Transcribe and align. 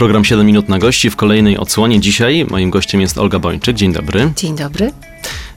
Program 0.00 0.24
7 0.24 0.46
minut 0.46 0.68
na 0.68 0.78
gości 0.78 1.10
w 1.10 1.16
kolejnej 1.16 1.58
odsłonie. 1.58 2.00
Dzisiaj 2.00 2.46
moim 2.50 2.70
gościem 2.70 3.00
jest 3.00 3.18
Olga 3.18 3.38
Bończyk. 3.38 3.76
Dzień 3.76 3.92
dobry. 3.92 4.32
Dzień 4.36 4.56
dobry. 4.56 4.92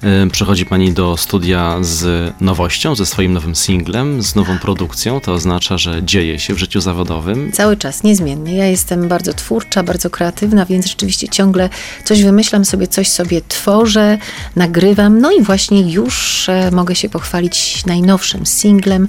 E, 0.03 0.27
Przychodzi 0.31 0.65
pani 0.65 0.91
do 0.93 1.17
studia 1.17 1.77
z 1.81 2.33
nowością, 2.41 2.95
ze 2.95 3.05
swoim 3.05 3.33
nowym 3.33 3.55
singlem, 3.55 4.23
z 4.23 4.35
nową 4.35 4.59
produkcją. 4.59 5.19
To 5.19 5.33
oznacza, 5.33 5.77
że 5.77 6.03
dzieje 6.03 6.39
się 6.39 6.53
w 6.53 6.57
życiu 6.57 6.81
zawodowym. 6.81 7.51
Cały 7.51 7.77
czas, 7.77 8.03
niezmiennie. 8.03 8.55
Ja 8.55 8.65
jestem 8.65 9.07
bardzo 9.07 9.33
twórcza, 9.33 9.83
bardzo 9.83 10.09
kreatywna, 10.09 10.65
więc 10.65 10.87
rzeczywiście 10.87 11.29
ciągle 11.29 11.69
coś 12.03 12.23
wymyślam 12.23 12.65
sobie, 12.65 12.87
coś 12.87 13.09
sobie 13.09 13.41
tworzę, 13.47 14.17
nagrywam. 14.55 15.19
No 15.19 15.31
i 15.31 15.41
właśnie 15.41 15.93
już 15.93 16.49
e, 16.49 16.71
mogę 16.71 16.95
się 16.95 17.09
pochwalić 17.09 17.85
najnowszym 17.85 18.45
singlem 18.45 19.07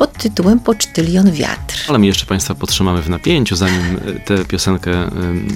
pod 0.00 0.12
tytułem 0.12 0.60
Pocztylion 0.60 1.32
Wiatr. 1.32 1.84
Ale 1.88 1.98
my 1.98 2.06
jeszcze 2.06 2.26
Państwa 2.26 2.54
podtrzymamy 2.54 3.02
w 3.02 3.08
napięciu, 3.10 3.56
zanim 3.56 3.96
e, 4.06 4.12
tę 4.20 4.44
piosenkę 4.44 4.90
e, 4.92 5.10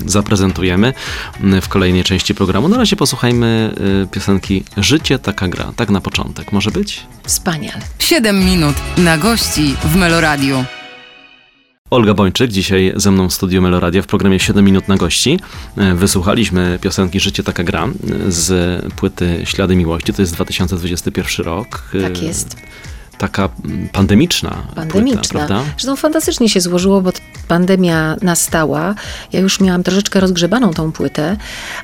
zaprezentujemy 0.06 0.92
m, 1.40 1.60
w 1.60 1.68
kolejnej 1.68 2.04
części 2.04 2.34
programu. 2.34 2.68
Na 2.68 2.76
razie 2.76 2.96
posłuchajmy 2.96 3.74
e, 4.02 4.06
piosenki 4.06 4.64
Życie 4.76 5.18
taka 5.18 5.48
gra. 5.48 5.72
Tak 5.76 5.90
na 5.90 6.00
początek. 6.00 6.52
Może 6.52 6.70
być? 6.70 7.06
Wspaniale. 7.26 7.80
Siedem 7.98 8.44
minut 8.44 8.76
na 8.98 9.18
gości 9.18 9.74
w 9.84 9.96
Meloradiu. 9.96 10.64
Olga 11.90 12.14
Bończyk, 12.14 12.50
dzisiaj 12.50 12.92
ze 12.96 13.10
mną 13.10 13.28
w 13.28 13.34
studiu 13.34 13.62
Meloradia 13.62 14.02
w 14.02 14.06
programie 14.06 14.40
7 14.40 14.64
minut 14.64 14.88
na 14.88 14.96
gości. 14.96 15.38
E, 15.76 15.94
Wysłuchaliśmy 15.94 16.78
piosenki 16.82 17.20
Życie 17.20 17.42
taka 17.42 17.64
gra 17.64 17.84
e, 17.84 18.32
z 18.32 18.82
płyty 18.94 19.42
Ślady 19.44 19.76
Miłości. 19.76 20.12
To 20.12 20.22
jest 20.22 20.34
2021 20.34 21.46
rok. 21.46 21.82
E, 21.94 22.00
Tak 22.02 22.22
jest. 22.22 22.56
Taka 23.18 23.48
pandemiczna, 23.92 24.62
Pandemiczna. 24.74 25.20
płyta, 25.20 25.28
prawda? 25.28 25.62
Zresztą 25.70 25.96
fantastycznie 25.96 26.48
się 26.48 26.60
złożyło, 26.60 27.00
bo 27.00 27.12
pandemia 27.48 28.16
nastała. 28.22 28.94
Ja 29.32 29.40
już 29.40 29.60
miałam 29.60 29.82
troszeczkę 29.82 30.20
rozgrzebaną 30.20 30.72
tą 30.72 30.92
płytę, 30.92 31.36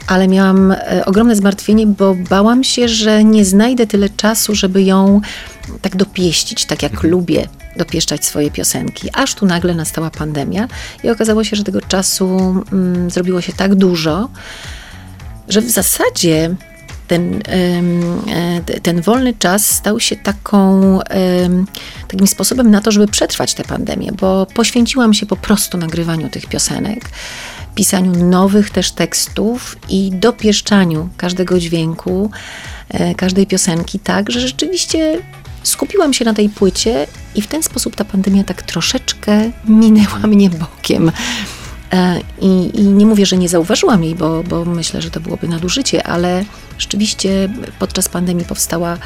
ale 0.06 0.28
miałam 0.28 0.72
e, 0.72 1.02
ogromne 1.06 1.36
zmartwienie, 1.36 1.86
bo 1.86 2.14
bałam 2.14 2.64
się, 2.64 2.88
że 2.88 3.24
nie 3.24 3.44
znajdę 3.44 3.86
tyle 3.86 4.08
czasu, 4.10 4.54
żeby 4.54 4.82
ją 4.82 5.20
tak 5.82 5.96
dopieścić, 5.96 6.64
tak 6.64 6.82
jak 6.82 7.02
lubię 7.02 7.48
dopieszczać 7.76 8.24
swoje 8.24 8.50
piosenki. 8.50 9.08
Aż 9.12 9.34
tu 9.34 9.46
nagle 9.46 9.74
nastała 9.74 10.10
pandemia 10.10 10.68
i 11.04 11.10
okazało 11.10 11.44
się, 11.44 11.56
że 11.56 11.64
tego 11.64 11.80
czasu 11.80 12.38
mm, 12.72 13.10
zrobiło 13.10 13.40
się 13.40 13.52
tak 13.52 13.74
dużo, 13.74 14.28
że 15.48 15.60
w 15.60 15.70
zasadzie 15.70 16.54
ten, 17.10 17.42
e, 17.48 18.80
ten 18.82 19.00
wolny 19.00 19.34
czas 19.34 19.66
stał 19.66 20.00
się 20.00 20.16
taką, 20.16 20.98
takim 22.08 22.26
sposobem 22.26 22.70
na 22.70 22.80
to, 22.80 22.90
żeby 22.90 23.06
przetrwać 23.08 23.54
tę 23.54 23.64
pandemię, 23.64 24.12
bo 24.20 24.46
poświęciłam 24.54 25.14
się 25.14 25.26
po 25.26 25.36
prostu 25.36 25.78
nagrywaniu 25.78 26.28
tych 26.28 26.46
piosenek, 26.46 27.10
pisaniu 27.74 28.12
nowych 28.12 28.70
też 28.70 28.92
tekstów 28.92 29.76
i 29.88 30.10
dopieszczaniu 30.14 31.08
każdego 31.16 31.58
dźwięku, 31.58 32.30
e, 32.88 33.14
każdej 33.14 33.46
piosenki, 33.46 33.98
tak, 33.98 34.30
że 34.30 34.40
rzeczywiście 34.40 35.18
skupiłam 35.62 36.12
się 36.12 36.24
na 36.24 36.34
tej 36.34 36.48
płycie 36.48 37.06
i 37.34 37.42
w 37.42 37.46
ten 37.46 37.62
sposób 37.62 37.96
ta 37.96 38.04
pandemia 38.04 38.44
tak 38.44 38.62
troszeczkę 38.62 39.50
minęła 39.68 40.18
mnie 40.18 40.50
bokiem. 40.50 41.12
E, 41.92 42.20
I, 42.40 42.80
I 42.80 42.82
nie 42.82 43.06
mówię, 43.06 43.26
że 43.26 43.36
nie 43.36 43.48
zauważyłam 43.48 44.04
jej, 44.04 44.14
bo, 44.14 44.42
bo 44.42 44.64
myślę, 44.64 45.02
że 45.02 45.10
to 45.10 45.20
byłoby 45.20 45.48
nadużycie, 45.48 46.06
ale 46.06 46.44
rzeczywiście 46.78 47.48
podczas 47.78 48.08
pandemii 48.08 48.44
powstała 48.44 48.98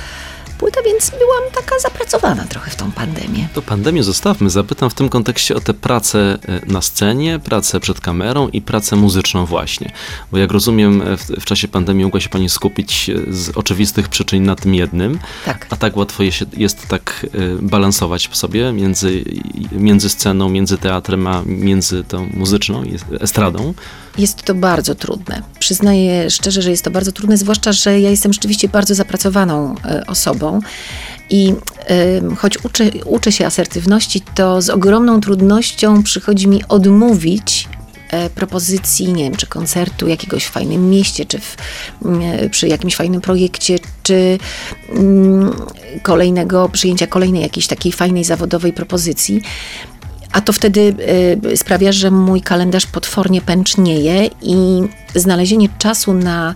płyta, 0.65 0.83
więc 0.83 1.11
byłam 1.11 1.43
taka 1.55 1.79
zapracowana 1.79 2.45
trochę 2.45 2.71
w 2.71 2.77
tą 2.77 2.93
pandemię. 2.93 3.49
To 3.55 3.63
pandemię 3.63 4.03
zostawmy. 4.03 4.51
Zapytam 4.51 4.91
w 4.91 4.95
tym 4.95 5.09
kontekście 5.09 5.55
o 5.55 5.61
tę 5.61 5.75
pracę 5.75 6.39
e, 6.49 6.61
na 6.67 6.83
scenie, 6.83 7.39
pracę 7.39 7.81
przed 7.81 8.01
kamerą 8.01 8.49
i 8.49 8.63
pracę 8.63 8.97
muzyczną 8.97 9.47
właśnie. 9.47 9.93
Bo 10.33 10.39
jak 10.39 10.51
rozumiem, 10.51 11.03
e, 11.03 11.17
w, 11.17 11.23
w 11.23 11.45
czasie 11.45 11.69
pandemii 11.69 12.05
mogła 12.05 12.21
się 12.21 12.29
pani 12.29 12.49
skupić 12.49 13.11
e, 13.11 13.33
z 13.33 13.57
oczywistych 13.57 14.09
przyczyn 14.09 14.45
na 14.45 14.57
tym 14.57 14.75
jednym. 14.75 15.19
Tak. 15.45 15.67
A 15.71 15.77
tak 15.77 15.97
łatwo 15.97 16.23
jest 16.57 16.89
tak 16.89 17.27
balansować 17.63 18.29
w 18.29 18.37
sobie 18.37 18.73
między, 18.73 19.25
między 19.73 20.11
sceną, 20.11 20.49
między 20.49 20.79
teatrem, 20.79 21.27
a 21.27 21.43
między 21.47 22.05
tą 22.05 22.31
muzyczną, 22.35 22.83
estradą. 23.21 23.75
Jest 24.19 24.43
to 24.43 24.55
bardzo 24.55 24.95
trudne. 24.95 25.43
Przyznaję 25.59 26.31
szczerze, 26.31 26.63
że 26.63 26.71
jest 26.71 26.85
to 26.85 26.91
bardzo 26.91 27.13
trudne, 27.13 27.37
zwłaszcza, 27.37 27.73
że 27.73 28.01
ja 28.01 28.11
jestem 28.11 28.33
rzeczywiście 28.33 28.69
bardzo 28.69 28.95
zapracowaną 28.95 29.75
e, 29.85 30.07
osobą 30.07 30.61
i 31.31 31.55
e, 31.89 32.37
choć 32.37 32.65
uczę, 32.65 32.85
uczę 33.05 33.33
się 33.33 33.47
asertywności, 33.47 34.21
to 34.35 34.63
z 34.63 34.71
ogromną 34.71 35.21
trudnością 35.21 36.03
przychodzi 36.03 36.49
mi 36.49 36.65
odmówić 36.69 37.69
e, 38.11 38.31
propozycji, 38.31 39.13
nie 39.13 39.25
wiem, 39.25 39.37
czy 39.37 39.47
koncertu 39.47 40.09
jakiegoś 40.09 40.45
w 40.45 40.51
fajnym 40.51 40.91
mieście, 40.91 41.27
czy 41.27 41.39
w, 41.39 41.57
mm, 42.05 42.51
przy 42.51 42.69
jakimś 42.69 42.97
fajnym 42.97 43.21
projekcie, 43.21 43.79
czy 44.03 44.39
kolejnego, 46.03 46.69
przyjęcia 46.69 47.07
kolejnej 47.07 47.43
jakiejś 47.43 47.67
takiej 47.67 47.93
fajnej 47.93 48.25
zawodowej 48.25 48.73
propozycji. 48.73 49.43
A 50.35 50.41
to 50.41 50.53
wtedy 50.53 50.95
y, 51.53 51.57
sprawia, 51.57 51.93
że 51.93 52.11
mój 52.11 52.41
kalendarz 52.41 52.87
potwornie 52.87 53.41
pęcznieje 53.41 54.31
i 54.43 54.83
znalezienie 55.15 55.69
czasu 55.79 56.15
na, 56.15 56.55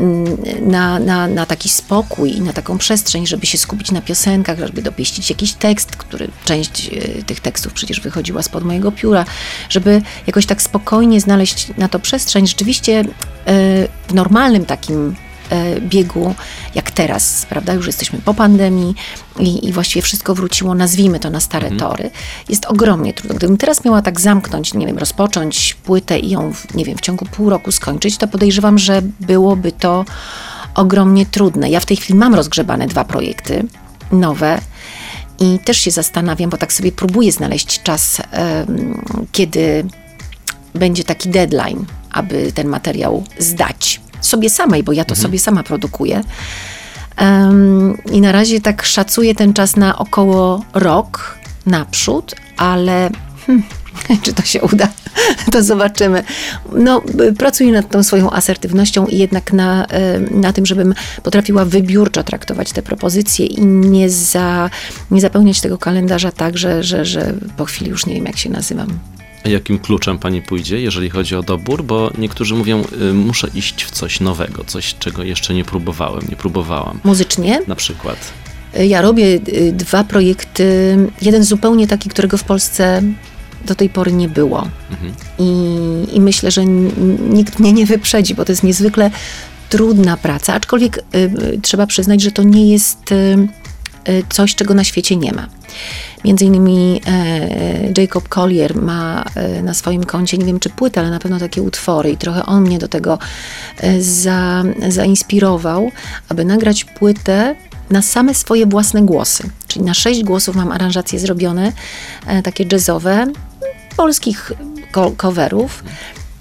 mm, 0.00 0.36
na, 0.60 0.98
na, 0.98 1.28
na 1.28 1.46
taki 1.46 1.68
spokój 1.68 2.36
i 2.36 2.40
na 2.40 2.52
taką 2.52 2.78
przestrzeń, 2.78 3.26
żeby 3.26 3.46
się 3.46 3.58
skupić 3.58 3.90
na 3.90 4.00
piosenkach, 4.00 4.58
żeby 4.58 4.82
dopieścić 4.82 5.30
jakiś 5.30 5.52
tekst, 5.52 5.96
który 5.96 6.28
część 6.44 6.88
y, 6.92 7.24
tych 7.26 7.40
tekstów 7.40 7.72
przecież 7.72 8.00
wychodziła 8.00 8.42
spod 8.42 8.64
mojego 8.64 8.92
pióra, 8.92 9.24
żeby 9.68 10.02
jakoś 10.26 10.46
tak 10.46 10.62
spokojnie 10.62 11.20
znaleźć 11.20 11.68
na 11.78 11.88
to 11.88 11.98
przestrzeń, 11.98 12.46
rzeczywiście 12.46 13.00
y, 13.00 13.04
w 14.08 14.14
normalnym 14.14 14.64
takim 14.64 15.16
biegu, 15.80 16.34
jak 16.74 16.90
teraz, 16.90 17.46
prawda? 17.48 17.74
Już 17.74 17.86
jesteśmy 17.86 18.18
po 18.18 18.34
pandemii 18.34 18.94
i, 19.38 19.68
i 19.68 19.72
właściwie 19.72 20.02
wszystko 20.02 20.34
wróciło, 20.34 20.74
nazwijmy 20.74 21.20
to 21.20 21.30
na 21.30 21.40
stare 21.40 21.70
tory. 21.70 22.10
Jest 22.48 22.66
ogromnie 22.66 23.14
trudno. 23.14 23.36
Gdybym 23.36 23.56
teraz 23.56 23.84
miała 23.84 24.02
tak 24.02 24.20
zamknąć, 24.20 24.74
nie 24.74 24.86
wiem, 24.86 24.98
rozpocząć 24.98 25.74
płytę 25.74 26.18
i 26.18 26.30
ją, 26.30 26.52
w, 26.52 26.74
nie 26.74 26.84
wiem, 26.84 26.96
w 26.96 27.00
ciągu 27.00 27.24
pół 27.24 27.50
roku 27.50 27.72
skończyć, 27.72 28.16
to 28.16 28.28
podejrzewam, 28.28 28.78
że 28.78 29.02
byłoby 29.20 29.72
to 29.72 30.04
ogromnie 30.74 31.26
trudne. 31.26 31.70
Ja 31.70 31.80
w 31.80 31.86
tej 31.86 31.96
chwili 31.96 32.18
mam 32.18 32.34
rozgrzebane 32.34 32.86
dwa 32.86 33.04
projekty 33.04 33.64
nowe. 34.12 34.60
I 35.40 35.58
też 35.58 35.78
się 35.78 35.90
zastanawiam, 35.90 36.50
bo 36.50 36.56
tak 36.56 36.72
sobie 36.72 36.92
próbuję 36.92 37.32
znaleźć 37.32 37.82
czas, 37.82 38.22
kiedy 39.32 39.86
będzie 40.74 41.04
taki 41.04 41.28
deadline, 41.28 41.84
aby 42.10 42.52
ten 42.52 42.68
materiał 42.68 43.24
zdać 43.38 44.00
sobie 44.26 44.50
samej, 44.50 44.82
bo 44.82 44.92
ja 44.92 45.04
to 45.04 45.16
sobie 45.16 45.38
sama 45.38 45.62
produkuję. 45.62 46.20
Em, 47.16 47.98
I 48.12 48.20
na 48.20 48.32
razie 48.32 48.60
tak 48.60 48.82
szacuję 48.82 49.34
ten 49.34 49.52
czas 49.52 49.76
na 49.76 49.98
około 49.98 50.64
rok 50.74 51.38
naprzód, 51.66 52.34
ale 52.56 53.10
hmm, 53.46 53.64
czy 54.22 54.32
to 54.32 54.42
się 54.42 54.62
uda, 54.62 54.88
to 55.52 55.62
zobaczymy. 55.62 56.24
No, 56.72 57.02
pracuję 57.38 57.72
nad 57.72 57.90
tą 57.90 58.02
swoją 58.02 58.30
asertywnością 58.30 59.06
i 59.06 59.18
jednak 59.18 59.52
na, 59.52 59.86
na 60.30 60.52
tym, 60.52 60.66
żebym 60.66 60.94
potrafiła 61.22 61.64
wybiórczo 61.64 62.22
traktować 62.22 62.72
te 62.72 62.82
propozycje 62.82 63.46
i 63.46 63.66
nie, 63.66 64.10
za, 64.10 64.70
nie 65.10 65.20
zapełniać 65.20 65.60
tego 65.60 65.78
kalendarza 65.78 66.32
tak, 66.32 66.58
że, 66.58 66.82
że, 66.82 67.04
że 67.04 67.34
po 67.56 67.64
chwili 67.64 67.90
już 67.90 68.06
nie 68.06 68.14
wiem, 68.14 68.24
jak 68.24 68.36
się 68.36 68.50
nazywam. 68.50 68.98
Jakim 69.46 69.78
kluczem 69.78 70.18
pani 70.18 70.42
pójdzie, 70.42 70.80
jeżeli 70.80 71.10
chodzi 71.10 71.36
o 71.36 71.42
dobór? 71.42 71.84
Bo 71.84 72.10
niektórzy 72.18 72.54
mówią, 72.54 72.84
y, 73.10 73.14
muszę 73.14 73.48
iść 73.54 73.84
w 73.84 73.90
coś 73.90 74.20
nowego, 74.20 74.64
coś, 74.64 74.94
czego 74.98 75.22
jeszcze 75.22 75.54
nie 75.54 75.64
próbowałem, 75.64 76.22
nie 76.28 76.36
próbowałam. 76.36 77.00
Muzycznie 77.04 77.60
Na 77.66 77.76
przykład. 77.76 78.32
Ja 78.74 79.00
robię 79.02 79.24
y, 79.48 79.72
dwa 79.72 80.04
projekty. 80.04 80.96
Jeden 81.22 81.44
zupełnie 81.44 81.86
taki, 81.86 82.08
którego 82.08 82.36
w 82.36 82.44
Polsce 82.44 83.02
do 83.66 83.74
tej 83.74 83.88
pory 83.88 84.12
nie 84.12 84.28
było. 84.28 84.68
I, 85.38 85.46
I 86.12 86.20
myślę, 86.20 86.50
że 86.50 86.64
nikt 87.30 87.58
mnie 87.58 87.72
nie 87.72 87.86
wyprzedzi, 87.86 88.34
bo 88.34 88.44
to 88.44 88.52
jest 88.52 88.62
niezwykle 88.62 89.10
trudna 89.68 90.16
praca. 90.16 90.54
Aczkolwiek 90.54 90.98
y, 90.98 91.18
y, 91.18 91.60
trzeba 91.62 91.86
przyznać, 91.86 92.22
że 92.22 92.32
to 92.32 92.42
nie 92.42 92.72
jest 92.72 93.12
y, 93.12 93.14
y, 93.14 93.48
coś, 94.28 94.54
czego 94.54 94.74
na 94.74 94.84
świecie 94.84 95.16
nie 95.16 95.32
ma. 95.32 95.48
Między 96.24 96.44
innymi 96.44 97.00
e, 97.06 98.00
Jacob 98.00 98.28
Collier 98.28 98.76
ma 98.76 99.24
e, 99.34 99.62
na 99.62 99.74
swoim 99.74 100.04
koncie, 100.04 100.38
nie 100.38 100.44
wiem 100.44 100.60
czy 100.60 100.70
płytę, 100.70 101.00
ale 101.00 101.10
na 101.10 101.18
pewno 101.18 101.38
takie 101.38 101.62
utwory 101.62 102.10
i 102.10 102.16
trochę 102.16 102.46
on 102.46 102.62
mnie 102.62 102.78
do 102.78 102.88
tego 102.88 103.18
e, 103.80 104.02
za, 104.02 104.64
zainspirował, 104.88 105.90
aby 106.28 106.44
nagrać 106.44 106.84
płytę 106.84 107.56
na 107.90 108.02
same 108.02 108.34
swoje 108.34 108.66
własne 108.66 109.02
głosy. 109.02 109.50
Czyli 109.68 109.84
na 109.84 109.94
sześć 109.94 110.22
głosów 110.24 110.56
mam 110.56 110.72
aranżacje 110.72 111.18
zrobione, 111.18 111.72
takie 112.44 112.64
jazzowe, 112.72 113.26
polskich 113.96 114.52
coverów. 115.16 115.84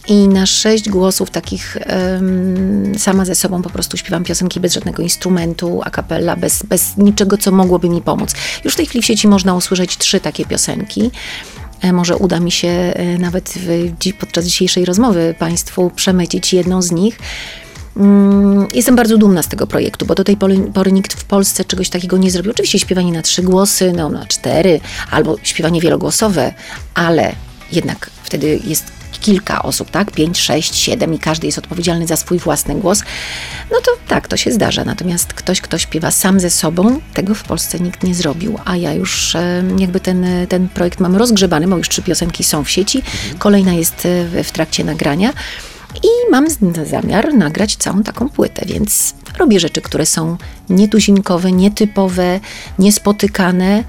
I 0.08 0.28
na 0.28 0.46
sześć 0.46 0.90
głosów 0.90 1.30
takich 1.30 1.78
em, 1.80 3.00
sama 3.00 3.26
ze 3.26 3.36
sobą 3.36 3.62
po 3.62 3.70
prostu 3.70 3.98
śpiewam 3.98 4.24
piosenki 4.24 4.60
bez 4.60 4.74
żadnego 4.74 5.04
instrumentu, 5.04 5.82
a 5.84 5.90
cappella, 5.90 6.36
bez, 6.36 6.64
bez 6.64 6.98
niczego, 6.98 7.38
co 7.38 7.52
mogłoby 7.52 7.90
mi 7.90 8.02
pomóc. 8.02 8.34
Już 8.64 8.74
w 8.74 8.78
tej 8.78 8.86
chwili 8.86 9.02
w 9.02 9.06
sieci 9.06 9.28
można 9.28 9.56
usłyszeć 9.56 9.98
trzy 9.98 10.20
takie 10.20 10.46
piosenki. 10.46 11.12
E, 11.82 11.94
Może 11.94 12.18
uda 12.18 12.40
mi 12.40 12.52
się 12.52 12.68
e, 12.68 13.18
nawet 13.18 13.54
w, 13.56 13.94
podczas 14.20 14.46
dzisiejszej 14.46 14.86
rozmowy 14.86 15.36
Państwu 15.40 15.92
przemycić 15.96 16.54
jedną 16.54 16.82
z 16.82 16.92
nich. 16.92 17.20
Mm, 17.98 18.68
Jestem 18.74 18.96
bardzo 18.96 19.18
dumna 19.18 19.44
z 19.44 19.48
tego 19.48 19.68
projektu, 19.68 20.06
bo 20.06 20.16
do 20.16 20.24
tej 20.24 20.38
pory, 20.38 20.58
pory 20.74 20.92
nikt 20.92 21.14
w 21.14 21.24
Polsce 21.24 21.66
czegoś 21.66 21.90
takiego 21.90 22.18
nie 22.18 22.32
zrobił. 22.32 22.52
Oczywiście 22.52 22.80
śpiewanie 22.80 23.12
na 23.12 23.22
trzy 23.22 23.42
głosy, 23.44 23.94
no 23.96 24.10
na 24.10 24.26
cztery, 24.26 24.80
albo 25.12 25.38
śpiewanie 25.44 25.82
wielogłosowe, 25.82 26.54
ale 26.94 27.36
jednak 27.72 28.10
wtedy 28.24 28.60
jest 28.64 28.95
kilka 29.20 29.64
osób, 29.64 29.92
tak? 29.92 30.12
Pięć, 30.12 30.40
sześć, 30.40 30.76
siedem 30.76 31.14
i 31.14 31.20
każdy 31.20 31.48
jest 31.48 31.58
odpowiedzialny 31.58 32.08
za 32.08 32.16
swój 32.16 32.40
własny 32.40 32.76
głos. 32.76 33.04
No 33.72 33.78
to 33.86 33.92
tak, 34.08 34.28
to 34.28 34.38
się 34.38 34.52
zdarza. 34.52 34.86
Natomiast 34.86 35.34
ktoś, 35.34 35.62
kto 35.62 35.78
śpiewa 35.78 36.12
sam 36.12 36.40
ze 36.40 36.50
sobą, 36.50 37.00
tego 37.14 37.36
w 37.36 37.44
Polsce 37.44 37.80
nikt 37.80 38.04
nie 38.04 38.16
zrobił, 38.16 38.60
a 38.66 38.78
ja 38.78 38.94
już 38.94 39.38
jakby 39.78 40.00
ten, 40.00 40.26
ten 40.50 40.70
projekt 40.70 41.00
mam 41.00 41.16
rozgrzebany, 41.16 41.68
bo 41.68 41.78
już 41.78 41.90
trzy 41.90 42.02
piosenki 42.02 42.44
są 42.44 42.64
w 42.64 42.70
sieci, 42.70 43.02
kolejna 43.38 43.74
jest 43.74 44.06
e, 44.06 44.44
w, 44.44 44.52
trakcie 44.52 44.84
nagrania. 44.84 45.34
I 46.04 46.32
mam 46.32 46.46
zamiar 46.86 47.34
nagrać 47.34 47.76
całą 47.76 48.04
taką 48.04 48.30
płytę, 48.30 48.66
więc 48.66 49.14
robię 49.38 49.60
rzeczy, 49.60 49.82
które 49.82 50.06
są 50.06 50.38
nietuzinkowe, 50.70 51.52
nietypowe, 51.52 52.40
niespotykane, 52.80 53.84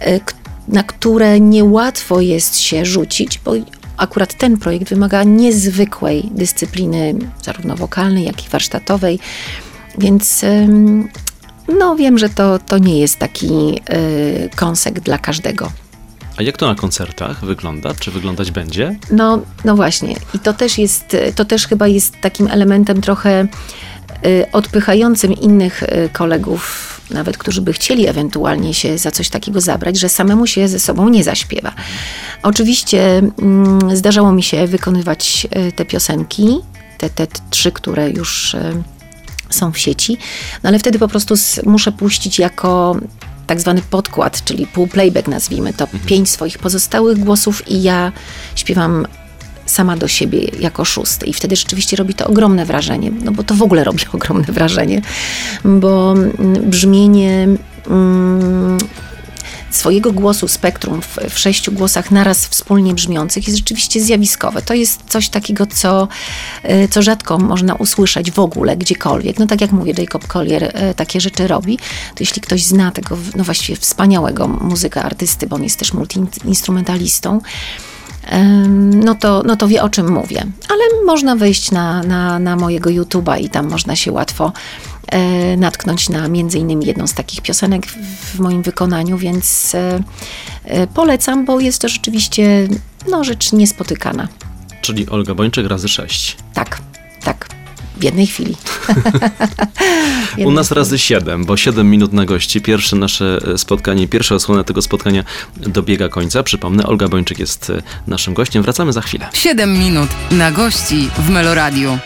e, 0.00 0.20
na 0.68 0.82
które 0.82 1.40
niełatwo 1.40 2.20
jest 2.20 2.58
się 2.58 2.84
rzucić, 2.84 3.40
bo 3.44 3.52
akurat 4.00 4.34
ten 4.34 4.56
projekt 4.56 4.88
wymaga 4.88 5.22
niezwykłej 5.22 6.30
dyscypliny, 6.34 7.14
zarówno 7.42 7.76
wokalnej, 7.76 8.24
jak 8.24 8.46
i 8.46 8.48
warsztatowej, 8.48 9.18
więc 9.98 10.44
no 11.78 11.96
wiem, 11.96 12.18
że 12.18 12.28
to, 12.28 12.58
to 12.58 12.78
nie 12.78 13.00
jest 13.00 13.18
taki 13.18 13.80
e, 13.86 14.48
kąsek 14.56 15.00
dla 15.00 15.18
każdego. 15.18 15.72
A 16.36 16.42
jak 16.42 16.56
to 16.56 16.66
na 16.66 16.74
koncertach 16.74 17.44
wygląda? 17.44 17.94
Czy 17.94 18.10
wyglądać 18.10 18.50
będzie? 18.50 18.96
No, 19.10 19.40
no 19.64 19.76
właśnie. 19.76 20.16
I 20.34 20.38
to 20.38 20.52
też 20.52 20.78
jest, 20.78 21.16
to 21.34 21.44
też 21.44 21.66
chyba 21.66 21.86
jest 21.86 22.20
takim 22.20 22.48
elementem 22.48 23.00
trochę 23.00 23.46
y, 24.26 24.46
odpychającym 24.52 25.32
innych 25.32 25.82
y, 25.82 26.08
kolegów, 26.12 26.99
nawet 27.10 27.38
którzy 27.38 27.62
by 27.62 27.72
chcieli 27.72 28.06
ewentualnie 28.06 28.74
się 28.74 28.98
za 28.98 29.10
coś 29.10 29.28
takiego 29.28 29.60
zabrać, 29.60 29.98
że 29.98 30.08
samemu 30.08 30.46
się 30.46 30.68
ze 30.68 30.78
sobą 30.78 31.08
nie 31.08 31.24
zaśpiewa. 31.24 31.72
Oczywiście 32.42 33.18
mm, 33.18 33.96
zdarzało 33.96 34.32
mi 34.32 34.42
się 34.42 34.66
wykonywać 34.66 35.46
y, 35.68 35.72
te 35.72 35.84
piosenki, 35.84 36.58
te, 36.98 37.10
te 37.10 37.26
trzy, 37.50 37.72
które 37.72 38.10
już 38.10 38.54
y, 38.54 38.82
są 39.50 39.72
w 39.72 39.78
sieci, 39.78 40.18
no 40.62 40.68
ale 40.68 40.78
wtedy 40.78 40.98
po 40.98 41.08
prostu 41.08 41.34
muszę 41.66 41.92
puścić 41.92 42.38
jako 42.38 42.96
tak 43.46 43.60
zwany 43.60 43.82
podkład, 43.82 44.44
czyli 44.44 44.66
pół 44.66 44.86
playback 44.86 45.28
nazwijmy 45.28 45.72
to, 45.72 45.86
pięć 46.06 46.30
swoich 46.30 46.58
pozostałych 46.58 47.18
głosów 47.18 47.68
i 47.68 47.82
ja 47.82 48.12
śpiewam 48.56 49.06
sama 49.70 49.96
do 49.96 50.08
siebie 50.08 50.40
jako 50.60 50.84
szósty 50.84 51.26
i 51.26 51.32
wtedy 51.32 51.56
rzeczywiście 51.56 51.96
robi 51.96 52.14
to 52.14 52.26
ogromne 52.26 52.66
wrażenie, 52.66 53.10
no 53.24 53.32
bo 53.32 53.42
to 53.42 53.54
w 53.54 53.62
ogóle 53.62 53.84
robi 53.84 54.02
ogromne 54.12 54.52
wrażenie, 54.52 55.02
bo 55.64 56.12
mm, 56.12 56.70
brzmienie 56.70 57.48
mm, 57.86 58.78
swojego 59.70 60.12
głosu 60.12 60.48
spektrum 60.48 61.02
w, 61.02 61.18
w 61.30 61.38
sześciu 61.38 61.72
głosach 61.72 62.10
naraz 62.10 62.46
wspólnie 62.46 62.94
brzmiących 62.94 63.46
jest 63.46 63.58
rzeczywiście 63.58 64.00
zjawiskowe. 64.00 64.62
To 64.62 64.74
jest 64.74 65.00
coś 65.08 65.28
takiego, 65.28 65.66
co, 65.66 66.08
e, 66.62 66.88
co 66.88 67.02
rzadko 67.02 67.38
można 67.38 67.74
usłyszeć 67.74 68.30
w 68.30 68.38
ogóle 68.38 68.76
gdziekolwiek. 68.76 69.38
No 69.38 69.46
tak 69.46 69.60
jak 69.60 69.72
mówię, 69.72 69.92
Jacob 69.98 70.26
Collier 70.26 70.64
e, 70.64 70.94
takie 70.94 71.20
rzeczy 71.20 71.46
robi. 71.46 71.78
To 72.14 72.20
jeśli 72.20 72.42
ktoś 72.42 72.64
zna 72.64 72.90
tego, 72.90 73.18
no 73.36 73.44
właściwie 73.44 73.76
wspaniałego 73.76 74.48
muzyka, 74.48 75.02
artysty, 75.02 75.46
bo 75.46 75.56
on 75.56 75.62
jest 75.62 75.78
też 75.78 75.92
multiinstrumentalistą, 75.92 77.40
no 78.90 79.14
to, 79.14 79.42
no 79.46 79.56
to 79.56 79.68
wie 79.68 79.82
o 79.82 79.88
czym 79.88 80.12
mówię. 80.12 80.46
Ale 80.68 81.04
można 81.06 81.36
wejść 81.36 81.70
na, 81.70 82.02
na, 82.02 82.38
na 82.38 82.56
mojego 82.56 82.90
YouTube'a 82.90 83.40
i 83.40 83.50
tam 83.50 83.68
można 83.68 83.96
się 83.96 84.12
łatwo 84.12 84.52
e, 85.06 85.56
natknąć 85.56 86.08
na 86.08 86.28
między 86.28 86.58
innymi 86.58 86.86
jedną 86.86 87.06
z 87.06 87.14
takich 87.14 87.40
piosenek 87.40 87.86
w, 87.86 88.38
moim 88.38 88.62
wykonaniu, 88.62 89.18
więc 89.18 89.74
e, 89.74 90.02
e, 90.64 90.86
polecam, 90.86 91.44
bo 91.44 91.60
jest 91.60 91.82
to 91.82 91.88
rzeczywiście 91.88 92.68
no, 93.08 93.24
rzecz 93.24 93.52
niespotykana. 93.52 94.28
Czyli 94.80 95.08
Olga 95.08 95.34
Bończyk 95.34 95.66
razy 95.66 95.88
sześć. 95.88 96.36
Tak, 96.54 96.80
tak, 97.24 97.48
w 98.00 98.04
jednej 98.04 98.26
chwili. 98.26 98.54
W 98.54 98.88
U 100.36 100.38
jednej 100.38 100.54
nas 100.54 100.66
chwili. 100.66 100.78
razy 100.78 100.98
7, 100.98 101.44
bo 101.44 101.56
7 101.56 101.90
minut 101.90 102.12
na 102.12 102.24
gości. 102.24 102.60
Pierwsze 102.60 102.96
nasze 102.96 103.38
e, 103.54 103.58
spotkanie, 103.58 104.08
pierwsza 104.08 104.34
osłona 104.34 104.64
tego 104.64 104.82
spotkania 104.82 105.24
dobiega 105.56 106.08
końca. 106.08 106.42
Przypomnę, 106.42 106.86
Olga 106.86 107.08
Bończyk 107.08 107.38
jest 107.38 107.70
e, 107.70 107.82
naszym 108.06 108.34
gościem. 108.34 108.62
Wracamy 108.62 108.92
za 108.92 109.00
chwilę. 109.00 109.28
7 109.32 109.78
minut 109.78 110.08
na 110.30 110.50
gości 110.50 111.08
w 111.18 111.30
Meloradiu. 111.30 111.98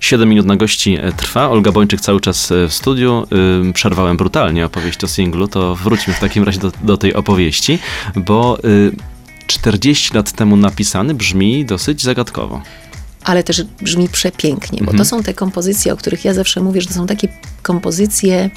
7 0.00 0.28
minut 0.28 0.46
na 0.46 0.56
gości 0.56 0.98
e, 1.00 1.12
trwa. 1.12 1.48
Olga 1.48 1.72
Bończyk 1.72 2.00
cały 2.00 2.20
czas 2.20 2.52
w 2.68 2.74
studiu. 2.74 3.26
Przerwałem 3.74 4.16
brutalnie 4.16 4.66
opowieść 4.66 5.04
o 5.04 5.08
singlu, 5.08 5.48
to 5.48 5.74
wróćmy 5.74 6.14
w 6.14 6.20
takim 6.20 6.44
razie 6.44 6.60
do, 6.60 6.72
do 6.82 6.96
tej 6.96 7.14
opowieści, 7.14 7.78
bo 8.16 8.58
y, 8.64 8.92
40 9.46 10.14
lat 10.14 10.32
temu 10.32 10.56
napisany 10.56 11.14
brzmi 11.14 11.64
dosyć 11.64 12.02
zagadkowo. 12.02 12.62
Ale 13.28 13.42
też 13.42 13.62
brzmi 13.62 14.08
przepięknie, 14.08 14.78
bo 14.78 14.90
Mhm. 14.90 14.98
to 14.98 15.04
są 15.04 15.22
te 15.22 15.34
kompozycje, 15.34 15.92
o 15.92 15.96
których 15.96 16.24
ja 16.24 16.34
zawsze 16.34 16.60
mówię, 16.60 16.80
że 16.80 16.88
to 16.88 16.94
są 16.94 17.06
takie 17.06 17.28
kompozycje 17.62 18.50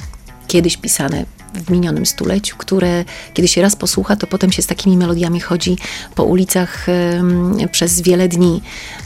kiedyś 0.47 0.77
pisane 0.77 1.25
w 1.53 1.69
minionym 1.69 2.05
stuleciu, 2.05 2.55
które 2.57 3.05
kiedy 3.33 3.47
się 3.47 3.61
raz 3.61 3.75
posłucha, 3.75 4.15
to 4.15 4.27
potem 4.27 4.51
się 4.51 4.61
z 4.61 4.67
takimi 4.67 4.97
melodiami 4.97 5.39
chodzi 5.39 5.77
po 6.15 6.23
ulicach 6.23 6.89
em, 6.89 7.55
przez 7.71 8.01
wiele 8.01 8.27
dni, 8.27 8.61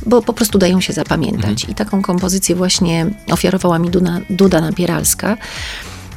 bo 0.05 0.21
po 0.21 0.33
prostu 0.33 0.57
dają 0.57 0.81
się 0.81 0.93
zapamiętać. 0.93 1.63
I 1.63 1.75
taką 1.75 2.01
kompozycję 2.01 2.55
właśnie 2.55 3.05
ofiarowała 3.31 3.79
mi 3.79 3.89
Duda, 3.89 4.19
Duda 4.29 4.61
Napieralska, 4.61 5.37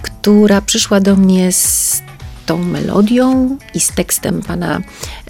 która 0.02 0.60
przyszła 0.60 1.00
do 1.00 1.16
mnie 1.16 1.52
z 1.52 2.02
tą 2.48 2.58
melodią 2.58 3.56
i 3.74 3.80
z 3.80 3.88
tekstem 3.88 4.42
pana 4.42 4.80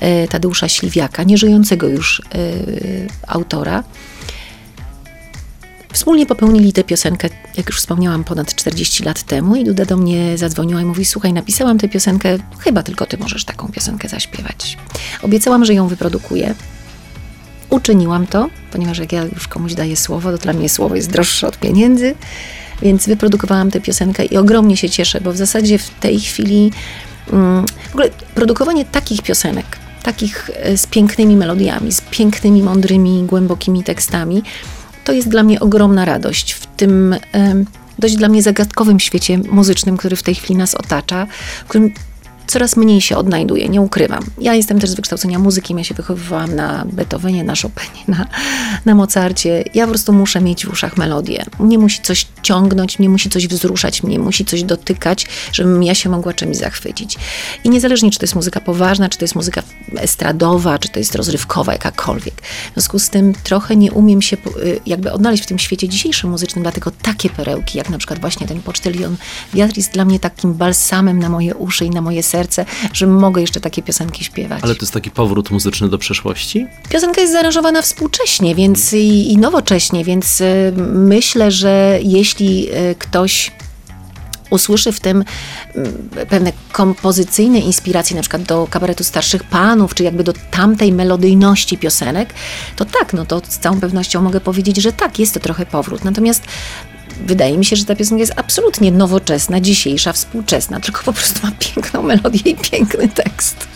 e, 0.01 0.29
Tadeusza 0.29 0.69
Śliwiaka, 0.69 1.23
nieżyjącego 1.23 1.89
już 1.89 2.21
e, 2.21 2.23
autora. 3.27 3.85
Wspólnie 5.93 6.27
popełnili 6.27 6.73
tę 6.73 6.85
piosenkę, 6.85 7.29
jak 7.57 7.67
już 7.67 7.79
wspomniałam, 7.79 8.25
ponad 8.25 8.55
40 8.55 9.05
lat 9.05 9.23
temu 9.23 9.57
i 9.57 9.65
Duda 9.65 9.85
do 9.85 9.97
mnie 9.97 10.39
zadzwoniła 10.39 10.81
i 10.81 10.85
mówi, 10.85 11.05
słuchaj, 11.05 11.33
napisałam 11.33 11.79
tę 11.79 11.89
piosenkę, 11.89 12.39
chyba 12.59 12.83
tylko 12.83 13.07
ty 13.07 13.19
możesz 13.19 13.45
taką 13.45 13.69
piosenkę 13.69 14.09
zaśpiewać. 14.09 14.79
Obiecałam, 15.23 15.65
że 15.65 15.75
ją 15.75 15.89
wyprodukuję. 15.89 16.55
Uczyniłam 17.71 18.27
to, 18.27 18.49
ponieważ 18.73 18.99
jak 18.99 19.13
ja 19.13 19.25
już 19.25 19.49
komuś 19.49 19.75
daję 19.75 19.97
słowo, 19.97 20.33
to 20.33 20.39
dla 20.39 20.53
mnie 20.53 20.69
słowo 20.69 20.95
jest 20.97 21.11
droższe 21.11 21.49
od 21.49 21.59
pieniędzy, 21.59 22.15
więc 22.83 23.07
wyprodukowałam 23.07 23.71
tę 23.71 23.81
piosenkę 23.81 24.25
i 24.25 24.37
ogromnie 24.37 24.77
się 24.77 24.91
cieszę, 24.91 25.21
bo 25.21 25.33
w 25.33 25.37
zasadzie 25.37 25.79
w 25.79 25.91
tej 25.91 26.21
chwili 26.21 26.71
w 27.89 27.91
ogóle 27.91 28.11
produkowanie 28.35 28.85
takich 28.85 29.23
piosenek, 29.23 29.67
takich 30.03 30.51
e, 30.55 30.77
z 30.77 30.87
pięknymi 30.87 31.37
melodiami, 31.37 31.93
z 31.93 32.01
pięknymi, 32.01 32.63
mądrymi, 32.63 33.25
głębokimi 33.27 33.85
tekstami, 33.85 34.43
to 35.05 35.13
jest 35.13 35.29
dla 35.29 35.43
mnie 35.43 35.61
ogromna 35.61 36.05
radość. 36.05 36.53
W 36.53 36.67
tym 36.67 37.17
dość 37.99 38.17
dla 38.17 38.29
mnie 38.29 38.43
zagadkowym 38.43 39.01
świecie 39.01 39.39
muzycznym, 39.39 39.97
który 39.97 40.17
w 40.17 40.23
tej 40.23 40.35
chwili 40.35 40.57
nas 40.57 40.75
otacza, 40.75 41.27
w 41.65 41.69
którym 41.69 41.93
coraz 42.49 42.77
mniej 42.77 43.01
się 43.01 43.17
odnajduję, 43.17 43.69
nie 43.69 43.81
ukrywam. 43.81 44.25
Ja 44.39 44.55
jestem 44.55 44.81
też 44.81 44.91
z 44.91 44.95
wykształcenia 44.95 45.39
muzykiem, 45.39 45.79
ja 45.79 45.85
się 45.85 45.95
wychowywałam 45.95 46.55
na 46.55 46.85
Beethovenie, 46.93 47.45
na 47.45 47.55
Chopinie, 47.55 48.05
na, 48.09 48.27
na 48.85 48.95
Mozarcie. 48.95 49.65
Ja 49.75 49.85
po 49.85 49.91
prostu 49.91 50.13
muszę 50.13 50.41
mieć 50.41 50.67
w 50.67 50.73
uszach 50.73 50.97
melodię. 50.97 51.47
Mnie 51.59 51.79
musi 51.79 52.01
coś 52.03 52.27
ciągnąć, 52.43 52.99
mnie 52.99 53.09
musi 53.09 53.31
coś 53.31 53.49
wzruszać, 53.49 54.03
mnie 54.03 54.19
musi 54.19 54.45
coś 54.45 54.63
dotykać, 54.63 55.27
żebym 55.53 55.83
ja 55.83 55.95
się 55.95 56.09
mogła 56.09 56.33
czymś 56.33 56.57
zachwycić. 56.57 57.17
I 57.65 57.71
niezależnie, 57.71 58.11
czy 58.11 58.19
to 58.19 58.25
jest 58.25 58.35
muzyka 58.35 58.61
poważna, 58.61 59.09
czy 59.09 59.19
to 59.19 59.25
jest 59.25 59.35
muzyka 59.35 59.63
estradowa, 59.97 60.79
czy 60.79 60.89
to 60.89 60.99
jest 60.99 61.15
rozrywkowa, 61.15 61.73
jakakolwiek. 61.73 62.35
W 62.71 62.73
związku 62.75 62.99
z 62.99 63.11
tym 63.11 63.35
trochę 63.45 63.77
nie 63.77 63.93
umiem 63.93 64.23
się 64.23 64.37
y, 64.37 64.81
jakby 64.87 65.13
odnaleźć 65.13 65.43
w 65.43 65.47
tym 65.47 65.59
świecie 65.59 65.89
dzisiejszym 65.89 66.31
muzycznym, 66.31 66.63
dlatego 66.63 66.91
takie 67.03 67.31
perełki, 67.31 67.79
jak 67.79 67.91
na 67.91 67.99
przykład 67.99 68.21
właśnie 68.21 68.47
ten 68.47 68.63
Pocztylion 68.63 69.17
Wiatr 69.55 69.77
jest 69.77 69.93
dla 69.93 70.05
mnie 70.05 70.21
takim 70.21 70.55
balsamem 70.55 71.19
na 71.19 71.29
moje 71.29 71.55
uszy 71.55 71.85
i 71.85 71.91
na 71.91 72.01
moje 72.01 72.23
serce, 72.23 72.38
że 72.93 73.07
mogę 73.07 73.41
jeszcze 73.41 73.61
takie 73.61 73.83
piosenki 73.83 74.25
śpiewać. 74.25 74.61
Ale 74.63 74.75
to 74.75 74.81
jest 74.81 74.93
taki 74.93 75.11
powrót 75.11 75.51
muzyczny 75.51 75.89
do 75.89 75.99
przeszłości? 75.99 76.67
Piosenka 76.89 77.21
jest 77.21 77.33
zaaranżowana 77.33 77.83
współcześnie 77.83 78.55
więc 78.55 78.93
i, 78.93 79.33
i 79.33 79.39
nowocześnie, 79.39 80.05
więc 80.05 80.41
y, 80.41 80.73
myślę, 80.93 81.51
że 81.51 81.99
jeśli 82.03 82.69
y, 82.75 82.95
ktoś 82.99 83.53
usłyszy 84.51 84.93
w 84.93 85.01
tym 85.01 85.25
mm, 85.75 86.09
pewne 86.29 86.53
kompozycyjne 86.73 87.59
inspiracje, 87.59 88.17
na 88.17 88.23
przykład 88.23 88.43
do 88.43 88.67
kabaretu 88.71 89.05
starszych 89.05 89.45
panów, 89.45 89.95
czy 89.95 90.05
jakby 90.05 90.25
do 90.25 90.33
tamtej 90.51 90.93
melodyjności 90.93 91.79
piosenek, 91.79 92.35
to 92.77 92.85
tak, 92.85 93.13
no 93.13 93.27
to 93.27 93.43
z 93.49 93.59
całą 93.59 93.81
pewnością 93.81 94.23
mogę 94.23 94.41
powiedzieć, 94.41 94.77
że 94.77 94.93
tak, 94.93 95.19
jest 95.19 95.35
to 95.35 95.41
trochę 95.41 95.67
powrót. 95.67 96.05
Natomiast 96.05 96.43
wydaje 97.27 97.59
mi 97.59 97.65
się, 97.65 97.77
że 97.77 97.85
ta 97.85 97.97
piosenka 97.97 98.21
jest 98.21 98.33
absolutnie 98.37 98.93
nowoczesna, 98.93 99.61
dzisiejsza, 99.61 100.13
współczesna, 100.13 100.81
tylko 100.81 101.03
po 101.03 101.13
prostu 101.13 101.47
ma 101.47 101.53
piękną 101.59 102.03
melodię 102.03 102.51
i 102.53 102.57
piękny 102.57 103.09
tekst. 103.09 103.69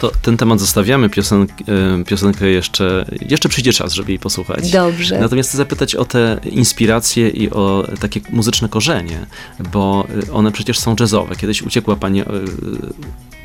To 0.00 0.12
ten 0.22 0.36
temat 0.36 0.60
zostawiamy, 0.60 1.10
piosenk, 1.10 1.50
e, 1.50 2.04
piosenkę 2.04 2.46
jeszcze, 2.46 3.06
jeszcze 3.28 3.48
przyjdzie 3.48 3.72
czas, 3.72 3.92
żeby 3.92 4.12
jej 4.12 4.18
posłuchać. 4.18 4.70
Dobrze. 4.70 5.18
Natomiast 5.20 5.48
chcę 5.48 5.58
zapytać 5.58 5.94
o 5.94 6.04
te 6.04 6.40
inspiracje 6.44 7.28
i 7.28 7.50
o 7.50 7.88
takie 8.00 8.20
muzyczne 8.30 8.68
korzenie, 8.68 9.26
bo 9.72 10.06
e, 10.28 10.32
one 10.32 10.52
przecież 10.52 10.78
są 10.78 10.96
jazzowe. 11.00 11.36
Kiedyś 11.36 11.62
uciekła 11.62 11.96
pani, 11.96 12.20
e, 12.20 12.24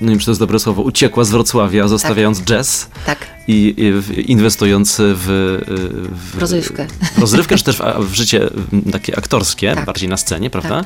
nie 0.02 0.10
wiem, 0.10 0.20
czy 0.20 0.26
to 0.26 0.32
jest 0.32 0.40
dobre 0.42 0.60
słowo, 0.60 0.82
uciekła 0.82 1.24
z 1.24 1.30
Wrocławia, 1.30 1.88
zostawiając 1.88 2.38
Tak. 2.38 2.48
jazz 2.48 2.90
Tak. 3.06 3.18
i, 3.48 3.76
inwestując 4.28 4.96
w, 5.00 5.26
w 6.34 6.38
Rozrywkę. 6.40 6.88
w 7.16 7.18
rozrywkę, 7.20 7.58
czy 7.58 7.64
też 7.64 7.78
w, 7.78 7.82
w 8.10 8.14
życie 8.14 8.50
takie 8.92 9.18
aktorskie, 9.18 9.76
Tak. 9.76 9.86
bardziej 9.86 10.10
na 10.10 10.18
scenie, 10.18 10.50
prawda? 10.50 10.70
Tak. 10.84 10.86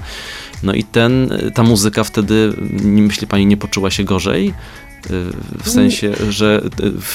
No 0.63 0.74
i 0.74 0.84
ten, 0.84 1.34
ta 1.53 1.63
muzyka 1.63 2.03
wtedy, 2.03 2.53
myśli 2.84 3.27
pani, 3.27 3.45
nie 3.45 3.57
poczuła 3.57 3.91
się 3.91 4.03
gorzej? 4.03 4.53
Y, 5.12 5.63
W 5.63 5.69
sensie, 5.69 6.13
że 6.29 6.62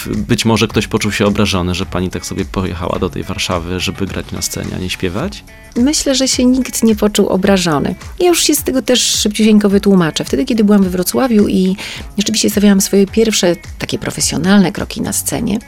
y, 0.07 0.17
być 0.17 0.45
może 0.45 0.69
ktoś 0.69 0.87
poczuł 0.87 1.13
się 1.13 1.27
obrażony, 1.27 1.75
że 1.75 1.87
pani 1.87 2.11
tak 2.11 2.27
sobie 2.27 2.45
pojechała 2.45 2.99
do 2.99 3.11
tej 3.11 3.23
Warszawy, 3.23 3.81
żeby 3.81 4.07
grać 4.07 4.33
na 4.33 4.43
scenie, 4.43 4.71
a 4.77 4.79
nie 4.79 4.91
śpiewać? 4.91 5.45
Myślę, 5.77 6.15
że 6.15 6.29
się 6.29 6.45
nikt 6.45 6.83
nie 6.83 6.97
poczuł 6.97 7.29
obrażony. 7.29 7.95
Ja 8.19 8.29
już 8.29 8.43
się 8.43 8.55
z 8.55 8.63
tego 8.63 8.83
też 8.83 9.01
szybciusieńko 9.01 9.69
wytłumaczę. 9.69 10.25
Wtedy, 10.25 10.45
kiedy 10.45 10.65
byłam 10.65 10.83
we 10.83 10.91
Wrocławiu 10.91 11.49
i 11.49 11.77
rzeczywiście 12.19 12.51
stawiałam 12.51 12.81
swoje 12.81 13.07
pierwsze 13.07 13.57
takie 13.79 13.99
profesjonalne 13.99 14.73
kroki 14.73 15.01
na 15.01 15.13
scenie, 15.13 15.59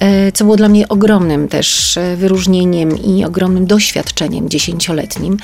e, 0.00 0.32
co 0.32 0.44
było 0.44 0.56
dla 0.56 0.68
mnie 0.68 0.88
ogromnym 0.88 1.48
też 1.48 1.96
e, 1.96 2.16
wyróżnieniem 2.16 2.98
i 3.04 3.24
ogromnym 3.24 3.66
doświadczeniem 3.66 4.48
dziesięcioletnim, 4.48 5.36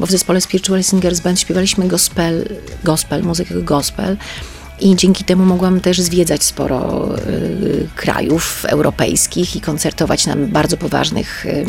bo 0.00 0.06
w 0.06 0.10
zespole 0.10 0.40
Spiritual 0.40 0.82
Singers 0.82 1.20
Band 1.20 1.40
śpiewaliśmy 1.40 1.88
gospel, 1.88 2.48
gospel 2.84 3.22
muzykę 3.22 3.54
gospel. 3.62 4.16
I 4.80 4.96
dzięki 4.96 5.24
temu 5.24 5.44
mogłam 5.44 5.80
też 5.80 6.00
zwiedzać 6.00 6.42
sporo 6.42 7.08
y, 7.18 7.88
krajów 7.96 8.64
europejskich 8.68 9.56
i 9.56 9.60
koncertować 9.60 10.26
na 10.26 10.36
bardzo 10.36 10.76
poważnych 10.76 11.46
y, 11.46 11.66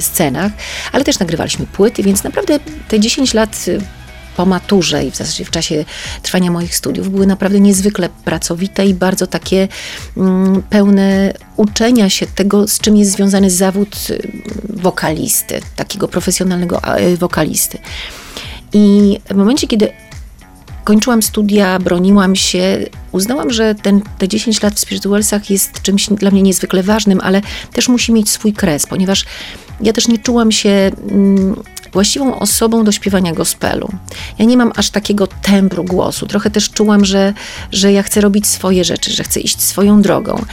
scenach, 0.00 0.52
ale 0.92 1.04
też 1.04 1.18
nagrywaliśmy 1.18 1.66
płyty, 1.66 2.02
więc 2.02 2.24
naprawdę 2.24 2.58
te 2.88 3.00
10 3.00 3.34
lat 3.34 3.64
y, 3.68 3.80
po 4.36 4.46
maturze 4.46 5.04
i 5.04 5.10
w 5.10 5.16
zasadzie 5.16 5.44
w 5.44 5.50
czasie 5.50 5.84
trwania 6.22 6.50
moich 6.50 6.76
studiów 6.76 7.10
były 7.10 7.26
naprawdę 7.26 7.60
niezwykle 7.60 8.08
pracowite 8.24 8.86
i 8.86 8.94
bardzo 8.94 9.26
takie 9.26 9.68
mm, 10.16 10.62
pełne 10.62 11.34
uczenia 11.56 12.10
się 12.10 12.26
tego, 12.26 12.68
z 12.68 12.78
czym 12.78 12.96
jest 12.96 13.12
związany 13.12 13.50
zawód 13.50 13.96
y, 14.10 14.28
wokalisty, 14.68 15.60
takiego 15.76 16.08
profesjonalnego 16.08 16.98
y, 16.98 17.16
wokalisty. 17.16 17.78
I 18.72 19.18
w 19.30 19.34
momencie, 19.34 19.66
kiedy 19.66 19.92
kończyłam 20.84 21.22
studia, 21.22 21.78
broniłam 21.78 22.36
się, 22.36 22.86
uznałam, 23.12 23.50
że 23.50 23.74
ten, 23.74 24.00
te 24.18 24.28
10 24.28 24.62
lat 24.62 24.74
w 24.74 24.80
Spiritualsach 24.80 25.50
jest 25.50 25.82
czymś 25.82 26.08
dla 26.08 26.30
mnie 26.30 26.42
niezwykle 26.42 26.82
ważnym, 26.82 27.20
ale 27.22 27.42
też 27.72 27.88
musi 27.88 28.12
mieć 28.12 28.30
swój 28.30 28.52
kres, 28.52 28.86
ponieważ 28.86 29.24
ja 29.80 29.92
też 29.92 30.08
nie 30.08 30.18
czułam 30.18 30.52
się 30.52 30.90
mm, 31.10 31.56
właściwą 31.92 32.38
osobą 32.38 32.84
do 32.84 32.92
śpiewania 32.92 33.32
gospelu. 33.32 33.88
Ja 34.38 34.44
nie 34.44 34.56
mam 34.56 34.72
aż 34.76 34.90
takiego 34.90 35.26
tembru 35.26 35.84
głosu. 35.84 36.26
Trochę 36.26 36.50
też 36.50 36.70
czułam, 36.70 37.04
że, 37.04 37.34
że 37.72 37.92
ja 37.92 38.02
chcę 38.02 38.20
robić 38.20 38.46
swoje 38.46 38.84
rzeczy, 38.84 39.12
że 39.12 39.24
chcę 39.24 39.40
iść 39.40 39.62
swoją 39.62 40.02
drogą. 40.02 40.44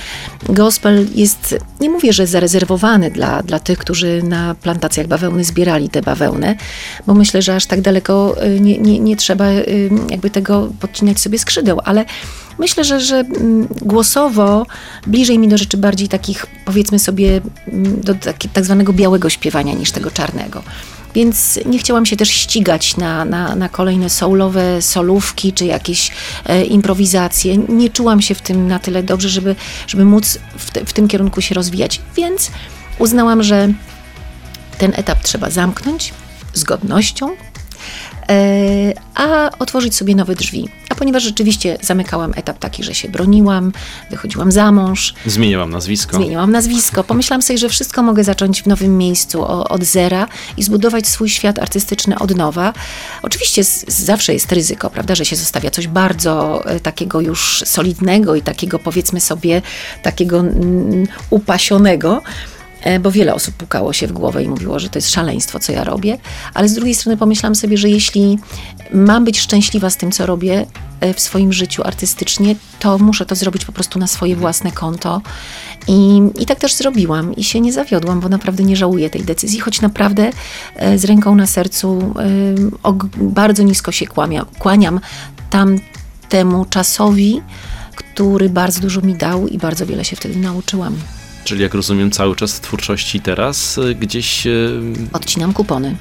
Gospel 0.50 1.08
jest, 1.16 1.56
nie 1.80 1.90
mówię, 1.90 2.14
że 2.14 2.28
zarezerwowany 2.28 3.12
dla, 3.12 3.44
dla 3.44 3.60
tych, 3.60 3.78
którzy 3.78 4.24
na 4.24 4.56
plantacjach 4.56 5.08
bawełny 5.08 5.44
zbierali 5.44 5.90
tę 5.90 6.02
bawełnę, 6.02 6.56
bo 7.08 7.14
myślę, 7.14 7.42
że 7.42 7.56
aż 7.56 7.66
tak 7.66 7.82
daleko 7.82 8.36
y, 8.46 8.60
nie, 8.60 8.78
nie, 8.78 9.00
nie 9.00 9.16
trzeba 9.16 9.50
y, 9.50 9.90
jakby 10.10 10.30
tego 10.30 10.70
podcinać 10.80 11.20
sobie 11.20 11.40
skrzydeł, 11.40 11.80
ale 11.86 12.06
myślę, 12.60 12.84
że, 12.84 13.00
że 13.00 13.18
mm, 13.18 13.68
głosowo 13.82 14.66
bliżej 15.08 15.40
mi 15.40 15.48
do 15.48 15.58
rzeczy 15.58 15.78
bardziej 15.78 16.08
takich, 16.08 16.46
powiedzmy 16.66 17.00
sobie, 17.00 17.42
mm, 17.68 18.02
do 18.02 18.16
taki, 18.16 18.50
tak 18.50 18.66
zwanego 18.66 18.94
białego 18.94 19.30
śpiewania 19.30 19.74
niż 19.74 19.92
tego 19.92 20.12
czarnego. 20.12 20.64
Więc 21.18 21.60
nie 21.66 21.80
chciałam 21.80 22.06
się 22.06 22.18
też 22.18 22.30
ścigać 22.30 22.98
na, 22.98 23.26
na, 23.26 23.56
na 23.56 23.70
kolejne 23.70 24.10
soulowe 24.10 24.82
solówki 24.82 25.54
czy 25.54 25.66
jakieś 25.66 26.12
e, 26.46 26.64
improwizacje. 26.64 27.58
Nie 27.58 27.90
czułam 27.90 28.22
się 28.22 28.36
w 28.36 28.42
tym 28.42 28.68
na 28.68 28.80
tyle 28.80 29.04
dobrze, 29.04 29.30
żeby, 29.30 29.56
żeby 29.88 30.06
móc 30.06 30.40
w, 30.58 30.72
te, 30.72 30.86
w 30.86 30.94
tym 30.94 31.08
kierunku 31.08 31.42
się 31.42 31.56
rozwijać. 31.56 32.02
Więc 32.16 32.52
uznałam, 33.00 33.44
że 33.44 33.74
ten 34.78 34.94
etap 34.96 35.24
trzeba 35.24 35.50
zamknąć 35.50 36.14
z 36.54 36.64
godnością, 36.64 37.30
e, 38.30 38.94
a 39.16 39.50
otworzyć 39.60 39.96
sobie 39.96 40.16
nowe 40.16 40.36
drzwi. 40.36 40.70
Ponieważ 40.98 41.24
rzeczywiście 41.24 41.78
zamykałam 41.82 42.34
etap 42.36 42.60
taki, 42.60 42.84
że 42.84 42.96
się 42.96 43.10
broniłam, 43.10 43.72
wychodziłam 44.10 44.52
za 44.52 44.72
mąż, 44.72 45.14
Zmieniłam 45.26 45.70
nazwisko. 45.70 46.18
Zmieniłam 46.18 46.52
nazwisko. 46.52 47.04
Pomyślałam 47.04 47.42
sobie, 47.42 47.58
że 47.58 47.70
wszystko 47.70 48.04
mogę 48.04 48.24
zacząć 48.24 48.64
w 48.64 48.68
nowym 48.68 48.98
miejscu 48.98 49.46
od 49.46 49.84
zera 49.84 50.28
i 50.58 50.64
zbudować 50.64 51.08
swój 51.08 51.30
świat 51.30 51.60
artystyczny 51.60 52.20
od 52.20 52.36
nowa. 52.36 52.74
Oczywiście 53.22 53.64
zawsze 53.88 54.34
jest 54.34 54.52
ryzyko, 54.52 54.90
prawda, 54.90 55.16
że 55.16 55.26
się 55.26 55.36
zostawia 55.36 55.72
coś 55.72 55.88
bardzo 55.88 56.66
e, 56.66 56.80
takiego 56.80 57.22
już 57.22 57.64
solidnego 57.66 58.36
i 58.36 58.42
takiego 58.42 58.80
powiedzmy 58.80 59.22
sobie 59.22 59.62
takiego 60.02 60.40
mm, 60.40 61.08
upasionego. 61.30 62.22
E, 62.88 63.00
Bo 63.00 63.12
wiele 63.12 63.34
osób 63.34 63.56
pukało 63.56 63.94
się 63.94 64.08
w 64.08 64.12
głowę 64.12 64.44
i 64.44 64.48
mówiło, 64.48 64.80
że 64.80 64.90
to 64.90 64.98
jest 64.98 65.10
szaleństwo, 65.10 65.60
co 65.60 65.72
ja 65.72 65.84
robię. 65.84 66.18
Ale 66.54 66.70
z 66.70 66.74
drugiej 66.74 66.96
strony 66.96 67.18
pomyślałam 67.18 67.56
sobie, 67.56 67.78
że 67.78 67.90
jeśli 67.90 68.40
mam 68.94 69.26
być 69.26 69.40
szczęśliwa 69.40 69.90
z 69.90 69.98
tym, 69.98 70.12
co 70.12 70.26
robię 70.26 70.66
e, 71.00 71.14
w 71.14 71.20
swoim 71.20 71.54
życiu 71.54 71.84
artystycznie, 71.84 72.56
to 72.80 72.98
muszę 72.98 73.26
to 73.26 73.36
zrobić 73.36 73.66
po 73.66 73.72
prostu 73.72 74.00
na 74.00 74.08
swoje 74.08 74.36
własne 74.36 74.72
konto. 74.72 75.22
I, 75.88 76.22
I 76.40 76.46
tak 76.46 76.60
też 76.60 76.76
zrobiłam 76.76 77.36
i 77.36 77.44
się 77.44 77.60
nie 77.62 77.74
zawiodłam, 77.74 78.20
bo 78.20 78.30
naprawdę 78.30 78.64
nie 78.64 78.76
żałuję 78.76 79.10
tej 79.10 79.24
decyzji, 79.24 79.60
choć 79.60 79.82
naprawdę 79.82 80.30
e, 80.76 80.98
z 80.98 81.06
ręką 81.06 81.36
na 81.36 81.48
sercu 81.48 82.14
bardzo 83.18 83.64
nisko 83.64 83.92
się 83.92 84.08
kłamia, 84.08 84.46
kłaniam 84.60 85.00
tamtemu 85.50 86.66
czasowi, 86.66 87.42
który 87.96 88.50
bardzo 88.50 88.80
dużo 88.80 89.02
mi 89.02 89.16
dał 89.16 89.48
i 89.48 89.58
bardzo 89.58 89.86
wiele 89.86 90.06
się 90.06 90.16
wtedy 90.16 90.40
nauczyłam. 90.40 90.96
Czyli 91.48 91.62
jak 91.62 91.74
rozumiem, 91.74 92.12
cały 92.12 92.36
czas 92.36 92.54
w 92.58 92.62
twórczości 92.62 93.20
teraz 93.22 93.78
y, 93.78 93.96
gdzieś... 93.96 94.48
y, 94.48 94.82
Odcinam 95.14 95.54
kupony. 95.54 95.96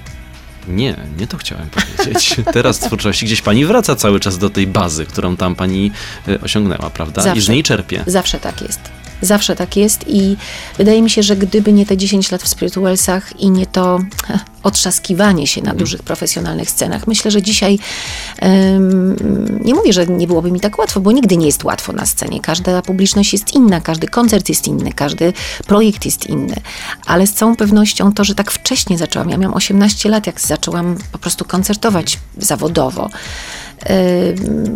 Nie, 0.68 0.96
nie 1.18 1.26
to 1.26 1.36
chciałem 1.36 1.66
powiedzieć. 1.70 2.36
Teraz 2.52 2.78
w 2.78 2.86
twórczości 2.86 3.26
gdzieś 3.26 3.42
pani 3.42 3.64
wraca 3.64 3.96
cały 3.96 4.20
czas 4.20 4.38
do 4.38 4.50
tej 4.50 4.66
bazy, 4.66 5.06
którą 5.06 5.36
tam 5.36 5.54
pani 5.54 5.90
y, 6.28 6.40
osiągnęła, 6.40 6.90
prawda? 6.90 7.20
I 7.20 7.24
z 7.24 7.24
Zawsze. 7.24 7.52
niej 7.52 7.62
czerpie. 7.62 8.04
Zawsze 8.06 8.40
tak 8.40 8.62
jest. 8.62 8.80
Zawsze 9.22 9.56
tak 9.56 9.76
jest 9.76 10.04
i 10.08 10.36
wydaje 10.78 11.02
mi 11.02 11.10
się, 11.10 11.22
że 11.22 11.36
gdyby 11.36 11.72
nie 11.72 11.86
te 11.86 11.96
10 11.96 12.30
lat 12.30 12.42
w 12.42 12.48
Spiritualsach 12.48 13.40
i 13.40 13.50
nie 13.50 13.66
to 13.66 13.98
heh, 14.26 14.40
otrzaskiwanie 14.62 15.46
się 15.46 15.62
na 15.62 15.74
dużych 15.74 16.02
profesjonalnych 16.02 16.70
scenach, 16.70 17.06
myślę, 17.06 17.30
że 17.30 17.42
dzisiaj 17.42 17.78
em, 18.38 19.16
nie 19.64 19.74
mówię, 19.74 19.92
że 19.92 20.06
nie 20.06 20.26
byłoby 20.26 20.50
mi 20.50 20.60
tak 20.60 20.78
łatwo, 20.78 21.00
bo 21.00 21.12
nigdy 21.12 21.36
nie 21.36 21.46
jest 21.46 21.64
łatwo 21.64 21.92
na 21.92 22.06
scenie. 22.06 22.40
Każda 22.40 22.82
publiczność 22.82 23.32
jest 23.32 23.54
inna, 23.54 23.80
każdy 23.80 24.08
koncert 24.08 24.48
jest 24.48 24.66
inny, 24.68 24.92
każdy 24.92 25.32
projekt 25.66 26.04
jest 26.04 26.26
inny, 26.26 26.56
ale 27.06 27.26
z 27.26 27.32
całą 27.32 27.56
pewnością 27.56 28.12
to, 28.12 28.24
że 28.24 28.34
tak 28.34 28.50
wcześnie 28.50 28.98
zaczęłam, 28.98 29.30
ja 29.30 29.36
miałam 29.36 29.56
18 29.56 30.08
lat, 30.08 30.26
jak 30.26 30.40
zaczęłam 30.40 30.96
po 31.12 31.18
prostu 31.18 31.44
koncertować 31.44 32.18
zawodowo, 32.38 33.10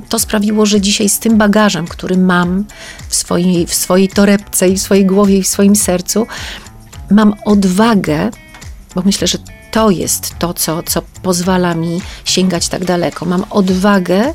to 0.08 0.18
sprawiło, 0.18 0.66
że 0.66 0.80
dzisiaj 0.80 1.08
z 1.08 1.18
tym 1.18 1.38
bagażem, 1.38 1.86
który 1.86 2.16
mam 2.16 2.64
w 3.08 3.14
swojej, 3.14 3.66
w 3.66 3.74
swojej 3.74 4.08
torebce 4.08 4.68
i 4.68 4.76
w 4.76 4.82
swojej 4.82 5.06
głowie 5.06 5.38
i 5.38 5.42
w 5.42 5.48
swoim 5.48 5.76
sercu, 5.76 6.26
mam 7.10 7.34
odwagę, 7.44 8.30
bo 8.94 9.02
myślę, 9.04 9.26
że 9.26 9.38
to 9.70 9.90
jest 9.90 10.38
to, 10.38 10.54
co, 10.54 10.82
co 10.82 11.02
pozwala 11.22 11.74
mi 11.74 12.00
sięgać 12.24 12.68
tak 12.68 12.84
daleko. 12.84 13.26
Mam 13.26 13.44
odwagę 13.50 14.34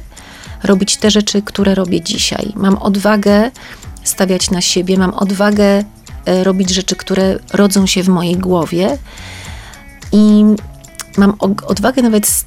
robić 0.63 0.98
te 0.98 1.12
rzeczy, 1.12 1.41
które 1.41 1.75
robię 1.75 2.01
dzisiaj. 2.01 2.53
Mam 2.55 2.77
odwagę 2.77 3.51
stawiać 4.03 4.51
na 4.51 4.62
siebie, 4.62 4.98
mam 4.98 5.13
odwagę 5.13 5.84
e, 6.25 6.44
robić 6.44 6.70
rzeczy, 6.70 6.96
które 6.96 7.39
rodzą 7.53 7.86
się 7.86 8.03
w 8.03 8.08
mojej 8.08 8.36
głowie 8.36 8.98
i 10.12 10.46
mam 11.17 11.34
odwagę 11.67 12.01
nawet 12.01 12.46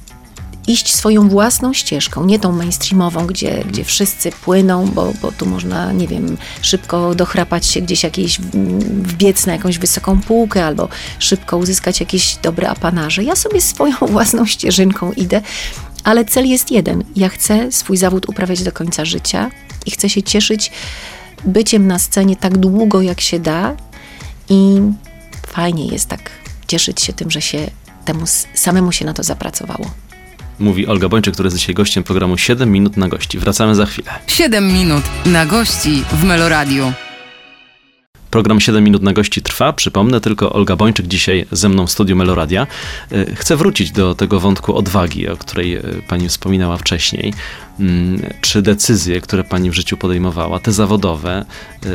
iść 0.69 0.95
swoją 0.95 1.29
własną 1.29 1.73
ścieżką, 1.73 2.25
nie 2.25 2.39
tą 2.39 2.51
mainstreamową, 2.51 3.27
gdzie, 3.27 3.63
gdzie 3.69 3.83
wszyscy 3.83 4.31
płyną, 4.31 4.85
bo, 4.85 5.13
bo 5.21 5.31
tu 5.31 5.45
można, 5.45 5.91
nie 5.91 6.07
wiem, 6.07 6.37
szybko 6.61 7.15
dochrapać 7.15 7.65
się 7.65 7.81
gdzieś 7.81 8.03
jakieś, 8.03 8.39
w- 8.39 8.51
wbiec 9.03 9.45
na 9.45 9.53
jakąś 9.53 9.77
wysoką 9.77 10.21
półkę, 10.21 10.65
albo 10.65 10.89
szybko 11.19 11.57
uzyskać 11.57 11.99
jakieś 11.99 12.35
dobre 12.35 12.69
apanarze. 12.69 13.23
Ja 13.23 13.35
sobie 13.35 13.61
swoją 13.61 13.95
własną 14.11 14.45
ścieżynką 14.45 15.11
idę 15.11 15.41
ale 16.03 16.25
cel 16.25 16.47
jest 16.47 16.71
jeden. 16.71 17.03
Ja 17.15 17.29
chcę 17.29 17.71
swój 17.71 17.97
zawód 17.97 18.29
uprawiać 18.29 18.63
do 18.63 18.71
końca 18.71 19.05
życia 19.05 19.51
i 19.85 19.91
chcę 19.91 20.09
się 20.09 20.23
cieszyć 20.23 20.71
byciem 21.45 21.87
na 21.87 21.99
scenie 21.99 22.35
tak 22.35 22.57
długo, 22.57 23.01
jak 23.01 23.21
się 23.21 23.39
da. 23.39 23.75
I 24.49 24.81
fajnie 25.47 25.87
jest 25.87 26.07
tak 26.07 26.29
cieszyć 26.67 27.01
się 27.01 27.13
tym, 27.13 27.31
że 27.31 27.41
się 27.41 27.71
temu 28.05 28.25
samemu 28.53 28.91
się 28.91 29.05
na 29.05 29.13
to 29.13 29.23
zapracowało. 29.23 29.91
Mówi 30.59 30.87
Olga 30.87 31.09
Bończyk, 31.09 31.33
który 31.33 31.47
jest 31.47 31.57
dzisiaj 31.57 31.75
gościem 31.75 32.03
programu 32.03 32.37
7 32.37 32.71
minut 32.71 32.97
na 32.97 33.07
gości. 33.07 33.39
Wracamy 33.39 33.75
za 33.75 33.85
chwilę. 33.85 34.11
7 34.27 34.67
minut 34.67 35.03
na 35.25 35.45
gości 35.45 36.03
w 36.11 36.23
Meloradiu. 36.23 36.93
Program 38.29 38.59
7 38.59 38.83
minut 38.83 39.01
na 39.01 39.13
gości 39.13 39.41
trwa. 39.41 39.73
Przypomnę 39.73 40.21
tylko, 40.21 40.53
Olga 40.53 40.75
Bończyk 40.75 41.07
dzisiaj 41.07 41.45
ze 41.51 41.69
mną 41.69 41.87
w 41.87 41.91
studiu 41.91 42.15
Meloradia. 42.15 42.67
E, 43.11 43.35
chcę 43.35 43.55
wrócić 43.55 43.91
do 43.91 44.15
tego 44.15 44.39
wątku 44.39 44.75
odwagi, 44.75 45.27
o 45.27 45.37
której 45.37 45.75
e, 45.75 45.81
pani 46.07 46.29
wspominała 46.29 46.77
wcześniej. 46.77 47.33
Mm, 47.79 48.21
czy 48.41 48.61
decyzje, 48.61 49.21
które 49.21 49.43
pani 49.43 49.69
w 49.69 49.73
życiu 49.73 49.97
podejmowała, 49.97 50.59
te 50.59 50.71
zawodowe, 50.71 51.45
e, 51.85 51.89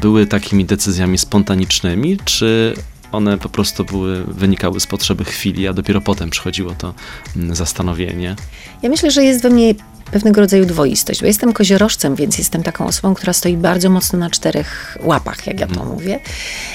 były 0.00 0.26
takimi 0.26 0.64
decyzjami 0.64 1.18
spontanicznymi, 1.18 2.18
czy 2.24 2.74
one 3.14 3.38
po 3.38 3.48
prostu 3.48 3.84
były, 3.84 4.24
wynikały 4.24 4.80
z 4.80 4.86
potrzeby 4.86 5.24
chwili, 5.24 5.68
a 5.68 5.72
dopiero 5.72 6.00
potem 6.00 6.30
przychodziło 6.30 6.74
to 6.78 6.94
mm, 7.36 7.54
zastanowienie? 7.54 8.36
Ja 8.82 8.90
myślę, 8.90 9.10
że 9.10 9.24
jest 9.24 9.42
we 9.42 9.50
mnie 9.50 9.74
pewnego 10.10 10.40
rodzaju 10.40 10.64
dwoistość, 10.64 11.20
bo 11.20 11.26
jestem 11.26 11.52
koziorożcem, 11.52 12.14
więc 12.14 12.38
jestem 12.38 12.62
taką 12.62 12.86
osobą, 12.86 13.14
która 13.14 13.32
stoi 13.32 13.56
bardzo 13.56 13.90
mocno 13.90 14.18
na 14.18 14.30
czterech 14.30 14.98
łapach, 15.02 15.46
jak 15.46 15.60
ja 15.60 15.66
to 15.66 15.72
mhm. 15.72 15.90
mówię. 15.90 16.20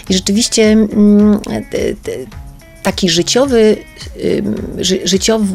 I 0.09 0.13
rzeczywiście 0.13 0.71
mm, 0.71 1.39
taki 2.83 3.09
życiowy, 3.09 3.77
ży, 4.77 4.99
życiowy, 5.03 5.45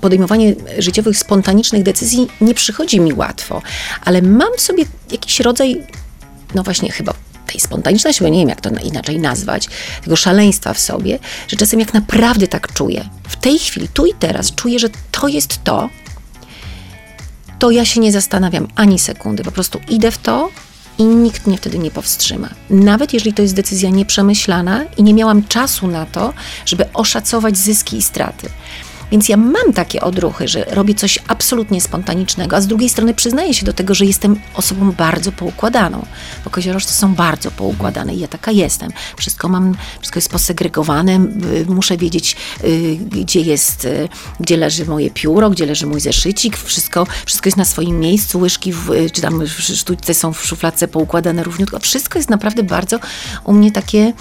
podejmowanie 0.00 0.54
życiowych, 0.78 1.18
spontanicznych 1.18 1.82
decyzji 1.82 2.28
nie 2.40 2.54
przychodzi 2.54 3.00
mi 3.00 3.12
łatwo, 3.12 3.62
ale 4.04 4.22
mam 4.22 4.48
w 4.56 4.60
sobie 4.60 4.84
jakiś 5.12 5.40
rodzaj, 5.40 5.82
no 6.54 6.62
właśnie 6.62 6.92
chyba 6.92 7.14
tej 7.46 7.60
spontaniczności, 7.60 8.24
bo 8.24 8.28
nie 8.28 8.38
wiem 8.38 8.48
jak 8.48 8.60
to 8.60 8.70
inaczej 8.84 9.18
nazwać, 9.18 9.68
tego 10.04 10.16
szaleństwa 10.16 10.74
w 10.74 10.80
sobie, 10.80 11.18
że 11.48 11.56
czasem 11.56 11.80
jak 11.80 11.94
naprawdę 11.94 12.46
tak 12.46 12.72
czuję, 12.72 13.08
w 13.28 13.36
tej 13.36 13.58
chwili, 13.58 13.88
tu 13.88 14.06
i 14.06 14.14
teraz 14.18 14.54
czuję, 14.54 14.78
że 14.78 14.88
to 15.10 15.28
jest 15.28 15.64
to, 15.64 15.90
to 17.58 17.70
ja 17.70 17.84
się 17.84 18.00
nie 18.00 18.12
zastanawiam 18.12 18.68
ani 18.74 18.98
sekundy, 18.98 19.44
po 19.44 19.52
prostu 19.52 19.80
idę 19.88 20.10
w 20.10 20.18
to 20.18 20.50
i 20.98 21.04
nikt 21.04 21.46
mnie 21.46 21.56
wtedy 21.56 21.78
nie 21.78 21.90
powstrzyma. 21.90 22.48
Nawet 22.70 23.12
jeżeli 23.12 23.32
to 23.32 23.42
jest 23.42 23.54
decyzja 23.54 23.90
nieprzemyślana 23.90 24.84
i 24.96 25.02
nie 25.02 25.14
miałam 25.14 25.44
czasu 25.48 25.86
na 25.86 26.06
to, 26.06 26.32
żeby 26.66 26.92
oszacować 26.92 27.56
zyski 27.56 27.96
i 27.96 28.02
straty. 28.02 28.48
Więc 29.10 29.28
ja 29.28 29.36
mam 29.36 29.72
takie 29.74 30.00
odruchy, 30.00 30.48
że 30.48 30.64
robię 30.64 30.94
coś 30.94 31.18
absolutnie 31.28 31.80
spontanicznego, 31.80 32.56
a 32.56 32.60
z 32.60 32.66
drugiej 32.66 32.88
strony 32.88 33.14
przyznaję 33.14 33.54
się 33.54 33.66
do 33.66 33.72
tego, 33.72 33.94
że 33.94 34.04
jestem 34.04 34.40
osobą 34.54 34.92
bardzo 34.92 35.32
poukładaną, 35.32 36.06
bo 36.44 36.50
koziorożce 36.50 36.92
są 36.92 37.14
bardzo 37.14 37.50
poukładane 37.50 38.14
i 38.14 38.18
ja 38.18 38.28
taka 38.28 38.50
jestem. 38.50 38.90
Wszystko 39.16 39.48
mam, 39.48 39.74
wszystko 40.00 40.18
jest 40.18 40.30
posegregowane, 40.30 41.18
muszę 41.66 41.96
wiedzieć, 41.96 42.36
y, 42.64 42.96
gdzie 42.96 43.40
jest, 43.40 43.84
y, 43.84 44.08
gdzie 44.40 44.56
leży 44.56 44.86
moje 44.86 45.10
pióro, 45.10 45.50
gdzie 45.50 45.66
leży 45.66 45.86
mój 45.86 46.00
zeszycik, 46.00 46.56
wszystko, 46.56 47.06
wszystko 47.26 47.46
jest 47.46 47.56
na 47.56 47.64
swoim 47.64 48.00
miejscu, 48.00 48.40
łyżki, 48.40 48.72
w, 48.72 49.10
czy 49.12 49.20
tam 49.20 49.46
sztućce 49.58 50.14
są 50.14 50.32
w 50.32 50.46
szufladce 50.46 50.88
poukładane 50.88 51.42
równiutko. 51.42 51.78
Wszystko 51.78 52.18
jest 52.18 52.30
naprawdę 52.30 52.62
bardzo 52.62 52.98
u 53.44 53.52
mnie 53.52 53.72
takie 53.72 54.12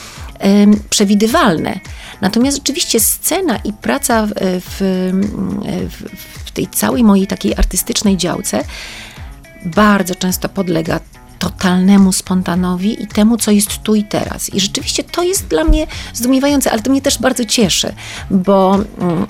przewidywalne. 0.89 1.79
Natomiast 2.21 2.57
rzeczywiście 2.57 2.99
scena 2.99 3.57
i 3.57 3.73
praca 3.73 4.25
w, 4.25 4.31
w, 4.39 6.03
w 6.45 6.51
tej 6.51 6.67
całej 6.67 7.03
mojej 7.03 7.27
takiej 7.27 7.55
artystycznej 7.55 8.17
działce 8.17 8.63
bardzo 9.65 10.15
często 10.15 10.49
podlega 10.49 10.99
totalnemu 11.39 12.11
spontanowi 12.11 13.03
i 13.03 13.07
temu, 13.07 13.37
co 13.37 13.51
jest 13.51 13.77
tu 13.83 13.95
i 13.95 14.03
teraz. 14.03 14.53
I 14.53 14.59
rzeczywiście 14.59 15.03
to 15.03 15.23
jest 15.23 15.47
dla 15.47 15.63
mnie 15.63 15.87
zdumiewające, 16.13 16.71
ale 16.71 16.81
to 16.81 16.91
mnie 16.91 17.01
też 17.01 17.19
bardzo 17.19 17.45
cieszy, 17.45 17.93
bo 18.31 18.75
mm, 18.99 19.27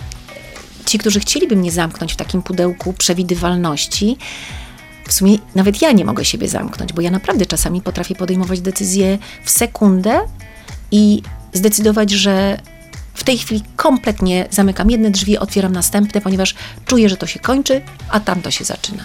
ci, 0.86 0.98
którzy 0.98 1.20
chcieliby 1.20 1.56
mnie 1.56 1.72
zamknąć 1.72 2.14
w 2.14 2.16
takim 2.16 2.42
pudełku 2.42 2.94
przewidywalności, 2.94 4.18
w 5.08 5.14
sumie 5.14 5.38
nawet 5.56 5.82
ja 5.82 5.92
nie 5.92 6.06
mogę 6.06 6.26
siebie 6.26 6.48
zamknąć, 6.48 6.94
bo 6.94 7.02
ja 7.02 7.12
naprawdę 7.12 7.46
czasami 7.46 7.82
potrafię 7.82 8.16
podejmować 8.16 8.62
decyzje 8.62 9.18
w 9.44 9.50
sekundę 9.50 10.22
i 10.94 11.22
zdecydować, 11.54 12.12
że 12.12 12.58
w 13.14 13.24
tej 13.24 13.38
chwili 13.38 13.64
kompletnie 13.76 14.48
zamykam 14.52 14.92
jedne 14.92 15.12
drzwi, 15.12 15.38
otwieram 15.38 15.72
następne, 15.72 16.22
ponieważ 16.22 16.56
czuję, 16.86 17.10
że 17.10 17.18
to 17.18 17.28
się 17.28 17.40
kończy, 17.40 17.82
a 18.10 18.20
tam 18.20 18.42
to 18.42 18.52
się 18.52 18.64
zaczyna. 18.64 19.04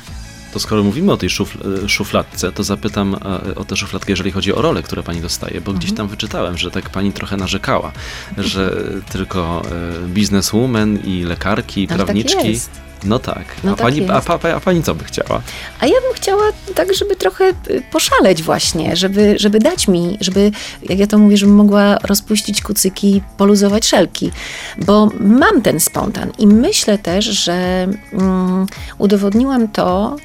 To 0.52 0.60
skoro 0.60 0.82
mówimy 0.82 1.12
o 1.12 1.16
tej 1.16 1.28
szufl- 1.28 1.88
szufladce, 1.88 2.52
to 2.52 2.64
zapytam 2.64 3.14
e, 3.14 3.54
o 3.54 3.64
tę 3.64 3.76
szufladkę, 3.76 4.12
jeżeli 4.12 4.30
chodzi 4.30 4.54
o 4.54 4.62
role, 4.62 4.82
które 4.82 5.02
pani 5.02 5.20
dostaje, 5.20 5.60
bo 5.60 5.70
mhm. 5.70 5.78
gdzieś 5.78 5.92
tam 5.92 6.08
wyczytałem, 6.08 6.58
że 6.58 6.70
tak 6.70 6.90
pani 6.90 7.12
trochę 7.12 7.36
narzekała, 7.36 7.92
że 8.38 8.76
tylko 9.12 9.62
e, 10.04 10.08
bizneswoman 10.08 10.98
i 11.04 11.24
lekarki, 11.24 11.80
Ale 11.80 11.88
tak 11.88 12.06
prawniczki. 12.06 12.36
Tak 12.36 12.46
jest. 12.46 12.87
No 13.04 13.18
tak. 13.18 13.44
No 13.64 13.72
a, 13.72 13.74
tak 13.74 13.86
pani, 13.86 14.10
a, 14.10 14.22
a, 14.26 14.54
a, 14.56 14.60
pani 14.60 14.82
co 14.82 14.94
by 14.94 15.04
chciała? 15.04 15.42
A 15.80 15.86
ja 15.86 15.92
bym 15.92 16.14
chciała 16.14 16.42
tak, 16.74 16.94
żeby 16.94 17.16
trochę 17.16 17.44
y, 17.70 17.82
poszaleć 17.90 18.42
właśnie, 18.42 18.96
żeby, 18.96 19.34
żeby 19.38 19.58
dać 19.58 19.88
mi, 19.88 20.18
żeby, 20.20 20.50
jak 20.82 20.98
ja 20.98 21.06
to 21.06 21.18
mówię, 21.18 21.36
żebym 21.36 21.54
mogła 21.54 21.98
rozpuścić 21.98 22.62
kucyki, 22.62 23.22
poluzować 23.36 23.86
szelki, 23.86 24.30
bo 24.78 25.10
mam 25.20 25.62
ten 25.62 25.80
spontan 25.80 26.32
i 26.38 26.46
myślę 26.46 26.98
też, 26.98 27.24
że 27.24 27.88
mm, 28.12 28.66
udowodniłam 28.98 29.68
to 29.68 30.16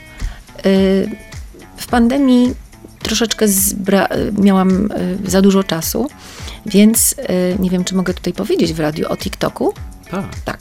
y, 0.66 1.10
w 1.78 1.88
pandemii 1.88 2.54
troszeczkę 3.04 3.46
miałam 4.40 4.92
y, 4.92 5.32
za 5.32 5.42
dużo 5.42 5.64
czasu, 5.64 6.10
więc 6.66 7.14
y, 7.14 7.16
nie 7.60 7.70
wiem, 7.70 7.84
czy 7.84 7.96
mogę 7.96 8.14
tutaj 8.14 8.34
powiedzieć 8.34 8.74
w 8.74 8.80
radiu 8.80 9.08
o 9.10 9.18
TikToku. 9.18 9.74
Tak. 10.46 10.53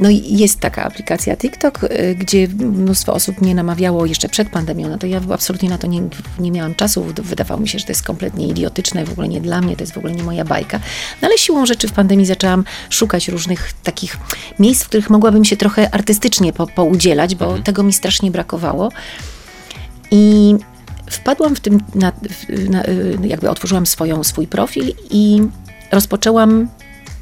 No 0.00 0.10
i 0.10 0.38
jest 0.38 0.60
taka 0.60 0.84
aplikacja 0.84 1.36
TikTok, 1.36 1.84
y, 1.84 2.16
gdzie 2.18 2.48
mnóstwo 2.48 3.12
osób 3.12 3.40
mnie 3.40 3.54
namawiało 3.54 4.06
jeszcze 4.06 4.28
przed 4.28 4.48
pandemią, 4.48 4.88
no 4.88 4.98
to 4.98 5.06
ja 5.06 5.20
absolutnie 5.32 5.68
na 5.68 5.78
to 5.78 5.86
nie, 5.86 6.02
nie 6.38 6.50
miałam 6.50 6.74
czasu, 6.74 7.04
wydawało 7.22 7.60
mi 7.60 7.68
się, 7.68 7.78
że 7.78 7.84
to 7.84 7.90
jest 7.90 8.02
kompletnie 8.02 8.48
idiotyczne, 8.48 9.04
w 9.04 9.12
ogóle 9.12 9.28
nie 9.28 9.40
dla 9.40 9.60
mnie, 9.60 9.76
to 9.76 9.82
jest 9.82 9.92
w 9.92 9.98
ogóle 9.98 10.12
nie 10.12 10.22
moja 10.22 10.44
bajka. 10.44 10.80
No 11.22 11.28
ale 11.28 11.38
siłą 11.38 11.66
rzeczy 11.66 11.88
w 11.88 11.92
pandemii 11.92 12.26
zaczęłam 12.26 12.64
szukać 12.90 13.28
różnych 13.28 13.72
takich 13.82 14.16
miejsc, 14.58 14.84
w 14.84 14.88
których 14.88 15.10
mogłabym 15.10 15.44
się 15.44 15.56
trochę 15.56 15.94
artystycznie 15.94 16.52
po, 16.52 16.66
poudzielać, 16.66 17.34
bo 17.34 17.44
mhm. 17.44 17.62
tego 17.62 17.82
mi 17.82 17.92
strasznie 17.92 18.30
brakowało. 18.30 18.92
I 20.10 20.54
wpadłam 21.10 21.56
w 21.56 21.60
tym, 21.60 21.80
na, 21.94 22.12
na, 22.70 22.84
y, 22.84 23.18
jakby 23.24 23.50
otworzyłam 23.50 23.86
swoją, 23.86 24.24
swój 24.24 24.46
profil 24.46 24.92
i 25.10 25.42
rozpoczęłam 25.92 26.68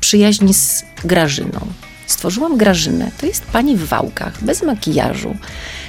przyjaźń 0.00 0.52
z 0.52 0.84
Grażyną 1.04 1.60
stworzyłam 2.06 2.56
Grażynę. 2.56 3.10
To 3.20 3.26
jest 3.26 3.44
pani 3.44 3.76
w 3.76 3.88
wałkach, 3.88 4.44
bez 4.44 4.62
makijażu, 4.62 5.36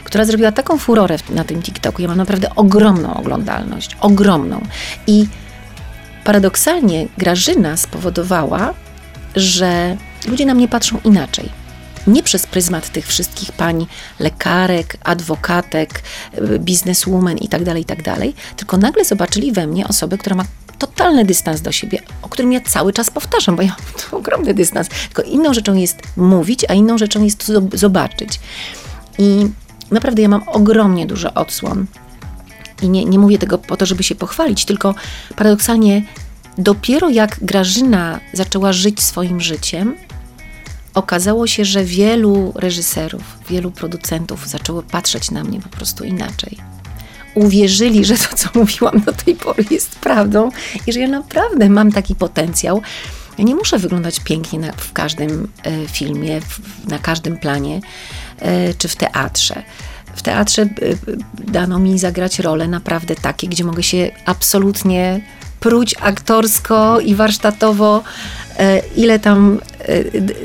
która 0.04 0.26
zrobiła 0.26 0.52
taką 0.52 0.78
furorę 0.78 1.17
na 1.30 1.43
tym 1.43 1.62
TikToku. 1.62 2.02
Ja 2.02 2.08
mam 2.08 2.17
naprawdę 2.17 2.56
ogromną 2.56 3.13
oglądalność, 3.13 3.97
ogromną. 4.02 4.62
I 5.08 5.28
paradoksalnie 6.23 7.08
Grażyna 7.17 7.78
spowodowała, 7.78 8.73
że 9.36 9.97
ludzie 10.28 10.45
na 10.45 10.54
mnie 10.54 10.67
patrzą 10.67 10.99
inaczej. 11.04 11.49
Nie 12.08 12.23
przez 12.23 12.47
pryzmat 12.47 12.89
tych 12.89 13.08
wszystkich 13.08 13.52
pań 13.52 13.88
lekarek, 14.19 14.97
adwokatek, 15.04 16.04
bizneswoman 16.60 17.38
i 17.38 17.47
tak 17.47 17.63
dalej, 17.63 17.82
i 17.82 17.86
tak 17.86 18.04
tylko 18.56 18.78
nagle 18.78 19.06
zobaczyli 19.06 19.52
we 19.52 19.67
mnie 19.67 19.88
osobę, 19.88 20.17
która 20.17 20.36
ma 20.36 20.45
totalny 20.88 21.26
dystans 21.26 21.62
do 21.62 21.72
siebie, 21.72 22.00
o 22.22 22.30
którym 22.30 22.54
ja 22.54 22.62
cały 22.62 22.93
czas 22.93 23.10
powtarzam, 23.10 23.56
bo 23.56 23.62
ja 23.62 23.69
mam 23.69 24.10
to 24.10 24.17
ogromny 24.17 24.54
dystans. 24.54 24.89
Tylko 24.89 25.22
inną 25.22 25.54
rzeczą 25.54 25.76
jest 25.76 26.02
mówić, 26.17 26.65
a 26.69 26.74
inną 26.74 26.98
rzeczą 26.98 27.24
jest 27.24 27.48
to 27.48 27.62
zobaczyć. 27.74 28.39
I 29.17 29.48
naprawdę 29.91 30.22
ja 30.22 30.30
mam 30.30 30.43
ogromnie 30.48 31.06
dużo 31.06 31.34
odsłon. 31.34 31.86
I 32.82 32.89
nie, 32.89 33.06
nie 33.06 33.19
mówię 33.19 33.38
tego 33.38 33.58
po 33.58 33.78
to, 33.78 33.86
żeby 33.86 34.04
się 34.04 34.15
pochwalić, 34.15 34.65
tylko 34.65 34.96
paradoksalnie 35.36 36.04
dopiero 36.58 37.10
jak 37.10 37.39
Grażyna 37.41 38.19
zaczęła 38.34 38.74
żyć 38.74 39.04
swoim 39.04 39.41
życiem, 39.41 39.96
okazało 40.93 41.48
się, 41.48 41.65
że 41.65 41.84
wielu 41.84 42.52
reżyserów, 42.56 43.24
wielu 43.50 43.72
producentów 43.72 44.48
zaczęło 44.48 44.82
patrzeć 44.84 45.32
na 45.32 45.43
mnie 45.43 45.62
po 45.62 45.69
prostu 45.69 46.04
inaczej 46.04 46.73
uwierzyli, 47.36 48.06
że 48.06 48.17
to, 48.17 48.38
co 48.38 48.50
mówiłam 48.60 49.00
do 49.00 49.12
tej 49.12 49.36
pory, 49.36 49.65
jest 49.72 49.96
prawdą 49.96 50.50
i 50.88 50.93
że 50.93 51.00
ja 51.00 51.08
naprawdę 51.08 51.69
mam 51.69 51.91
taki 51.91 52.15
potencjał. 52.15 52.82
Ja 53.38 53.43
nie 53.43 53.56
muszę 53.56 53.80
wyglądać 53.80 54.19
pięknie 54.19 54.60
na, 54.60 54.72
w 54.72 54.93
każdym 54.93 55.48
e, 55.63 55.88
filmie, 55.88 56.41
w, 56.41 56.60
na 56.88 57.00
każdym 57.00 57.38
planie 57.38 57.82
e, 58.39 58.74
czy 58.74 58.88
w 58.88 58.96
teatrze. 58.96 59.63
W 60.15 60.22
teatrze 60.22 60.62
e, 60.62 60.67
dano 61.52 61.80
mi 61.80 62.00
zagrać 62.00 62.39
role 62.39 62.67
naprawdę 62.67 63.15
takie, 63.15 63.48
gdzie 63.48 63.63
mogę 63.63 63.84
się 63.84 64.12
absolutnie 64.26 65.22
pruć 65.60 65.96
aktorsko 66.02 67.00
i 67.00 67.15
warsztatowo, 67.15 68.04
ile 68.96 69.19
tam 69.19 69.60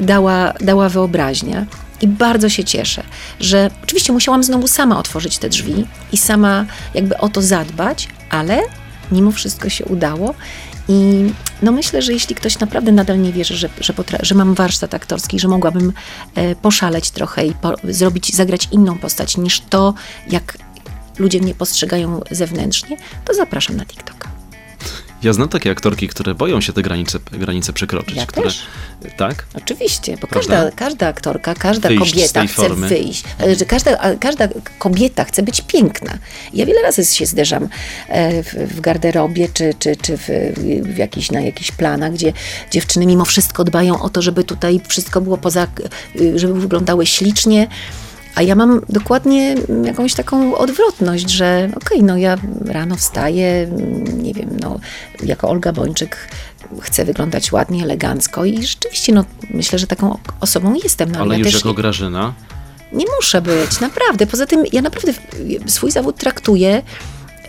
dała, 0.00 0.52
dała 0.60 0.88
wyobraźnia. 0.88 1.66
I 2.00 2.08
bardzo 2.08 2.48
się 2.48 2.64
cieszę, 2.64 3.02
że 3.40 3.70
oczywiście 3.82 4.12
musiałam 4.12 4.44
znowu 4.44 4.66
sama 4.68 4.98
otworzyć 4.98 5.38
te 5.38 5.48
drzwi 5.48 5.86
i 6.12 6.16
sama 6.16 6.66
jakby 6.94 7.18
o 7.18 7.28
to 7.28 7.42
zadbać, 7.42 8.08
ale 8.30 8.62
mimo 9.12 9.32
wszystko 9.32 9.68
się 9.68 9.84
udało. 9.84 10.34
I 10.88 11.24
no 11.62 11.72
myślę, 11.72 12.02
że 12.02 12.12
jeśli 12.12 12.34
ktoś 12.34 12.58
naprawdę 12.58 12.92
nadal 12.92 13.20
nie 13.20 13.32
wierzy, 13.32 13.56
że, 13.56 13.68
że, 13.80 13.94
że 14.22 14.34
mam 14.34 14.54
warsztat 14.54 14.94
aktorski, 14.94 15.38
że 15.38 15.48
mogłabym 15.48 15.92
e, 16.34 16.54
poszaleć 16.54 17.10
trochę 17.10 17.46
i 17.46 17.54
po- 17.54 17.74
zrobić, 17.84 18.34
zagrać 18.34 18.68
inną 18.72 18.98
postać 18.98 19.36
niż 19.36 19.60
to, 19.60 19.94
jak 20.30 20.58
ludzie 21.18 21.40
mnie 21.40 21.54
postrzegają 21.54 22.20
zewnętrznie, 22.30 22.96
to 23.24 23.34
zapraszam 23.34 23.76
na 23.76 23.84
TikToka. 23.86 24.17
Ja 25.22 25.32
znam 25.32 25.48
takie 25.48 25.70
aktorki, 25.70 26.08
które 26.08 26.34
boją 26.34 26.60
się 26.60 26.72
te 26.72 26.82
granice, 26.82 27.18
granice 27.32 27.72
przekroczyć. 27.72 28.16
Ja 28.16 28.26
które, 28.26 28.46
też. 28.46 28.62
Tak? 29.16 29.46
Oczywiście, 29.54 30.16
bo 30.20 30.26
Prawda? 30.26 30.38
każda, 30.40 30.70
każda 30.76 31.06
aktorka, 31.06 31.54
każda 31.54 31.88
Wyjść 31.88 32.12
kobieta 32.12 32.46
chce 32.46 32.54
formy. 32.54 32.88
wyjść, 32.88 33.24
że 33.58 33.64
każda, 33.64 34.16
każda 34.16 34.48
kobieta 34.78 35.24
chce 35.24 35.42
być 35.42 35.60
piękna. 35.60 36.18
Ja 36.54 36.66
wiele 36.66 36.82
razy 36.82 37.04
się 37.04 37.26
zderzam 37.26 37.68
e, 38.08 38.42
w, 38.42 38.54
w 38.54 38.80
garderobie, 38.80 39.48
czy, 39.54 39.74
czy, 39.78 39.96
czy 39.96 40.16
w, 40.16 40.28
w 40.82 40.96
jakiś, 40.98 41.30
na 41.30 41.40
jakichś 41.40 41.72
planach, 41.72 42.12
gdzie 42.12 42.32
dziewczyny 42.70 43.06
mimo 43.06 43.24
wszystko 43.24 43.64
dbają 43.64 44.02
o 44.02 44.08
to, 44.08 44.22
żeby 44.22 44.44
tutaj 44.44 44.80
wszystko 44.88 45.20
było 45.20 45.38
poza, 45.38 45.62
e, 45.62 46.38
żeby 46.38 46.60
wyglądały 46.60 47.06
ślicznie. 47.06 47.68
A 48.38 48.42
ja 48.42 48.54
mam 48.54 48.80
dokładnie 48.88 49.54
jakąś 49.84 50.14
taką 50.14 50.56
odwrotność, 50.56 51.30
że 51.30 51.70
okej, 51.76 52.02
no 52.02 52.16
ja 52.16 52.36
rano 52.64 52.96
wstaję, 52.96 53.66
nie 54.16 54.34
wiem, 54.34 54.50
no 54.60 54.80
jako 55.22 55.48
Olga 55.48 55.72
Bończyk 55.72 56.28
chcę 56.80 57.04
wyglądać 57.04 57.52
ładnie, 57.52 57.82
elegancko 57.82 58.44
i 58.44 58.66
rzeczywiście, 58.66 59.12
no 59.12 59.24
myślę, 59.50 59.78
że 59.78 59.86
taką 59.86 60.18
osobą 60.40 60.74
jestem. 60.82 61.12
No, 61.12 61.18
Ale 61.18 61.34
ja 61.34 61.38
już 61.38 61.46
też 61.46 61.54
jako 61.54 61.74
Grażyna. 61.74 62.34
nie 62.92 63.04
muszę 63.16 63.42
być, 63.42 63.80
naprawdę. 63.80 64.26
Poza 64.26 64.46
tym 64.46 64.64
ja 64.72 64.82
naprawdę 64.82 65.12
swój 65.66 65.90
zawód 65.90 66.16
traktuję, 66.16 66.82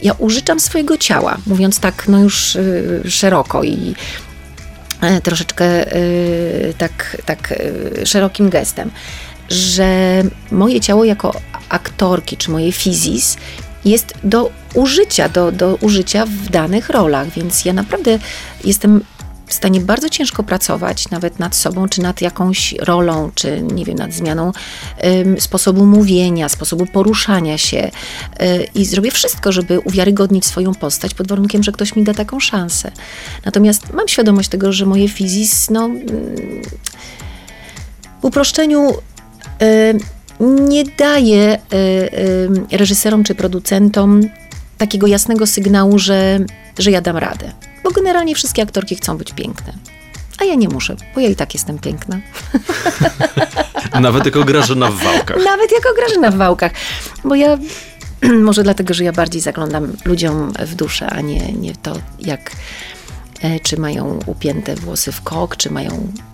ja 0.02 0.14
użyczam 0.14 0.60
swojego 0.60 0.98
ciała, 0.98 1.38
mówiąc 1.48 1.80
tak, 1.80 2.08
no 2.08 2.20
już 2.20 2.56
y, 2.56 3.02
szeroko 3.10 3.64
i 3.64 3.96
e, 5.02 5.22
troszeczkę 5.22 5.96
y, 5.96 6.74
tak, 6.78 7.18
tak 7.26 7.52
y, 7.52 8.06
szerokim 8.06 8.50
gestem, 8.50 8.92
że 9.50 10.24
moje 10.52 10.80
ciało 10.80 11.06
jako 11.06 11.34
aktorki, 11.70 12.38
czy 12.38 12.52
moje 12.52 12.72
fizis 12.72 13.38
jest 13.86 14.14
do 14.24 14.52
użycia, 14.74 15.30
do, 15.30 15.52
do 15.52 15.76
użycia 15.76 16.26
w 16.26 16.50
danych 16.50 16.90
rolach, 16.90 17.30
więc 17.30 17.66
ja 17.66 17.74
naprawdę 17.74 18.20
jestem 18.64 19.02
w 19.50 19.54
stanie 19.54 19.82
bardzo 19.82 20.10
ciężko 20.10 20.44
pracować 20.44 21.10
nawet 21.10 21.40
nad 21.40 21.56
sobą, 21.56 21.88
czy 21.88 22.02
nad 22.02 22.22
jakąś 22.22 22.74
rolą, 22.74 23.32
czy 23.36 23.62
nie 23.62 23.86
wiem, 23.86 23.98
nad 23.98 24.14
zmianą 24.14 24.52
ym, 25.06 25.42
sposobu 25.42 25.86
mówienia, 25.86 26.50
sposobu 26.50 26.86
poruszania 26.86 27.58
się 27.58 27.92
y, 28.42 28.68
i 28.76 28.86
zrobię 28.86 29.12
wszystko, 29.12 29.52
żeby 29.52 29.80
uwiarygodnić 29.80 30.46
swoją 30.46 30.74
postać 30.74 31.14
pod 31.14 31.28
warunkiem, 31.28 31.64
że 31.64 31.72
ktoś 31.72 31.96
mi 31.96 32.04
da 32.04 32.14
taką 32.14 32.40
szansę. 32.40 32.92
Natomiast 33.46 33.94
mam 33.94 34.08
świadomość 34.08 34.50
tego, 34.50 34.74
że 34.74 34.86
moje 34.86 35.10
fizis, 35.10 35.70
no 35.70 35.86
mm, 35.86 36.02
w 38.22 38.26
uproszczeniu 38.26 38.94
nie 40.40 40.84
daje 40.86 41.58
y, 42.72 42.78
reżyserom 42.78 43.24
czy 43.24 43.36
producentom 43.36 44.22
takiego 44.78 45.08
jasnego 45.08 45.48
sygnału, 45.48 46.00
że, 46.00 46.40
że 46.80 46.92
ja 46.92 47.02
dam 47.02 47.18
radę. 47.18 47.52
Bo 47.84 47.92
generalnie 47.92 48.36
wszystkie 48.36 48.62
aktorki 48.62 48.96
chcą 48.96 49.18
być 49.18 49.34
piękne. 49.34 49.74
A 50.42 50.46
ja 50.46 50.56
nie 50.56 50.70
muszę, 50.70 50.96
bo 51.16 51.22
ja 51.22 51.30
i 51.30 51.36
tak 51.36 51.54
jestem 51.54 51.80
piękna. 51.80 52.20
Nawet 54.02 54.26
jako 54.26 54.44
Grażyna 54.44 54.92
w 54.92 55.04
wałkach. 55.04 55.38
Nawet 55.44 55.72
jako 55.72 55.90
Grażyna 55.96 56.32
w 56.32 56.36
wałkach. 56.36 56.72
Bo 57.24 57.36
ja, 57.36 57.58
może 58.48 58.64
dlatego, 58.64 58.94
że 58.94 59.04
ja 59.04 59.12
bardziej 59.12 59.42
zaglądam 59.42 59.94
ludziom 60.06 60.54
w 60.60 60.76
duszę, 60.76 61.08
a 61.08 61.22
nie, 61.22 61.54
nie 61.54 61.76
to, 61.76 61.96
jak, 62.20 62.52
e, 63.42 63.60
czy 63.60 63.78
mają 63.78 64.20
upięte 64.26 64.76
włosy 64.76 65.12
w 65.12 65.22
kok, 65.22 65.58
czy 65.58 65.72
mają 65.72 65.90
e, 65.92 66.29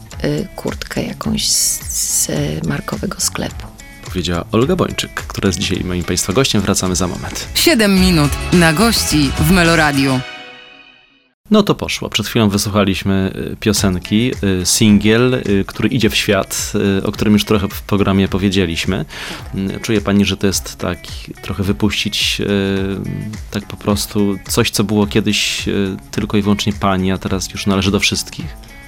kurtkę 0.56 1.04
jakąś 1.04 1.48
z, 1.48 1.80
z 1.90 2.28
markowego 2.68 3.20
sklepu. 3.20 3.68
Powiedziała 4.06 4.46
Olga 4.52 4.76
Bończyk, 4.76 5.12
która 5.14 5.48
jest 5.48 5.60
dzisiaj 5.60 5.84
moim 5.84 6.04
Państwa 6.04 6.34
gościem. 6.34 6.62
Wracamy 6.62 6.96
za 6.96 7.08
moment. 7.08 7.48
7 7.56 8.00
minut 8.00 8.32
na 8.54 8.74
gości 8.74 9.32
w 9.40 9.52
Meloradiu. 9.52 10.20
No 11.52 11.64
to 11.64 11.76
poszło. 11.76 12.10
Przed 12.10 12.28
chwilą 12.28 12.50
wysłuchaliśmy 12.50 13.32
y, 13.54 13.56
piosenki, 13.60 14.32
y, 14.62 14.66
singiel, 14.66 15.34
y, 15.34 15.66
który 15.68 15.90
idzie 15.90 16.10
w 16.10 16.16
świat, 16.16 16.74
y, 17.00 17.06
o 17.06 17.12
którym 17.12 17.34
już 17.34 17.46
trochę 17.46 17.68
w 17.68 17.82
programie 17.82 18.28
powiedzieliśmy. 18.28 19.06
Y, 19.56 19.80
Czuje 19.80 20.02
pani, 20.02 20.26
że 20.26 20.38
to 20.38 20.48
jest 20.48 20.76
tak 20.78 20.98
trochę 21.42 21.64
wypuścić 21.64 22.42
y, 22.42 22.46
tak 23.52 23.68
po 23.68 23.78
prostu 23.78 24.38
coś, 24.48 24.70
co 24.70 24.84
było 24.84 25.08
kiedyś 25.08 25.68
y, 25.68 25.98
tylko 26.12 26.38
i 26.38 26.42
wyłącznie 26.42 26.74
pani, 26.74 27.12
a 27.12 27.18
teraz 27.18 27.52
już 27.52 27.66
należy 27.68 27.92
do 27.92 28.00
wszystkich? 28.00 28.46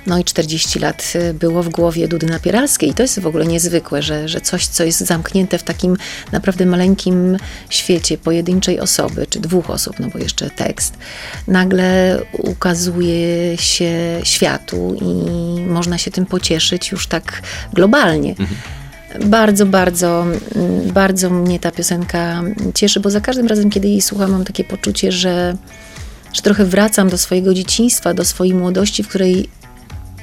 No 0.07 0.17
i 0.17 0.23
40 0.23 0.79
lat 0.79 1.13
y, 1.15 1.33
było 1.33 1.63
w 1.63 1.69
głowie 1.69 2.07
Dudy 2.07 2.27
Napieralskiej. 2.27 2.89
I 2.89 2.93
to 2.93 3.03
jest 3.03 3.19
w 3.19 3.27
ogóle 3.27 3.45
niezwykłe, 3.45 4.01
że, 4.01 4.29
że 4.29 4.41
coś, 4.41 4.67
co 4.67 4.83
jest 4.83 4.99
zamknięte 4.99 5.57
w 5.57 5.63
takim 5.63 5.97
naprawdę 6.31 6.65
maleńkim 6.65 7.37
świecie 7.69 8.17
pojedynczej 8.17 8.79
osoby, 8.79 9.27
czy 9.29 9.39
dwóch 9.39 9.69
osób, 9.69 9.99
no 9.99 10.07
bo 10.13 10.19
jeszcze 10.19 10.49
tekst, 10.49 10.97
nagle 11.47 12.19
ukazuje 12.31 13.57
się 13.57 13.91
światu 14.23 14.97
i 15.01 15.61
można 15.61 15.97
się 15.97 16.11
tym 16.11 16.25
pocieszyć 16.25 16.91
już 16.91 17.07
tak 17.07 17.41
globalnie. 17.73 18.35
Bardzo, 19.25 19.65
bardzo, 19.65 20.25
mm, 20.55 20.91
bardzo 20.91 21.29
mnie 21.29 21.59
ta 21.59 21.71
piosenka 21.71 22.43
cieszy, 22.75 22.99
bo 22.99 23.09
za 23.09 23.21
każdym 23.21 23.47
razem, 23.47 23.69
kiedy 23.69 23.87
jej 23.87 24.01
słucham, 24.01 24.31
mam 24.31 24.45
takie 24.45 24.63
poczucie, 24.63 25.11
że, 25.11 25.57
że 26.33 26.41
trochę 26.41 26.65
wracam 26.65 27.09
do 27.09 27.17
swojego 27.17 27.53
dzieciństwa, 27.53 28.13
do 28.13 28.25
swojej 28.25 28.53
młodości, 28.53 29.03
w 29.03 29.07
której 29.07 29.49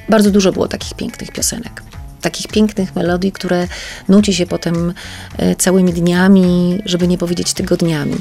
bardzo 0.09 0.31
dużo 0.31 0.51
było 0.51 0.67
takich 0.67 0.93
pięknych 0.93 1.31
piosenek. 1.31 1.83
Takich 2.21 2.47
pięknych 2.47 2.95
melodii, 2.95 3.31
które 3.31 3.67
nuci 4.09 4.33
się 4.33 4.45
potem 4.45 4.93
e, 5.37 5.55
całymi 5.55 5.93
dniami, 5.93 6.81
żeby 6.85 7.07
nie 7.07 7.17
powiedzieć 7.17 7.53
tygodniami. 7.53 8.15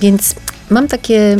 Więc 0.00 0.34
mam 0.70 0.88
takie, 0.88 1.36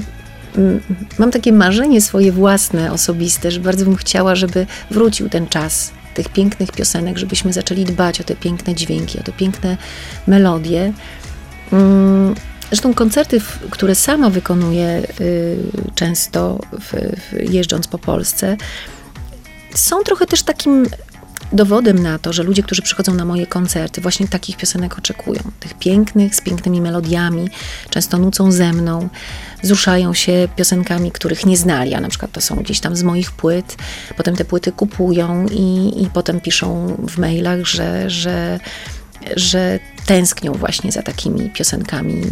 mm, 0.57 0.81
mam 1.19 1.31
takie 1.31 1.53
marzenie 1.53 2.01
swoje 2.01 2.33
własne, 2.33 2.93
osobiste, 2.93 3.51
że 3.51 3.61
bardzo 3.61 3.85
bym 3.85 3.97
chciała, 3.97 4.35
żeby 4.35 4.67
wrócił 4.91 5.29
ten 5.29 5.47
czas 5.47 5.91
tych 6.15 6.29
pięknych 6.29 6.73
piosenek, 6.73 7.19
żebyśmy 7.19 7.53
zaczęli 7.53 7.85
dbać 7.85 8.21
o 8.21 8.25
te 8.25 8.37
piękne 8.37 8.75
dźwięki, 8.75 9.21
o 9.21 9.23
te 9.23 9.33
piękne 9.33 9.77
melodie. 10.27 10.93
Mm, 11.73 12.35
Zresztą 12.71 12.95
koncerty, 12.95 13.41
które 13.71 13.95
sama 13.95 14.31
wykonuję 14.31 15.03
y, 15.21 15.57
często 15.95 16.61
jeżdżąc 17.33 17.89
po 17.89 17.99
Polsce, 17.99 18.57
są 19.77 20.03
trochę 20.03 20.27
też 20.27 20.43
takim 20.43 20.87
dowodem 21.53 21.99
na 21.99 22.19
to, 22.19 22.33
że 22.33 22.43
ludzie, 22.43 22.63
którzy 22.63 22.83
przychodzą 22.83 23.15
na 23.15 23.25
moje 23.25 23.47
koncerty, 23.47 24.01
właśnie 24.01 24.29
takich 24.29 24.57
piosenek 24.57 24.99
oczekują. 24.99 25.41
Tych 25.61 25.75
pięknych, 25.75 26.35
z 26.35 26.41
pięknymi 26.41 26.81
melodiami, 26.81 27.49
często 27.91 28.19
nucą 28.19 28.53
ze 28.53 28.73
mną, 28.73 29.09
wzruszają 29.63 30.15
się 30.15 30.49
piosenkami, 30.57 31.13
których 31.13 31.47
nie 31.47 31.57
znali, 31.57 31.95
a 31.95 32.01
na 32.01 32.09
przykład 32.09 32.33
to 32.33 32.41
są 32.41 32.57
gdzieś 32.57 32.81
tam 32.81 32.97
z 32.97 33.03
moich 33.03 33.33
płyt, 33.33 33.77
potem 34.17 34.37
te 34.37 34.45
płyty 34.45 34.73
kupują 34.73 35.47
i, 35.47 35.93
i 36.03 36.11
potem 36.11 36.41
piszą 36.41 36.97
w 37.09 37.19
mailach, 37.19 37.65
że, 37.65 38.11
że, 38.11 38.61
że 39.37 39.79
tęsknią 40.07 40.53
właśnie 40.53 40.93
za 40.93 41.03
takimi 41.03 41.51
piosenkami 41.51 42.23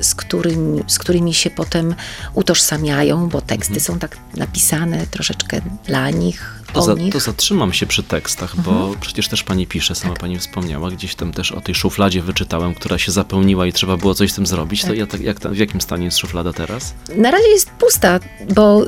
z 0.00 0.14
którymi, 0.14 0.82
z 0.86 0.98
którymi 0.98 1.34
się 1.34 1.50
potem 1.50 1.94
utożsamiają, 2.34 3.28
bo 3.28 3.40
teksty 3.40 3.80
są 3.80 3.98
tak 3.98 4.16
napisane 4.36 5.06
troszeczkę 5.06 5.60
dla 5.86 6.10
nich, 6.10 6.60
To, 6.72 6.82
za, 6.82 6.94
to 7.12 7.20
zatrzymam 7.20 7.72
się 7.72 7.86
przy 7.86 8.02
tekstach, 8.02 8.56
bo 8.56 8.94
przecież 9.00 9.28
też 9.28 9.42
pani 9.42 9.66
pisze, 9.66 9.94
sama 9.94 10.14
pani 10.14 10.38
wspomniała, 10.38 10.90
gdzieś 10.90 11.14
tam 11.14 11.32
też 11.32 11.52
o 11.52 11.60
tej 11.60 11.74
szufladzie 11.74 12.22
wyczytałem, 12.22 12.74
która 12.74 12.98
się 12.98 13.12
zapełniła 13.12 13.66
i 13.66 13.72
trzeba 13.72 13.96
było 13.96 14.14
coś 14.14 14.32
z 14.32 14.34
tym 14.34 14.46
zrobić. 14.46 14.80
To 14.82 14.88
Tak. 14.88 14.96
ja, 14.96 15.06
tak, 15.06 15.20
jak, 15.20 15.38
w 15.40 15.56
jakim 15.56 15.80
stanie 15.80 16.04
jest 16.04 16.18
szuflada 16.18 16.52
teraz? 16.52 16.94
Na 17.16 17.30
razie 17.30 17.48
jest 17.48 17.70
pusta, 17.70 18.20
bo 18.54 18.84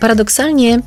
paradoksalnie 0.00 0.80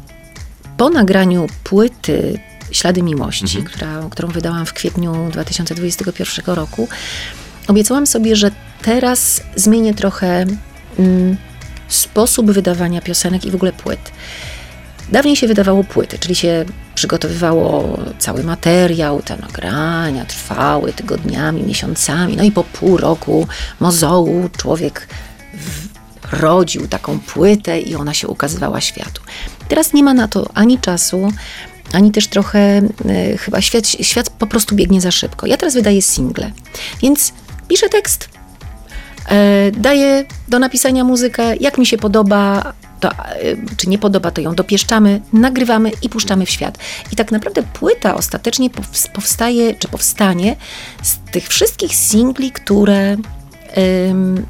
po 0.78 0.90
nagraniu 0.90 1.48
płyty 1.64 2.40
Ślady 2.72 3.04
Miłości, 3.04 3.64
która, 3.64 4.08
którą 4.12 4.28
wydałam 4.28 4.66
w 4.66 4.74
kwietniu 4.74 5.30
2021 5.32 6.56
roku, 6.56 6.88
obiecałam 7.68 8.08
sobie, 8.08 8.36
że 8.36 8.52
teraz 8.82 9.42
zmienię 9.56 9.94
trochę 9.94 10.46
mm, 11.00 11.38
sposób 11.88 12.52
wydawania 12.52 13.02
piosenek 13.02 13.46
i 13.46 13.52
w 13.52 13.56
ogóle 13.56 13.72
płyt. 13.72 14.12
Dawniej 15.12 15.36
się 15.36 15.48
wydawało 15.48 15.84
płyty, 15.84 16.20
czyli 16.20 16.36
się 16.36 16.66
przygotowywało 16.96 18.00
cały 18.20 18.44
materiał, 18.44 19.22
te 19.22 19.38
nagrania 19.38 20.26
trwały 20.26 20.94
tygodniami, 20.94 21.64
miesiącami, 21.64 22.38
no 22.38 22.44
i 22.44 22.52
po 22.52 22.64
pół 22.64 22.98
roku 22.98 23.48
mozołu 23.80 24.50
człowiek 24.58 25.08
rodził 26.32 26.88
taką 26.88 27.20
płytę 27.20 27.80
i 27.80 27.96
ona 27.96 28.14
się 28.14 28.28
ukazywała 28.28 28.82
światu. 28.82 29.22
Teraz 29.68 29.94
nie 29.94 30.04
ma 30.04 30.14
na 30.14 30.28
to 30.28 30.50
ani 30.54 30.80
czasu, 30.80 31.32
ani 31.94 32.12
też 32.12 32.28
trochę 32.28 32.82
y, 33.06 33.38
chyba 33.38 33.62
świat, 33.62 33.88
świat 33.88 34.30
po 34.30 34.48
prostu 34.48 34.76
biegnie 34.76 35.02
za 35.02 35.12
szybko. 35.12 35.48
Ja 35.48 35.58
teraz 35.58 35.74
wydaję 35.74 36.02
single, 36.02 36.52
więc 37.02 37.34
piszę 37.68 37.90
tekst, 37.90 38.30
daję 39.74 40.26
do 40.48 40.60
napisania 40.60 41.04
muzykę, 41.04 41.56
jak 41.56 41.78
mi 41.78 41.86
się 41.86 41.98
podoba, 41.98 42.74
to, 43.02 43.12
y, 43.44 43.58
czy 43.78 43.90
nie 43.90 43.98
podoba, 43.98 44.32
to 44.32 44.42
ją 44.42 44.56
dopieszczamy, 44.56 45.22
nagrywamy 45.34 45.92
i 46.02 46.10
puszczamy 46.10 46.46
w 46.46 46.50
świat. 46.50 46.78
I 47.12 47.16
tak 47.16 47.32
naprawdę 47.32 47.64
płyta 47.64 48.16
ostatecznie 48.16 48.70
powstaje, 49.14 49.76
czy 49.76 49.88
powstanie 49.88 50.56
z 51.04 51.18
tych 51.32 51.48
wszystkich 51.48 51.96
singli, 51.96 52.52
które 52.52 53.18
ym, 54.10 54.46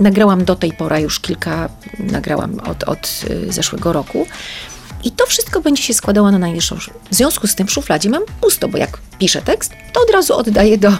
nagrałam 0.00 0.44
do 0.44 0.56
tej 0.56 0.72
pory, 0.72 1.00
już 1.00 1.20
kilka 1.20 1.68
nagrałam 1.98 2.60
od, 2.60 2.84
od 2.84 3.24
y, 3.30 3.52
zeszłego 3.52 3.92
roku. 3.92 4.26
I 5.04 5.10
to 5.10 5.26
wszystko 5.26 5.60
będzie 5.60 5.82
się 5.82 5.94
składało 5.94 6.30
na 6.30 6.38
najniższą. 6.38 6.76
W 7.10 7.14
związku 7.14 7.46
z 7.46 7.54
tym 7.54 7.66
w 7.66 7.72
szufladzie 7.72 8.10
mam 8.10 8.22
pusto, 8.40 8.68
bo 8.68 8.78
jak 8.78 8.98
piszę 9.18 9.42
tekst, 9.42 9.72
to 9.92 10.02
od 10.02 10.10
razu 10.10 10.34
oddaję 10.34 10.78
do, 10.78 10.92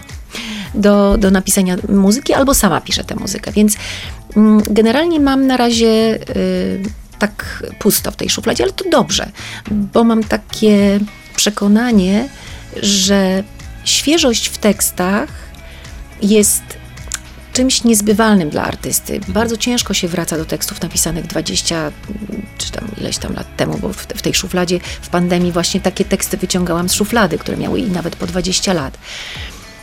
do, 0.74 1.18
do 1.18 1.30
napisania 1.30 1.76
muzyki 1.88 2.32
albo 2.32 2.54
sama 2.54 2.80
piszę 2.80 3.04
tę 3.04 3.14
muzykę. 3.14 3.52
Więc 3.52 3.76
mm, 4.36 4.62
generalnie 4.70 5.20
mam 5.20 5.46
na 5.46 5.56
razie 5.56 6.18
y, 6.36 6.82
tak 7.18 7.62
pusto 7.78 8.10
w 8.10 8.16
tej 8.16 8.30
szufladzie, 8.30 8.64
ale 8.64 8.72
to 8.72 8.90
dobrze, 8.90 9.30
bo 9.70 10.04
mam 10.04 10.24
takie 10.24 11.00
przekonanie, 11.36 12.28
że 12.82 13.44
świeżość 13.84 14.48
w 14.48 14.58
tekstach 14.58 15.28
jest 16.22 16.62
czymś 17.52 17.84
niezbywalnym 17.84 18.50
dla 18.50 18.62
artysty. 18.62 19.20
Bardzo 19.28 19.56
ciężko 19.56 19.94
się 19.94 20.08
wraca 20.08 20.36
do 20.36 20.44
tekstów 20.44 20.82
napisanych 20.82 21.26
20 21.26 21.92
czy 22.58 22.72
tam 22.72 22.88
ileś 23.00 23.18
tam 23.18 23.34
lat 23.34 23.56
temu, 23.56 23.78
bo 23.78 23.92
w, 23.92 24.22
tej 24.22 24.34
szufladzie 24.34 24.80
w 25.02 25.08
pandemii 25.08 25.52
właśnie 25.52 25.80
takie 25.80 26.04
teksty 26.04 26.36
wyciągałam 26.36 26.88
z 26.88 26.94
szuflady, 26.94 27.38
które 27.38 27.56
miały 27.56 27.80
i 27.80 27.90
nawet 27.90 28.16
po 28.16 28.26
20 28.26 28.72
lat. 28.72 28.98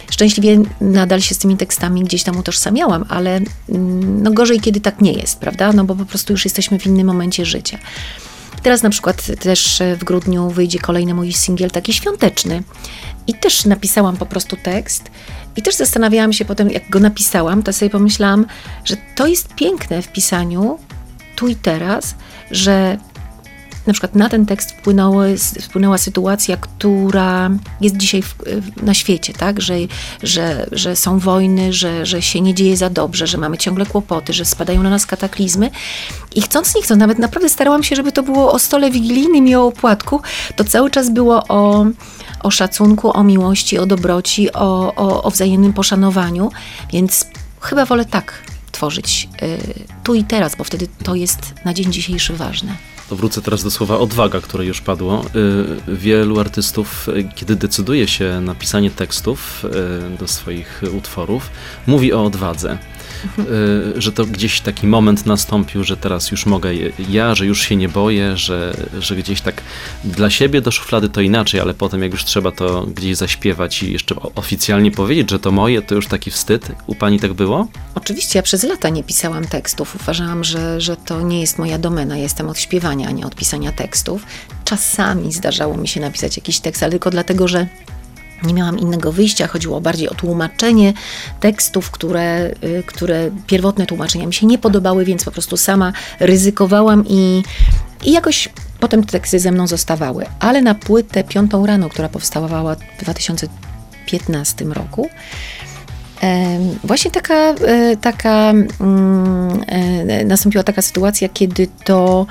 Szczęśliwie 0.10 0.60
nadal 0.82 1.22
się 1.22 1.36
z 1.36 1.38
tymi 1.38 1.58
tekstami 1.58 2.04
gdzieś 2.04 2.24
tam 2.24 2.38
utożsamiałam, 2.38 3.06
ale 3.10 3.36
mm, 3.70 4.24
no 4.24 4.32
gorzej, 4.32 4.60
kiedy 4.60 4.82
tak 4.82 5.02
nie 5.02 5.14
jest, 5.14 5.40
prawda? 5.40 5.74
No 5.74 5.84
bo 5.84 5.96
po 5.96 6.06
prostu 6.06 6.34
już 6.34 6.46
jesteśmy 6.46 6.80
w 6.80 6.86
innym 6.86 7.08
momencie 7.08 7.46
życia. 7.46 7.78
Teraz 8.64 8.84
na 8.84 8.90
przykład 8.90 9.26
też 9.40 9.82
w 10.00 10.04
grudniu 10.04 10.50
wyjdzie 10.50 10.80
kolejny 10.80 11.14
mój 11.14 11.34
singiel 11.34 11.72
taki 11.72 11.94
świąteczny. 11.94 12.64
I 13.28 13.34
też 13.34 13.66
napisałam 13.66 14.18
po 14.18 14.26
prostu 14.26 14.58
tekst. 14.64 15.12
I 15.56 15.62
też 15.62 15.76
zastanawiałam 15.76 16.34
się 16.34 16.46
potem, 16.46 16.70
jak 16.70 16.90
go 16.90 17.00
napisałam, 17.00 17.64
to 17.64 17.74
sobie 17.74 17.90
pomyślałam, 17.90 18.46
że 18.86 18.96
to 19.16 19.28
jest 19.28 19.54
piękne 19.54 20.02
w 20.02 20.08
pisaniu 20.08 20.80
tu 21.36 21.48
i 21.48 21.56
teraz, 21.56 22.16
że 22.52 22.98
na 23.90 23.94
przykład 23.94 24.16
na 24.16 24.30
ten 24.30 24.46
tekst 24.46 24.76
wpłynęła 25.62 25.98
sytuacja, 25.98 26.58
która 26.58 27.50
jest 27.82 27.98
dzisiaj 27.98 28.22
w, 28.22 28.36
na 28.84 28.94
świecie, 28.94 29.34
tak? 29.34 29.62
Że, 29.62 29.76
że, 30.24 30.68
że 30.72 30.96
są 30.96 31.20
wojny, 31.20 31.74
że, 31.74 32.06
że 32.06 32.22
się 32.22 32.42
nie 32.42 32.54
dzieje 32.54 32.78
za 32.78 32.90
dobrze, 32.90 33.28
że 33.28 33.38
mamy 33.38 33.58
ciągle 33.58 33.86
kłopoty, 33.86 34.34
że 34.34 34.46
spadają 34.46 34.84
na 34.84 34.90
nas 34.90 35.06
kataklizmy. 35.06 35.72
I 36.36 36.42
chcąc, 36.42 36.76
nie 36.76 36.82
chcąc, 36.82 37.00
nawet 37.00 37.20
naprawdę 37.20 37.50
starałam 37.50 37.84
się, 37.84 37.96
żeby 37.96 38.12
to 38.12 38.24
było 38.24 38.52
o 38.52 38.60
stole 38.60 38.92
wigilijnym 38.92 39.48
i 39.48 39.56
o 39.56 39.66
opłatku, 39.66 40.22
to 40.56 40.64
cały 40.64 40.92
czas 40.92 41.10
było 41.10 41.44
o, 41.48 41.86
o 42.44 42.52
szacunku, 42.52 43.18
o 43.18 43.24
miłości, 43.24 43.80
o 43.80 43.86
dobroci, 43.86 44.54
o, 44.54 44.96
o, 44.96 45.24
o 45.24 45.32
wzajemnym 45.32 45.74
poszanowaniu, 45.74 46.52
więc 46.94 47.26
chyba 47.62 47.86
wolę 47.86 48.06
tak 48.06 48.34
tworzyć 48.72 49.30
y, 49.42 49.58
tu 50.04 50.16
i 50.16 50.24
teraz, 50.24 50.56
bo 50.56 50.64
wtedy 50.64 50.88
to 51.04 51.16
jest 51.16 51.54
na 51.66 51.74
dzień 51.74 51.92
dzisiejszy 51.92 52.34
ważne. 52.34 52.89
To 53.10 53.16
wrócę 53.16 53.42
teraz 53.42 53.64
do 53.64 53.72
słowa 53.72 53.98
odwaga, 53.98 54.42
które 54.42 54.66
już 54.66 54.82
padło. 54.82 55.26
Y, 55.90 55.96
wielu 55.96 56.40
artystów, 56.40 57.10
y, 57.10 57.30
kiedy 57.36 57.56
decyduje 57.56 58.08
się 58.08 58.42
na 58.42 58.56
pisanie 58.56 58.92
tekstów 58.92 59.66
do 60.20 60.28
swoich 60.28 60.82
utworów, 60.98 61.50
mówi 61.88 62.14
o 62.14 62.26
odwadze. 62.26 62.78
Y, 63.40 64.02
że 64.02 64.12
to 64.12 64.26
gdzieś 64.26 64.62
taki 64.62 64.88
moment 64.88 65.26
nastąpił, 65.26 65.84
że 65.84 65.98
teraz 65.98 66.32
już 66.32 66.46
mogę 66.46 66.70
ja, 67.10 67.36
że 67.36 67.46
już 67.46 67.62
się 67.62 67.76
nie 67.76 67.90
boję, 67.90 68.38
że, 68.38 68.74
że 69.00 69.16
gdzieś 69.16 69.42
tak 69.42 69.62
dla 70.04 70.30
siebie 70.30 70.62
do 70.62 70.72
szuflady 70.72 71.10
to 71.10 71.22
inaczej, 71.22 71.60
ale 71.60 71.74
potem 71.74 72.04
jak 72.04 72.12
już 72.12 72.26
trzeba 72.26 72.52
to 72.52 72.86
gdzieś 72.86 73.18
zaśpiewać 73.18 73.84
i 73.84 73.94
jeszcze 73.94 74.16
oficjalnie 74.36 74.92
powiedzieć, 74.92 75.30
że 75.30 75.40
to 75.40 75.52
moje, 75.52 75.82
to 75.82 75.96
już 75.96 76.08
taki 76.08 76.32
wstyd. 76.32 76.72
U 76.88 76.96
pani 76.96 77.20
tak 77.20 77.34
było? 77.34 77.68
Oczywiście, 77.96 78.40
ja 78.40 78.44
przez 78.44 78.64
lata 78.64 78.90
nie 78.90 79.04
pisałam 79.04 79.48
tekstów. 79.48 79.96
Uważałam, 79.96 80.44
że, 80.44 80.82
że 80.82 80.98
to 80.98 81.22
nie 81.22 81.42
jest 81.42 81.58
moja 81.58 81.78
domena. 81.78 82.18
jestem 82.18 82.50
od 82.50 82.60
śpiewania, 82.60 83.08
a 83.08 83.12
nie 83.12 83.26
od 83.26 83.36
pisania 83.36 83.72
tekstów. 83.72 84.24
Czasami 84.66 85.34
zdarzało 85.34 85.78
mi 85.78 85.88
się 85.88 86.00
napisać 86.00 86.38
jakiś 86.38 86.60
tekst, 86.60 86.84
ale 86.84 86.92
tylko 86.92 87.10
dlatego, 87.10 87.48
że 87.48 87.68
nie 88.44 88.54
miałam 88.54 88.80
innego 88.80 89.12
wyjścia, 89.12 89.48
chodziło 89.48 89.82
bardziej 89.82 90.10
o 90.10 90.16
tłumaczenie 90.16 90.94
tekstów, 91.40 91.92
które, 91.92 92.52
y, 92.64 92.84
które 92.86 93.32
pierwotne 93.48 93.86
tłumaczenia 93.86 94.28
mi 94.28 94.34
się 94.34 94.48
nie 94.48 94.58
podobały, 94.58 95.06
więc 95.06 95.26
po 95.26 95.32
prostu 95.32 95.58
sama 95.58 95.94
ryzykowałam 96.20 97.04
i, 97.08 97.44
i 98.04 98.12
jakoś 98.12 98.50
potem 98.80 99.04
te 99.04 99.12
teksty 99.12 99.40
ze 99.40 99.52
mną 99.52 99.68
zostawały. 99.68 100.26
Ale 100.40 100.62
na 100.62 100.76
płytę 100.76 101.24
Piątą 101.24 101.66
Rano, 101.66 101.90
która 101.90 102.10
powstawała 102.10 102.76
w 102.76 103.04
2015 103.04 104.66
roku, 104.66 105.10
Właśnie 106.84 107.12
taka, 107.12 107.36
e, 107.36 107.98
taka 107.98 108.54
mm, 108.80 109.64
e, 109.68 110.26
nastąpiła 110.26 110.64
taka 110.64 110.82
sytuacja, 110.82 111.30
kiedy 111.30 111.68
to 111.84 112.26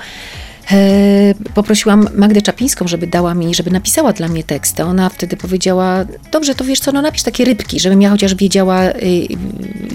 poprosiłam 1.53 2.07
Magdę 2.15 2.41
Czapińską, 2.41 2.87
żeby 2.87 3.07
dała 3.07 3.33
mi, 3.33 3.55
żeby 3.55 3.71
napisała 3.71 4.13
dla 4.13 4.27
mnie 4.27 4.43
teksty. 4.43 4.83
Ona 4.83 5.09
wtedy 5.09 5.37
powiedziała, 5.37 6.05
dobrze, 6.31 6.55
to 6.55 6.63
wiesz 6.63 6.79
co, 6.79 6.91
no 6.91 7.01
napisz 7.01 7.23
takie 7.23 7.45
rybki, 7.45 7.79
żebym 7.79 8.01
ja 8.01 8.09
chociaż 8.09 8.35
wiedziała, 8.35 8.85
y, 8.85 9.27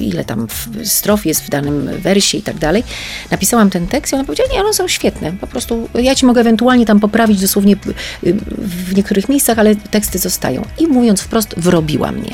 ile 0.01 0.25
tam 0.25 0.47
strof 0.85 1.27
jest 1.27 1.43
w 1.43 1.51
danym 1.51 1.91
wersie 1.99 2.39
i 2.39 2.43
tak 2.43 2.59
dalej. 2.59 2.85
Napisałam 3.31 3.71
ten 3.71 3.87
tekst 3.87 4.13
i 4.13 4.17
ona 4.17 4.25
powiedziała, 4.25 4.51
nie, 4.53 4.61
one 4.61 4.75
są 4.75 4.89
świetne, 4.89 5.33
po 5.33 5.47
prostu 5.47 5.89
ja 5.95 6.15
ci 6.15 6.27
mogę 6.27 6.41
ewentualnie 6.41 6.87
tam 6.87 7.01
poprawić 7.01 7.41
dosłownie 7.41 7.73
y, 7.75 8.35
w 8.59 8.97
niektórych 8.97 9.29
miejscach, 9.29 9.59
ale 9.59 9.77
teksty 9.77 10.19
zostają. 10.19 10.65
I 10.79 10.87
mówiąc 10.87 11.21
wprost, 11.21 11.55
wrobiła 11.57 12.13
mnie. 12.13 12.31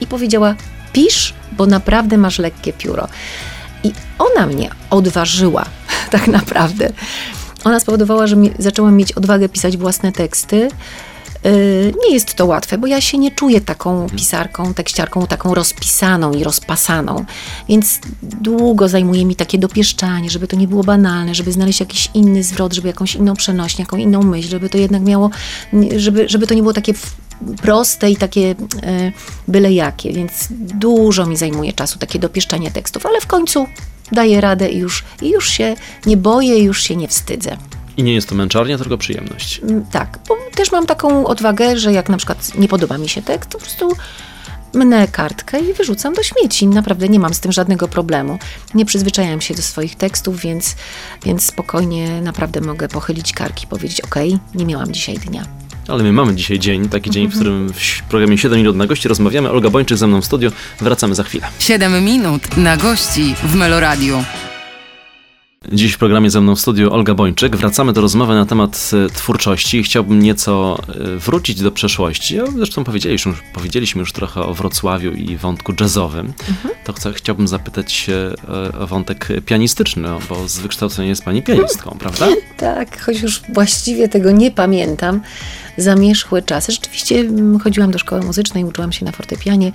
I 0.00 0.06
powiedziała, 0.06 0.54
pisz, 0.92 1.34
bo 1.52 1.66
naprawdę 1.66 2.18
masz 2.18 2.38
lekkie 2.38 2.72
pióro. 2.72 3.08
I 3.84 3.92
ona 4.18 4.46
mnie 4.46 4.70
odważyła, 4.90 5.64
tak 6.10 6.26
naprawdę 6.26 6.92
ona 7.64 7.80
spowodowała, 7.80 8.26
że 8.26 8.36
mi, 8.36 8.50
zaczęłam 8.58 8.96
mieć 8.96 9.12
odwagę 9.12 9.48
pisać 9.48 9.76
własne 9.76 10.12
teksty. 10.12 10.68
Yy, 11.44 11.94
nie 12.04 12.14
jest 12.14 12.34
to 12.34 12.46
łatwe, 12.46 12.78
bo 12.78 12.86
ja 12.86 13.00
się 13.00 13.18
nie 13.18 13.30
czuję 13.30 13.60
taką 13.60 14.06
pisarką, 14.16 14.74
tekściarką, 14.74 15.26
taką 15.26 15.54
rozpisaną 15.54 16.32
i 16.32 16.44
rozpasaną, 16.44 17.24
więc 17.68 18.00
długo 18.22 18.88
zajmuje 18.88 19.24
mi 19.24 19.36
takie 19.36 19.58
dopieszczanie, 19.58 20.30
żeby 20.30 20.48
to 20.48 20.56
nie 20.56 20.68
było 20.68 20.84
banalne, 20.84 21.34
żeby 21.34 21.52
znaleźć 21.52 21.80
jakiś 21.80 22.10
inny 22.14 22.42
zwrot, 22.42 22.72
żeby 22.72 22.88
jakąś 22.88 23.14
inną 23.14 23.34
przenośnię, 23.34 23.82
jaką 23.82 23.96
inną 23.96 24.22
myśl, 24.22 24.48
żeby 24.48 24.68
to 24.70 24.78
jednak 24.78 25.02
miało, 25.02 25.30
żeby, 25.96 26.28
żeby 26.28 26.46
to 26.46 26.54
nie 26.54 26.62
było 26.62 26.72
takie 26.72 26.94
proste 27.62 28.10
i 28.10 28.16
takie 28.16 28.40
yy, 28.40 28.54
byle 29.48 29.72
jakie, 29.72 30.12
więc 30.12 30.48
dużo 30.50 31.26
mi 31.26 31.36
zajmuje 31.36 31.72
czasu 31.72 31.98
takie 31.98 32.18
dopieszczanie 32.18 32.70
tekstów, 32.70 33.06
ale 33.06 33.20
w 33.20 33.26
końcu 33.26 33.66
daję 34.12 34.40
radę 34.40 34.68
i 34.68 34.78
już, 34.78 35.04
i 35.22 35.30
już 35.30 35.48
się 35.48 35.76
nie 36.06 36.16
boję, 36.16 36.58
już 36.58 36.82
się 36.82 36.96
nie 36.96 37.08
wstydzę. 37.08 37.56
I 37.96 38.02
nie 38.02 38.14
jest 38.14 38.28
to 38.28 38.34
męczarnia, 38.34 38.78
tylko 38.78 38.98
przyjemność. 38.98 39.60
Mm, 39.62 39.86
tak, 39.86 40.18
bo 40.28 40.36
też 40.54 40.72
mam 40.72 40.86
taką 40.86 41.26
odwagę, 41.26 41.78
że 41.78 41.92
jak 41.92 42.08
na 42.08 42.16
przykład 42.16 42.58
nie 42.58 42.68
podoba 42.68 42.98
mi 42.98 43.08
się 43.08 43.22
tekst, 43.22 43.50
to 43.50 43.58
po 43.58 43.64
prostu 43.64 43.92
mnę 44.74 45.08
kartkę 45.08 45.60
i 45.60 45.72
wyrzucam 45.72 46.14
do 46.14 46.22
śmieci. 46.22 46.66
Naprawdę 46.66 47.08
nie 47.08 47.18
mam 47.18 47.34
z 47.34 47.40
tym 47.40 47.52
żadnego 47.52 47.88
problemu. 47.88 48.38
Nie 48.74 48.84
przyzwyczajam 48.84 49.40
się 49.40 49.54
do 49.54 49.62
swoich 49.62 49.96
tekstów, 49.96 50.40
więc, 50.40 50.76
więc 51.24 51.42
spokojnie 51.42 52.20
naprawdę 52.20 52.60
mogę 52.60 52.88
pochylić 52.88 53.32
karki, 53.32 53.66
powiedzieć: 53.66 54.00
OK, 54.00 54.14
nie 54.54 54.66
miałam 54.66 54.92
dzisiaj 54.92 55.18
dnia. 55.18 55.44
Ale 55.88 56.02
my 56.02 56.12
mamy 56.12 56.34
dzisiaj 56.34 56.58
dzień, 56.58 56.88
taki 56.88 57.10
dzień, 57.10 57.28
w 57.28 57.34
którym 57.34 57.72
w 57.72 58.02
programie 58.02 58.38
7 58.38 58.58
minut 58.58 58.76
na 58.76 58.86
gości 58.86 59.08
rozmawiamy. 59.08 59.50
Olga 59.50 59.70
Bończyk 59.70 59.98
ze 59.98 60.06
mną 60.06 60.20
w 60.20 60.24
studio. 60.24 60.50
Wracamy 60.80 61.14
za 61.14 61.22
chwilę. 61.22 61.48
7 61.58 62.04
minut 62.04 62.56
na 62.56 62.76
gości 62.76 63.34
w 63.42 63.54
Meloradiu. 63.54 64.24
Dziś 65.72 65.92
w 65.92 65.98
programie 65.98 66.30
ze 66.30 66.40
mną 66.40 66.56
w 66.56 66.60
studiu 66.60 66.92
Olga 66.92 67.14
Bończyk. 67.14 67.56
Wracamy 67.56 67.92
do 67.92 68.00
rozmowy 68.00 68.34
na 68.34 68.46
temat 68.46 68.90
e, 69.06 69.10
twórczości. 69.10 69.82
Chciałbym 69.82 70.22
nieco 70.22 70.78
e, 70.88 71.16
wrócić 71.16 71.60
do 71.60 71.72
przeszłości. 71.72 72.38
Zresztą 72.56 72.84
powiedzieliśmy, 72.84 73.32
powiedzieliśmy 73.52 74.00
już 74.00 74.12
trochę 74.12 74.40
o 74.40 74.54
Wrocławiu 74.54 75.12
i 75.12 75.36
wątku 75.36 75.72
jazzowym. 75.80 76.32
Mhm. 76.48 76.74
To 76.84 76.92
chcę, 76.92 77.12
chciałbym 77.12 77.48
zapytać 77.48 78.10
e, 78.10 78.78
o 78.78 78.86
wątek 78.86 79.28
pianistyczny, 79.46 80.08
bo 80.28 80.48
z 80.48 80.58
wykształcenia 80.58 81.08
jest 81.08 81.24
pani 81.24 81.42
pianistką, 81.42 81.96
prawda? 81.98 82.28
tak, 82.56 83.02
choć 83.02 83.20
już 83.20 83.42
właściwie 83.52 84.08
tego 84.08 84.30
nie 84.30 84.50
pamiętam. 84.50 85.20
Zamierzchłe 85.76 86.42
czasy. 86.42 86.72
Rzeczywiście 86.72 87.20
mm, 87.20 87.58
chodziłam 87.58 87.90
do 87.90 87.98
szkoły 87.98 88.22
muzycznej, 88.22 88.64
uczyłam 88.64 88.92
się 88.92 89.04
na 89.04 89.12
fortepianie, 89.12 89.72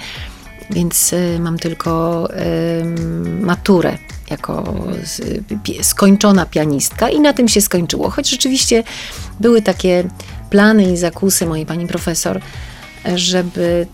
więc 0.69 1.15
mam 1.39 1.60
tylko 1.60 2.28
maturę 3.41 3.97
jako 4.30 4.73
skończona 5.82 6.45
pianistka 6.45 7.10
i 7.10 7.19
na 7.19 7.34
tym 7.34 7.47
się 7.47 7.62
skończyło. 7.62 8.10
Choć 8.10 8.30
rzeczywiście 8.30 8.84
były 9.39 9.62
takie 9.62 10.04
plany 10.49 10.91
i 10.91 10.97
zakusy 10.97 11.45
mojej 11.45 11.65
pani 11.65 11.88
profesor, 11.88 12.41
żeby 13.15 13.88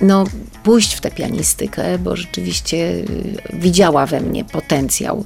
no, 0.00 0.24
pójść 0.62 0.94
w 0.94 1.00
tę 1.00 1.10
pianistykę, 1.10 1.98
bo 1.98 2.16
rzeczywiście 2.16 2.76
y, 2.76 3.04
widziała 3.52 4.06
we 4.06 4.20
mnie 4.20 4.44
potencjał 4.44 5.24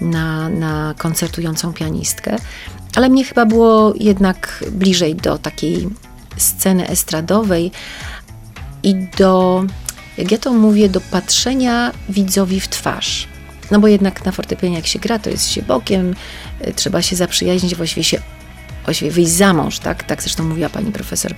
na, 0.00 0.48
na 0.48 0.94
koncertującą 0.98 1.72
pianistkę, 1.72 2.36
ale 2.96 3.08
mnie 3.08 3.24
chyba 3.24 3.46
było 3.46 3.94
jednak 3.96 4.64
bliżej 4.72 5.14
do 5.14 5.38
takiej 5.38 5.88
sceny 6.36 6.88
estradowej 6.88 7.72
i 8.82 8.94
do, 8.94 9.64
jak 10.18 10.30
ja 10.30 10.38
to 10.38 10.52
mówię, 10.52 10.88
do 10.88 11.00
patrzenia 11.00 11.92
widzowi 12.08 12.60
w 12.60 12.68
twarz. 12.68 13.28
No 13.70 13.80
bo 13.80 13.88
jednak 13.88 14.24
na 14.24 14.32
fortepianie 14.32 14.76
jak 14.76 14.86
się 14.86 14.98
gra, 14.98 15.18
to 15.18 15.30
jest 15.30 15.48
się 15.48 15.62
bokiem, 15.62 16.14
y, 16.66 16.72
trzeba 16.74 17.02
się 17.02 17.16
zaprzyjaźnić, 17.16 17.74
właściwie 17.74 18.04
się 18.04 18.20
właściwie 18.84 19.10
wyjść 19.10 19.30
za 19.30 19.52
mąż, 19.52 19.78
tak? 19.78 20.02
Tak 20.02 20.22
zresztą 20.22 20.44
mówiła 20.44 20.68
pani 20.68 20.92
profesor 20.92 21.34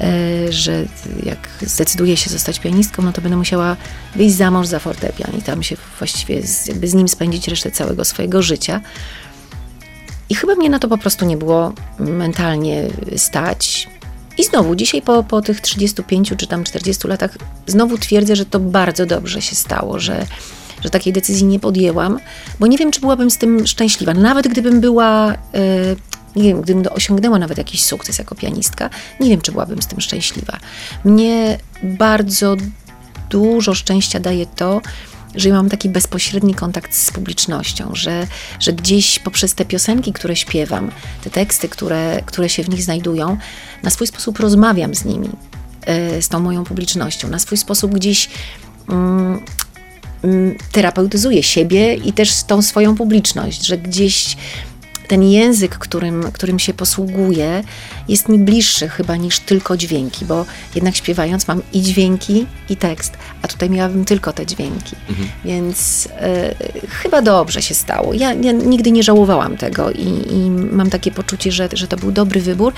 E, 0.00 0.52
że 0.52 0.84
jak 1.22 1.48
zdecyduję 1.60 2.16
się 2.16 2.30
zostać 2.30 2.60
pianistką, 2.60 3.02
no 3.02 3.12
to 3.12 3.20
będę 3.20 3.36
musiała 3.36 3.76
wyjść 4.16 4.36
za 4.36 4.50
mąż 4.50 4.66
za 4.66 4.78
fortepian 4.78 5.38
i 5.38 5.42
tam 5.42 5.62
się 5.62 5.76
właściwie 5.98 6.46
z, 6.46 6.66
jakby 6.66 6.88
z 6.88 6.94
nim 6.94 7.08
spędzić 7.08 7.48
resztę 7.48 7.70
całego 7.70 8.04
swojego 8.04 8.42
życia. 8.42 8.80
I 10.28 10.34
chyba 10.34 10.54
mnie 10.54 10.70
na 10.70 10.78
to 10.78 10.88
po 10.88 10.98
prostu 10.98 11.24
nie 11.24 11.36
było 11.36 11.72
mentalnie 11.98 12.88
stać. 13.16 13.88
I 14.38 14.44
znowu, 14.44 14.74
dzisiaj 14.74 15.02
po, 15.02 15.22
po 15.22 15.42
tych 15.42 15.60
35 15.60 16.32
czy 16.36 16.46
tam 16.46 16.64
40 16.64 17.08
latach, 17.08 17.38
znowu 17.66 17.98
twierdzę, 17.98 18.36
że 18.36 18.46
to 18.46 18.60
bardzo 18.60 19.06
dobrze 19.06 19.42
się 19.42 19.56
stało, 19.56 19.98
że, 19.98 20.26
że 20.84 20.90
takiej 20.90 21.12
decyzji 21.12 21.46
nie 21.46 21.60
podjęłam, 21.60 22.18
bo 22.60 22.66
nie 22.66 22.78
wiem, 22.78 22.90
czy 22.90 23.00
byłabym 23.00 23.30
z 23.30 23.38
tym 23.38 23.66
szczęśliwa. 23.66 24.14
Nawet 24.14 24.48
gdybym 24.48 24.80
była. 24.80 25.34
Yy, 25.52 25.96
nie 26.36 26.42
wiem, 26.42 26.60
gdybym 26.60 26.84
osiągnęła 26.92 27.38
nawet 27.38 27.58
jakiś 27.58 27.82
sukces 27.82 28.18
jako 28.18 28.34
pianistka, 28.34 28.90
nie 29.20 29.30
wiem, 29.30 29.40
czy 29.40 29.52
byłabym 29.52 29.82
z 29.82 29.86
tym 29.86 30.00
szczęśliwa. 30.00 30.58
Mnie 31.04 31.58
bardzo 31.82 32.56
dużo 33.30 33.74
szczęścia 33.74 34.20
daje 34.20 34.46
to, 34.46 34.80
że 35.34 35.50
mam 35.50 35.68
taki 35.68 35.88
bezpośredni 35.88 36.54
kontakt 36.54 36.94
z 36.94 37.10
publicznością, 37.10 37.90
że, 37.94 38.26
że 38.60 38.72
gdzieś 38.72 39.18
poprzez 39.18 39.54
te 39.54 39.64
piosenki, 39.64 40.12
które 40.12 40.36
śpiewam, 40.36 40.90
te 41.24 41.30
teksty, 41.30 41.68
które, 41.68 42.22
które 42.26 42.48
się 42.48 42.62
w 42.62 42.68
nich 42.68 42.82
znajdują, 42.82 43.36
na 43.82 43.90
swój 43.90 44.06
sposób 44.06 44.38
rozmawiam 44.38 44.94
z 44.94 45.04
nimi, 45.04 45.30
e, 45.86 46.22
z 46.22 46.28
tą 46.28 46.40
moją 46.40 46.64
publicznością, 46.64 47.28
na 47.28 47.38
swój 47.38 47.58
sposób 47.58 47.94
gdzieś 47.94 48.28
mm, 48.88 49.40
mm, 50.24 50.58
terapeutyzuję 50.72 51.42
siebie 51.42 51.94
i 51.94 52.12
też 52.12 52.42
tą 52.42 52.62
swoją 52.62 52.96
publiczność, 52.96 53.66
że 53.66 53.78
gdzieś 53.78 54.36
ten 55.08 55.22
język, 55.22 55.78
którym, 55.78 56.32
którym 56.32 56.58
się 56.58 56.74
posługuję, 56.74 57.64
jest 58.08 58.28
mi 58.28 58.38
bliższy 58.38 58.88
chyba 58.88 59.16
niż 59.16 59.38
tylko 59.40 59.76
dźwięki, 59.76 60.24
bo 60.24 60.46
jednak 60.74 60.96
śpiewając 60.96 61.48
mam 61.48 61.62
i 61.72 61.82
dźwięki, 61.82 62.46
i 62.68 62.76
tekst, 62.76 63.12
a 63.42 63.48
tutaj 63.48 63.70
miałabym 63.70 64.04
tylko 64.04 64.32
te 64.32 64.46
dźwięki. 64.46 64.96
Mhm. 65.08 65.28
Więc 65.44 66.08
e, 66.10 66.54
chyba 66.88 67.22
dobrze 67.22 67.62
się 67.62 67.74
stało. 67.74 68.14
Ja, 68.14 68.32
ja, 68.34 68.52
nigdy 68.52 68.92
nie 68.92 69.02
żałowałam 69.02 69.56
tego 69.56 69.90
i, 69.90 70.34
i 70.34 70.50
mam 70.50 70.90
takie 70.90 71.10
poczucie, 71.10 71.52
że, 71.52 71.68
że 71.72 71.88
to 71.88 71.96
był 71.96 72.12
dobry 72.12 72.40
wybór. 72.40 72.72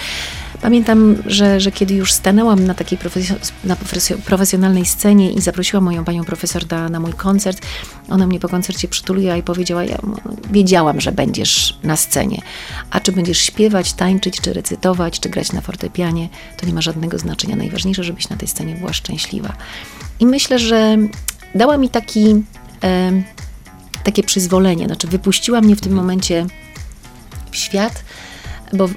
Pamiętam, 0.62 1.16
że, 1.26 1.60
że 1.60 1.72
kiedy 1.72 1.94
już 1.94 2.12
stanęłam 2.12 2.64
na 2.64 2.74
takiej 2.74 2.98
na 3.64 3.76
profesjonalnej 4.24 4.86
scenie 4.86 5.32
i 5.32 5.40
zaprosiłam 5.40 5.84
moją 5.84 6.04
panią 6.04 6.24
profesor 6.24 6.70
na, 6.70 6.88
na 6.88 7.00
mój 7.00 7.12
koncert, 7.12 7.60
ona 8.08 8.26
mnie 8.26 8.40
po 8.40 8.48
koncercie 8.48 8.88
przytuliła 8.88 9.36
i 9.36 9.42
powiedziała, 9.42 9.84
ja 9.84 9.98
wiedziałam, 10.50 11.00
że 11.00 11.12
będziesz 11.12 11.78
na 11.82 11.96
scenie, 11.96 12.42
a 12.90 13.00
czy 13.00 13.12
będziesz 13.12 13.38
śpiewać, 13.38 13.92
tańczyć, 13.92 14.40
czy 14.40 14.52
recytować, 14.52 15.20
czy 15.20 15.28
grać 15.28 15.52
na 15.52 15.60
fortepianie, 15.60 16.28
to 16.56 16.66
nie 16.66 16.72
ma 16.72 16.80
żadnego 16.80 17.18
znaczenia. 17.18 17.56
Najważniejsze, 17.56 18.04
żebyś 18.04 18.28
na 18.28 18.36
tej 18.36 18.48
scenie 18.48 18.74
była 18.74 18.92
szczęśliwa. 18.92 19.52
I 20.20 20.26
myślę, 20.26 20.58
że 20.58 20.96
dała 21.54 21.76
mi 21.76 21.88
taki, 21.88 22.44
e, 22.84 23.12
takie 24.04 24.22
przyzwolenie, 24.22 24.86
znaczy 24.86 25.06
wypuściła 25.06 25.60
mnie 25.60 25.76
w 25.76 25.80
tym 25.80 25.92
momencie 25.92 26.46
w 27.50 27.56
świat, 27.56 28.04
bo 28.72 28.88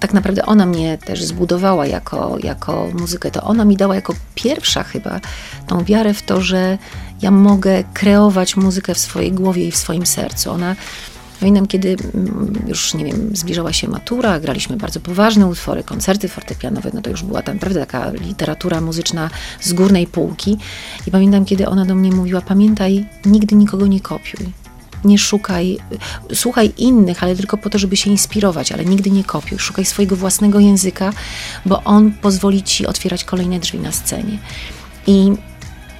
tak 0.00 0.14
naprawdę 0.14 0.46
ona 0.46 0.66
mnie 0.66 0.98
też 0.98 1.24
zbudowała 1.24 1.86
jako, 1.86 2.36
jako 2.42 2.88
muzykę. 2.98 3.30
To 3.30 3.42
ona 3.42 3.64
mi 3.64 3.76
dała 3.76 3.94
jako 3.94 4.14
pierwsza 4.34 4.82
chyba 4.82 5.20
tą 5.66 5.84
wiarę 5.84 6.14
w 6.14 6.22
to, 6.22 6.40
że 6.40 6.78
ja 7.22 7.30
mogę 7.30 7.84
kreować 7.94 8.56
muzykę 8.56 8.94
w 8.94 8.98
swojej 8.98 9.32
głowie 9.32 9.66
i 9.66 9.70
w 9.70 9.76
swoim 9.76 10.06
sercu. 10.06 10.50
Ona 10.50 10.76
Pamiętam, 11.40 11.66
kiedy 11.66 11.96
mm, 12.14 12.64
już, 12.66 12.94
nie 12.94 13.04
wiem, 13.04 13.36
zbliżała 13.36 13.72
się 13.72 13.88
matura, 13.88 14.40
graliśmy 14.40 14.76
bardzo 14.76 15.00
poważne 15.00 15.46
utwory, 15.46 15.82
koncerty 15.82 16.28
fortepianowe, 16.28 16.90
no 16.94 17.02
to 17.02 17.10
już 17.10 17.22
była 17.22 17.42
tam, 17.42 17.58
prawda, 17.58 17.80
taka 17.80 18.10
literatura 18.10 18.80
muzyczna 18.80 19.30
z 19.60 19.72
górnej 19.72 20.06
półki. 20.06 20.58
I 21.06 21.10
pamiętam, 21.10 21.44
kiedy 21.44 21.68
ona 21.68 21.84
do 21.84 21.94
mnie 21.94 22.12
mówiła, 22.12 22.40
pamiętaj, 22.40 23.06
nigdy 23.24 23.56
nikogo 23.56 23.86
nie 23.86 24.00
kopiuj 24.00 24.52
nie 25.04 25.18
szukaj, 25.18 25.78
słuchaj 26.34 26.72
innych, 26.78 27.22
ale 27.22 27.36
tylko 27.36 27.56
po 27.56 27.70
to, 27.70 27.78
żeby 27.78 27.96
się 27.96 28.10
inspirować, 28.10 28.72
ale 28.72 28.84
nigdy 28.84 29.10
nie 29.10 29.24
kopiuj. 29.24 29.58
Szukaj 29.58 29.84
swojego 29.84 30.16
własnego 30.16 30.60
języka, 30.60 31.12
bo 31.66 31.84
on 31.84 32.12
pozwoli 32.12 32.62
ci 32.62 32.86
otwierać 32.86 33.24
kolejne 33.24 33.60
drzwi 33.60 33.78
na 33.78 33.92
scenie. 33.92 34.38
I 35.06 35.32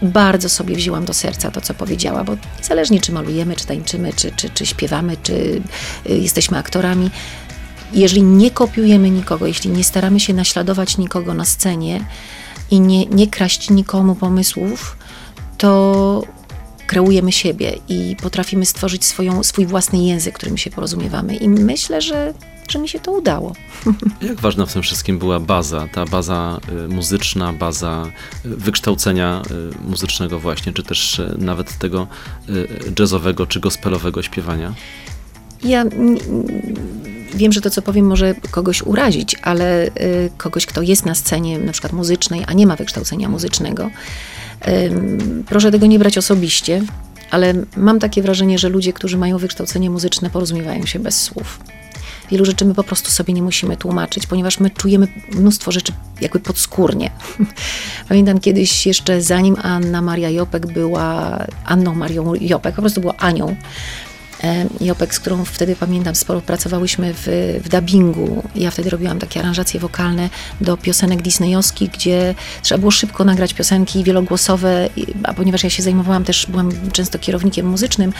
bardzo 0.05 0.49
sobie 0.49 0.77
wzięłam 0.77 1.05
do 1.05 1.15
serca 1.15 1.51
to, 1.51 1.61
co 1.61 1.75
powiedziała, 1.75 2.25
bo 2.25 2.37
niezależnie 2.59 3.01
czy 3.01 3.13
malujemy, 3.13 3.57
czy 3.57 3.67
tańczymy, 3.67 4.13
czy, 4.13 4.31
czy, 4.31 4.51
czy 4.51 4.67
śpiewamy, 4.67 5.17
czy 5.23 5.33
y, 5.33 5.63
jesteśmy 6.19 6.59
aktorami, 6.59 7.11
jeżeli 7.93 8.23
nie 8.23 8.51
kopiujemy 8.51 9.11
nikogo, 9.11 9.47
jeśli 9.47 9.71
nie 9.71 9.85
staramy 9.85 10.21
się 10.21 10.35
naśladować 10.35 10.99
nikogo 10.99 11.35
na 11.35 11.45
scenie 11.45 12.05
i 12.71 12.81
nie, 12.81 13.07
nie 13.07 13.27
kraść 13.27 13.71
nikomu 13.71 14.15
pomysłów, 14.15 14.97
to 15.59 16.23
kreujemy 16.87 17.33
siebie 17.33 17.73
i 17.89 18.17
potrafimy 18.23 18.67
stworzyć 18.67 19.05
swoją, 19.05 19.43
swój 19.43 19.67
własny 19.67 19.99
język, 19.99 20.35
którym 20.35 20.57
się 20.59 20.71
porozumiewamy. 20.71 21.37
I 21.37 21.49
myślę, 21.49 22.01
że, 22.01 22.35
że 22.69 22.79
mi 22.79 22.89
się 22.89 23.01
to 23.01 23.13
udało. 23.13 23.53
Jak 24.29 24.41
ważna 24.41 24.67
w 24.67 24.73
tym 24.73 24.83
wszystkim 24.83 25.19
była 25.19 25.41
baza, 25.41 25.89
ta 25.93 26.05
baza 26.05 26.61
y, 26.85 26.89
muzyczna, 26.89 27.53
baza 27.53 28.07
y, 28.47 28.49
wykształcenia 28.57 29.43
y, 29.85 29.89
muzycznego 29.89 30.41
właśnie, 30.41 30.73
czy 30.73 30.83
też 30.83 31.23
nawet 31.39 31.79
tego 31.79 32.07
jazzowego 32.99 33.47
czy 33.47 33.61
gospelowego 33.61 34.23
śpiewania? 34.23 34.75
Ja 35.65 35.85
wiem, 37.35 37.53
że 37.53 37.61
to, 37.61 37.71
co 37.71 37.83
powiem, 37.83 38.07
może 38.07 38.35
kogoś 38.51 38.83
urazić, 38.83 39.37
ale 39.43 39.91
kogoś, 40.37 40.67
kto 40.67 40.83
jest 40.83 41.07
na 41.07 41.15
scenie 41.15 41.59
na 41.59 41.73
przykład 41.73 41.93
muzycznej, 41.93 42.45
a 42.47 42.53
nie 42.53 42.67
ma 42.67 42.77
wykształcenia 42.77 43.29
muzycznego, 43.29 43.91
Proszę 45.47 45.71
tego 45.71 45.87
nie 45.87 45.99
brać 45.99 46.19
osobiście, 46.19 46.83
ale 47.31 47.55
mam 47.77 47.99
takie 47.99 48.23
wrażenie, 48.23 48.59
że 48.59 48.69
ludzie, 48.69 48.93
którzy 48.93 49.19
mają 49.19 49.39
wykształcenie 49.39 49.91
muzyczne, 49.91 50.31
porozumiewają 50.31 50.87
się 50.87 50.99
bez 50.99 51.23
słów. 51.23 51.61
Wielu 52.31 52.45
rzeczy 52.45 52.65
my 52.65 52.75
po 52.75 52.85
prostu 52.85 53.11
sobie 53.11 53.35
nie 53.35 53.43
musimy 53.43 53.77
tłumaczyć, 53.77 54.27
ponieważ 54.27 54.61
my 54.61 54.71
czujemy 54.71 55.09
mnóstwo 55.33 55.73
rzeczy 55.73 55.93
jakby 56.21 56.41
podskórnie. 56.41 57.11
Pamiętam 58.09 58.41
kiedyś 58.41 58.87
jeszcze 58.87 59.23
zanim 59.23 59.57
Anna 59.63 60.03
Maria 60.03 60.31
Jopek 60.31 60.67
była 60.67 61.39
Anną 61.65 61.95
Marią 61.95 62.35
Jopek, 62.35 62.75
po 62.75 62.83
prostu 62.83 63.01
była 63.01 63.17
Anią, 63.17 63.57
Jopek, 64.81 65.15
z 65.15 65.21
którą 65.21 65.45
wtedy 65.45 65.77
pamiętam, 65.77 66.15
sporo 66.15 66.41
pracowałyśmy 66.41 67.15
w, 67.15 67.29
w 67.65 67.69
dubbingu. 67.69 68.43
Ja 68.55 68.71
wtedy 68.71 68.91
robiłam 68.91 69.19
takie 69.19 69.41
aranżacje 69.41 69.81
wokalne 69.81 70.31
do 70.61 70.77
piosenek 70.77 71.23
disneyowskich, 71.23 71.91
gdzie 71.91 72.35
trzeba 72.63 72.79
było 72.79 72.91
szybko 72.91 73.25
nagrać 73.25 73.55
piosenki 73.55 74.05
wielogłosowe, 74.05 74.89
a 75.23 75.35
ponieważ 75.35 75.65
ja 75.65 75.71
się 75.71 75.83
zajmowałam 75.83 76.25
też, 76.25 76.47
byłam 76.47 76.91
często 76.93 77.19
kierownikiem 77.19 77.67
muzycznym, 77.67 78.13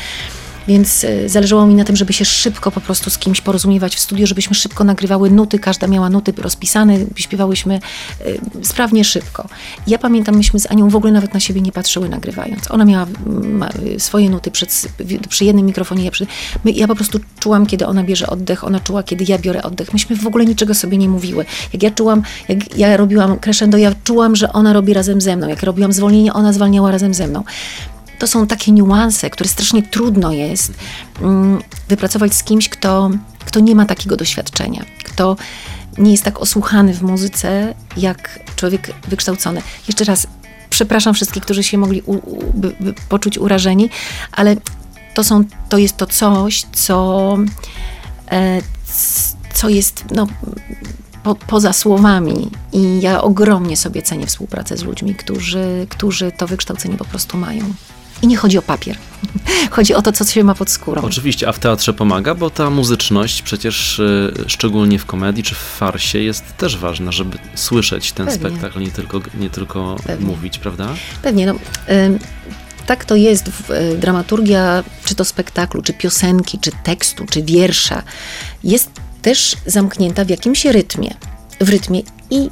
więc 0.69 1.05
e, 1.05 1.29
zależało 1.29 1.67
mi 1.67 1.75
na 1.75 1.85
tym, 1.85 1.97
żeby 1.97 2.13
się 2.13 2.25
szybko 2.25 2.71
po 2.71 2.81
prostu 2.81 3.11
z 3.11 3.19
kimś 3.19 3.41
porozumiewać 3.41 3.97
w 3.97 4.01
studiu, 4.01 4.27
żebyśmy 4.27 4.55
szybko 4.55 4.85
nagrywały 4.85 5.31
nuty, 5.31 5.59
każda 5.59 5.87
miała 5.87 6.11
nuty 6.11 6.33
rozpisane, 6.37 6.99
śpiewałyśmy 7.17 7.75
e, 7.75 8.65
sprawnie, 8.65 9.05
szybko. 9.05 9.49
Ja 9.87 9.99
pamiętam, 9.99 10.37
myśmy 10.37 10.61
z 10.61 10.71
Anią 10.71 10.89
w 10.89 10.97
ogóle 10.97 11.13
nawet 11.13 11.35
na 11.35 11.41
siebie 11.41 11.61
nie 11.61 11.73
patrzyły 11.73 12.09
nagrywając. 12.09 12.71
Ona 12.71 12.85
miała 12.85 13.07
swoje 13.99 14.31
nuty 14.31 14.51
przed, 14.51 14.89
przy 15.29 15.45
jednym 15.45 15.67
mikrofonie, 15.67 16.05
ja, 16.05 16.11
przy, 16.11 16.27
my, 16.65 16.71
ja 16.71 16.89
po 16.89 16.95
prostu 16.95 17.21
czułam, 17.41 17.67
kiedy 17.67 17.87
ona 17.87 18.05
bierze 18.05 18.27
oddech, 18.27 18.65
ona 18.65 18.81
czuła, 18.81 19.03
kiedy 19.03 19.25
ja 19.29 19.39
biorę 19.39 19.63
oddech. 19.63 19.93
Myśmy 19.93 20.17
w 20.17 20.27
ogóle 20.27 20.47
niczego 20.47 20.75
sobie 20.75 20.99
nie 20.99 21.09
mówiły. 21.09 21.45
Jak 21.73 21.83
ja 21.83 21.91
czułam, 21.91 22.23
jak 22.49 22.79
ja 22.79 22.97
robiłam 22.97 23.39
crescendo, 23.41 23.79
ja 23.79 23.93
czułam, 24.05 24.37
że 24.37 24.53
ona 24.53 24.73
robi 24.73 24.95
razem 24.95 25.21
ze 25.21 25.37
mną. 25.37 25.49
Jak 25.49 25.63
robiłam 25.63 25.93
zwolnienie, 25.93 26.33
ona 26.33 26.53
zwalniała 26.53 26.91
razem 26.91 27.15
ze 27.15 27.27
mną 27.27 27.43
to 28.25 28.29
są 28.29 28.47
takie 28.47 28.73
niuanse, 28.73 29.31
które 29.31 29.49
strasznie 29.49 29.83
trudno 29.83 30.33
jest 30.33 30.73
mm, 31.21 31.63
wypracować 31.89 32.35
z 32.35 32.45
kimś, 32.45 32.69
kto, 32.69 33.11
kto 33.45 33.61
nie 33.61 33.75
ma 33.75 33.87
takiego 33.87 34.17
doświadczenia, 34.17 34.85
kto 35.05 35.37
nie 35.99 36.13
jest 36.13 36.25
tak 36.25 36.41
osłuchany 36.41 36.95
w 36.95 37.03
muzyce, 37.03 37.75
jak 37.97 38.41
człowiek 38.57 38.91
wykształcony. 39.09 39.63
Jeszcze 39.89 40.05
raz, 40.05 40.27
przepraszam 40.71 41.15
wszystkich, 41.15 41.43
którzy 41.43 41.63
się 41.63 41.79
mogli 41.79 42.03
u, 42.03 42.13
u, 42.13 42.53
by, 42.55 42.77
by 42.81 42.95
poczuć 43.09 43.39
urażeni, 43.39 43.91
ale 44.33 44.57
to, 45.15 45.25
są, 45.25 45.45
to 45.69 45.79
jest 45.79 45.97
to 45.97 46.07
coś, 46.07 46.63
co, 46.73 47.37
e, 48.31 48.61
co 49.55 49.69
jest 49.69 50.05
no, 50.11 50.27
po, 51.23 51.35
poza 51.35 51.73
słowami. 51.73 52.51
I 52.73 53.01
ja 53.01 53.23
ogromnie 53.23 53.77
sobie 53.77 54.03
cenię 54.03 54.27
współpracę 54.27 54.77
z 54.77 54.83
ludźmi, 54.83 55.15
którzy, 55.15 55.87
którzy 55.91 56.33
to 56.33 56.47
wykształcenie 56.47 56.97
po 56.97 57.05
prostu 57.05 57.37
mają. 57.37 57.75
I 58.23 58.27
nie 58.27 58.37
chodzi 58.37 58.59
o 58.59 58.63
papier. 58.63 58.97
Chodzi 59.71 59.95
o 59.95 60.03
to, 60.03 60.13
co 60.13 60.25
się 60.25 60.45
ma 60.45 60.55
pod 60.55 60.71
skórą. 60.71 61.03
Oczywiście, 61.03 61.49
a 61.49 61.53
w 61.53 61.59
teatrze 61.59 61.93
pomaga, 61.93 62.35
bo 62.35 62.51
ta 62.51 62.71
muzyczność 62.71 63.43
przecież 63.43 63.99
y, 63.99 64.35
szczególnie 64.47 64.99
w 64.99 65.07
komedii 65.07 65.43
czy 65.43 65.55
w 65.55 65.59
farsie 65.59 66.19
jest 66.19 66.57
też 66.57 66.77
ważna, 66.77 67.13
żeby 67.13 67.39
słyszeć 67.55 68.13
ten 68.13 68.27
Pewnie. 68.27 68.49
spektakl, 68.49 68.81
nie 68.81 68.91
tylko, 68.91 69.21
nie 69.35 69.51
tylko 69.51 69.97
Pewnie. 70.07 70.27
mówić, 70.27 70.59
prawda? 70.59 70.89
Pewnie, 71.23 71.47
no. 71.47 71.53
ym, 71.53 72.19
Tak 72.87 73.05
to 73.05 73.15
jest. 73.17 73.49
W, 73.49 73.71
y, 73.71 73.97
dramaturgia, 73.99 74.85
czy 75.05 75.15
to 75.15 75.25
spektaklu, 75.25 75.83
czy 75.83 75.93
piosenki, 75.93 76.59
czy 76.59 76.71
tekstu, 76.85 77.25
czy 77.31 77.43
wiersza, 77.43 78.03
jest 78.65 78.91
też 79.23 79.57
zamknięta 79.67 80.25
w 80.25 80.29
jakimś 80.29 80.65
rytmie. 80.65 81.15
W 81.61 81.69
rytmie 81.69 82.03
i 82.31 82.51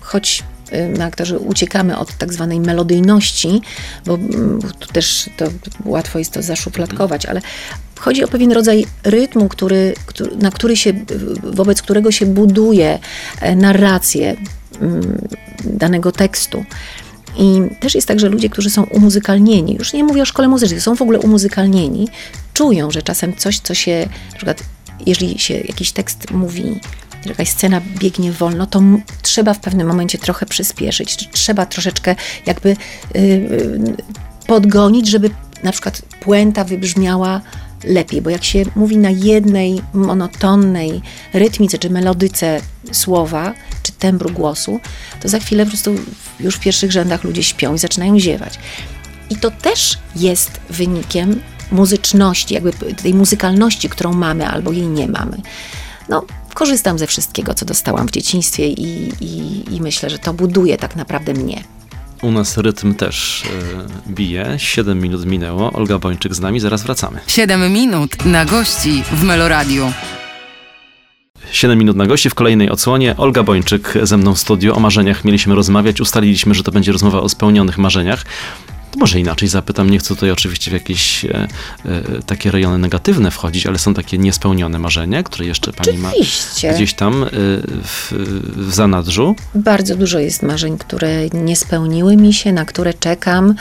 choć 0.00 0.42
y, 0.72 0.88
my 0.98 1.04
aktorzy 1.04 1.38
uciekamy 1.38 1.98
od 1.98 2.18
tak 2.18 2.32
zwanej 2.32 2.60
melodyjności, 2.60 3.62
bo 4.06 4.14
mm, 4.14 4.60
tu 4.78 4.92
też 4.92 5.30
to 5.36 5.44
łatwo 5.84 6.18
jest 6.18 6.32
to 6.32 6.42
zaszufladkować, 6.42 7.26
ale 7.26 7.40
chodzi 7.98 8.24
o 8.24 8.28
pewien 8.28 8.52
rodzaj 8.52 8.86
rytmu, 9.04 9.48
który, 9.48 9.94
który, 10.06 10.36
na 10.36 10.50
który 10.50 10.76
się, 10.76 10.92
wobec 11.42 11.82
którego 11.82 12.12
się 12.12 12.26
buduje 12.26 12.98
e, 13.40 13.56
narrację 13.56 14.36
mm, 14.80 15.28
danego 15.64 16.12
tekstu. 16.12 16.64
I 17.38 17.60
też 17.80 17.94
jest 17.94 18.08
tak, 18.08 18.20
że 18.20 18.28
ludzie, 18.28 18.48
którzy 18.48 18.70
są 18.70 18.84
umuzykalnieni, 18.84 19.74
już 19.74 19.92
nie 19.92 20.04
mówię 20.04 20.22
o 20.22 20.24
szkole 20.24 20.48
muzycznej, 20.48 20.80
są 20.80 20.96
w 20.96 21.02
ogóle 21.02 21.18
umuzykalnieni, 21.18 22.08
czują, 22.54 22.90
że 22.90 23.02
czasem 23.02 23.36
coś, 23.36 23.58
co 23.58 23.74
się, 23.74 24.08
na 24.30 24.36
przykład 24.36 24.62
jeżeli 25.06 25.38
się 25.38 25.54
jakiś 25.54 25.92
tekst 25.92 26.30
mówi, 26.30 26.62
że 26.62 27.05
jakaś 27.28 27.48
scena 27.48 27.80
biegnie 27.98 28.32
wolno, 28.32 28.66
to 28.66 28.82
trzeba 29.22 29.54
w 29.54 29.60
pewnym 29.60 29.86
momencie 29.86 30.18
trochę 30.18 30.46
przyspieszyć, 30.46 31.28
trzeba 31.32 31.66
troszeczkę 31.66 32.16
jakby 32.46 32.76
yy, 33.14 33.22
yy, 33.22 33.96
podgonić, 34.46 35.08
żeby 35.08 35.30
na 35.62 35.72
przykład 35.72 36.02
puenta 36.20 36.64
wybrzmiała 36.64 37.40
lepiej, 37.84 38.22
bo 38.22 38.30
jak 38.30 38.44
się 38.44 38.64
mówi 38.76 38.96
na 38.96 39.10
jednej 39.10 39.80
monotonnej 39.94 41.02
rytmice 41.32 41.78
czy 41.78 41.90
melodyce 41.90 42.60
słowa, 42.92 43.54
czy 43.82 43.92
tembru 43.92 44.30
głosu, 44.30 44.80
to 45.20 45.28
za 45.28 45.38
chwilę 45.38 45.64
po 45.64 45.70
prostu 45.70 45.94
już 46.40 46.56
w 46.56 46.60
pierwszych 46.60 46.92
rzędach 46.92 47.24
ludzie 47.24 47.42
śpią 47.42 47.74
i 47.74 47.78
zaczynają 47.78 48.18
ziewać. 48.18 48.58
I 49.30 49.36
to 49.36 49.50
też 49.50 49.98
jest 50.16 50.60
wynikiem 50.70 51.40
muzyczności, 51.72 52.54
jakby 52.54 52.72
tej 53.02 53.14
muzykalności, 53.14 53.88
którą 53.88 54.12
mamy 54.12 54.48
albo 54.48 54.72
jej 54.72 54.86
nie 54.86 55.08
mamy. 55.08 55.36
No, 56.08 56.24
korzystam 56.56 56.98
ze 56.98 57.06
wszystkiego, 57.06 57.54
co 57.54 57.66
dostałam 57.66 58.08
w 58.08 58.10
dzieciństwie 58.10 58.68
i, 58.68 59.12
i, 59.20 59.64
i 59.74 59.80
myślę, 59.80 60.10
że 60.10 60.18
to 60.18 60.32
buduje 60.32 60.78
tak 60.78 60.96
naprawdę 60.96 61.34
mnie. 61.34 61.64
U 62.22 62.30
nas 62.30 62.58
rytm 62.58 62.94
też 62.94 63.44
y, 64.08 64.12
bije. 64.12 64.54
7 64.58 65.00
minut 65.00 65.26
minęło. 65.26 65.72
Olga 65.72 65.98
Bończyk 65.98 66.34
z 66.34 66.40
nami, 66.40 66.60
zaraz 66.60 66.82
wracamy. 66.82 67.20
7 67.26 67.72
minut 67.72 68.24
na 68.24 68.44
gości 68.44 69.02
w 69.12 69.22
Meloradiu. 69.22 69.92
7 71.50 71.78
minut 71.78 71.96
na 71.96 72.06
gości 72.06 72.30
w 72.30 72.34
kolejnej 72.34 72.70
odsłonie. 72.70 73.14
Olga 73.16 73.42
Bończyk 73.42 73.94
ze 74.02 74.16
mną 74.16 74.34
w 74.34 74.38
studiu. 74.38 74.76
O 74.76 74.80
marzeniach 74.80 75.24
mieliśmy 75.24 75.54
rozmawiać. 75.54 76.00
Ustaliliśmy, 76.00 76.54
że 76.54 76.62
to 76.62 76.72
będzie 76.72 76.92
rozmowa 76.92 77.20
o 77.20 77.28
spełnionych 77.28 77.78
marzeniach. 77.78 78.24
To 78.90 78.98
może 78.98 79.20
inaczej 79.20 79.48
zapytam. 79.48 79.90
Nie 79.90 79.98
chcę 79.98 80.08
tutaj 80.08 80.30
oczywiście 80.30 80.70
w 80.70 80.74
jakieś 80.74 81.24
e, 81.24 81.28
e, 81.28 81.48
takie 82.26 82.50
rejony 82.50 82.78
negatywne 82.78 83.30
wchodzić, 83.30 83.66
ale 83.66 83.78
są 83.78 83.94
takie 83.94 84.18
niespełnione 84.18 84.78
marzenia, 84.78 85.22
które 85.22 85.46
jeszcze 85.46 85.72
pani 85.72 85.98
ma 85.98 86.08
Oczywiście. 86.08 86.74
gdzieś 86.74 86.94
tam 86.94 87.22
e, 87.24 87.28
w, 87.82 88.12
w 88.56 88.74
zanadrzu. 88.74 89.36
Bardzo 89.54 89.96
dużo 89.96 90.18
jest 90.18 90.42
marzeń, 90.42 90.78
które 90.78 91.28
nie 91.28 91.56
spełniły 91.56 92.16
mi 92.16 92.32
się, 92.32 92.52
na 92.52 92.64
które 92.64 92.94
czekam. 92.94 93.54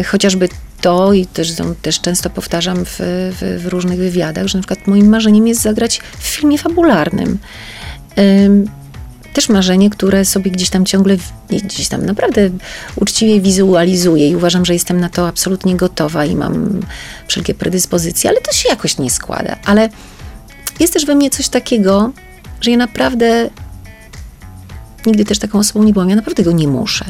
Y, 0.00 0.04
Chociażby 0.04 0.48
to, 0.80 1.12
i 1.12 1.26
też, 1.26 1.52
też 1.82 2.00
często 2.00 2.30
powtarzam 2.30 2.84
w, 2.84 2.96
w, 2.98 3.62
w 3.62 3.66
różnych 3.66 3.98
wywiadach, 3.98 4.46
że 4.46 4.58
na 4.58 4.62
przykład 4.62 4.86
moim 4.86 5.08
marzeniem 5.08 5.46
jest 5.46 5.62
zagrać 5.62 6.00
w 6.18 6.22
filmie 6.26 6.58
fabularnym. 6.58 7.38
Też 9.36 9.48
marzenie, 9.48 9.90
które 9.90 10.24
sobie 10.24 10.50
gdzieś 10.50 10.70
tam 10.70 10.86
ciągle, 10.86 11.16
gdzieś 11.50 11.88
tam 11.88 12.06
naprawdę 12.06 12.50
uczciwie 12.96 13.40
wizualizuję 13.40 14.28
i 14.28 14.36
uważam, 14.36 14.64
że 14.64 14.72
jestem 14.72 15.00
na 15.00 15.08
to 15.08 15.28
absolutnie 15.28 15.76
gotowa 15.76 16.24
i 16.24 16.36
mam 16.36 16.80
wszelkie 17.28 17.54
predyspozycje, 17.54 18.30
ale 18.30 18.40
to 18.40 18.52
się 18.52 18.68
jakoś 18.68 18.98
nie 18.98 19.10
składa. 19.10 19.56
Ale 19.64 19.88
jest 20.80 20.92
też 20.92 21.06
we 21.06 21.14
mnie 21.14 21.30
coś 21.30 21.48
takiego, 21.48 22.12
że 22.60 22.70
ja 22.70 22.76
naprawdę 22.76 23.50
nigdy 25.06 25.24
też 25.24 25.38
taką 25.38 25.58
osobą 25.58 25.84
nie 25.84 25.92
byłam. 25.92 26.10
Ja 26.10 26.16
naprawdę 26.16 26.42
go 26.42 26.52
nie 26.52 26.68
muszę. 26.68 27.04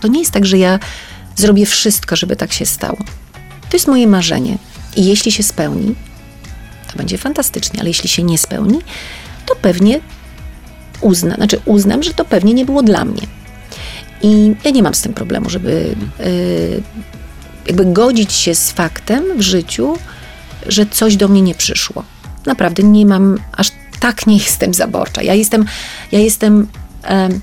To 0.00 0.08
nie 0.08 0.18
jest 0.18 0.30
tak, 0.30 0.46
że 0.46 0.58
ja 0.58 0.78
zrobię 1.36 1.66
wszystko, 1.66 2.16
żeby 2.16 2.36
tak 2.36 2.52
się 2.52 2.66
stało. 2.66 2.98
To 3.70 3.76
jest 3.76 3.88
moje 3.88 4.06
marzenie. 4.06 4.58
I 4.96 5.04
jeśli 5.04 5.32
się 5.32 5.42
spełni, 5.42 5.94
to 6.92 6.98
będzie 6.98 7.18
fantastycznie, 7.18 7.80
ale 7.80 7.90
jeśli 7.90 8.08
się 8.08 8.22
nie 8.22 8.38
spełni, 8.38 8.78
to 9.46 9.56
pewnie 9.56 10.00
uzna, 11.00 11.34
znaczy 11.34 11.60
uznam, 11.64 12.02
że 12.02 12.14
to 12.14 12.24
pewnie 12.24 12.54
nie 12.54 12.64
było 12.64 12.82
dla 12.82 13.04
mnie. 13.04 13.22
I 14.22 14.54
ja 14.64 14.70
nie 14.70 14.82
mam 14.82 14.94
z 14.94 15.02
tym 15.02 15.14
problemu, 15.14 15.50
żeby 15.50 15.96
y, 16.20 16.82
jakby 17.66 17.84
godzić 17.84 18.32
się 18.32 18.54
z 18.54 18.70
faktem 18.70 19.24
w 19.38 19.40
życiu, 19.40 19.96
że 20.66 20.86
coś 20.86 21.16
do 21.16 21.28
mnie 21.28 21.42
nie 21.42 21.54
przyszło. 21.54 22.04
Naprawdę 22.46 22.82
nie 22.82 23.06
mam, 23.06 23.38
aż 23.52 23.70
tak 24.00 24.26
nie 24.26 24.36
jestem 24.36 24.74
zaborcza. 24.74 25.22
Ja 25.22 25.34
jestem, 25.34 25.64
ja 26.12 26.18
jestem 26.18 26.66
em, 27.02 27.40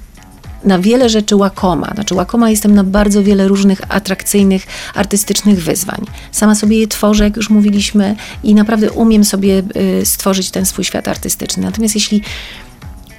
na 0.63 0.79
wiele 0.79 1.09
rzeczy 1.09 1.35
łakoma. 1.35 1.91
Znaczy 1.93 2.15
łakoma 2.15 2.49
jestem 2.49 2.75
na 2.75 2.83
bardzo 2.83 3.23
wiele 3.23 3.47
różnych 3.47 3.81
atrakcyjnych, 3.89 4.67
artystycznych 4.93 5.63
wyzwań. 5.63 6.05
Sama 6.31 6.55
sobie 6.55 6.79
je 6.79 6.87
tworzę, 6.87 7.23
jak 7.23 7.35
już 7.35 7.49
mówiliśmy, 7.49 8.15
i 8.43 8.55
naprawdę 8.55 8.91
umiem 8.91 9.23
sobie 9.23 9.63
y, 10.01 10.05
stworzyć 10.05 10.51
ten 10.51 10.65
swój 10.65 10.85
świat 10.85 11.07
artystyczny. 11.07 11.63
Natomiast 11.63 11.95
jeśli 11.95 12.21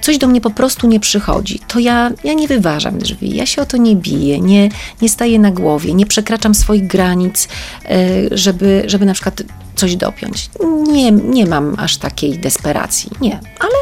coś 0.03 0.17
do 0.17 0.27
mnie 0.27 0.41
po 0.41 0.49
prostu 0.49 0.87
nie 0.87 0.99
przychodzi, 0.99 1.59
to 1.67 1.79
ja, 1.79 2.11
ja 2.23 2.33
nie 2.33 2.47
wyważam 2.47 2.97
drzwi, 2.97 3.35
ja 3.35 3.45
się 3.45 3.61
o 3.61 3.65
to 3.65 3.77
nie 3.77 3.95
biję, 3.95 4.39
nie, 4.39 4.69
nie 5.01 5.09
staję 5.09 5.39
na 5.39 5.51
głowie, 5.51 5.93
nie 5.93 6.05
przekraczam 6.05 6.55
swoich 6.55 6.87
granic, 6.87 7.47
y, 7.91 8.37
żeby, 8.37 8.83
żeby 8.85 9.05
na 9.05 9.13
przykład 9.13 9.43
coś 9.75 9.95
dopiąć. 9.95 10.49
Nie, 10.87 11.11
nie 11.11 11.45
mam 11.45 11.75
aż 11.77 11.97
takiej 11.97 12.39
desperacji, 12.39 13.11
nie, 13.21 13.39
ale 13.59 13.73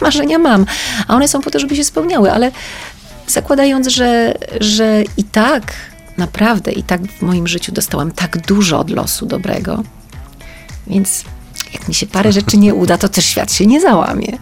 marzenia 0.00 0.38
mam, 0.38 0.66
a 1.08 1.14
one 1.14 1.28
są 1.28 1.40
po 1.40 1.50
to, 1.50 1.58
żeby 1.58 1.76
się 1.76 1.84
spełniały, 1.84 2.32
ale 2.32 2.52
zakładając, 3.26 3.86
że, 3.86 4.34
że 4.60 5.02
i 5.16 5.24
tak, 5.24 5.72
naprawdę, 6.16 6.72
i 6.72 6.82
tak 6.82 7.00
w 7.02 7.22
moim 7.22 7.48
życiu 7.48 7.72
dostałam 7.72 8.10
tak 8.10 8.38
dużo 8.46 8.78
od 8.78 8.90
losu 8.90 9.26
dobrego, 9.26 9.82
więc 10.86 11.24
jak 11.74 11.88
mi 11.88 11.94
się 11.94 12.06
parę 12.06 12.32
rzeczy 12.32 12.56
nie 12.56 12.74
uda, 12.74 12.98
to 12.98 13.08
też 13.08 13.24
świat 13.24 13.52
się 13.52 13.66
nie 13.66 13.80
załamie. 13.80 14.38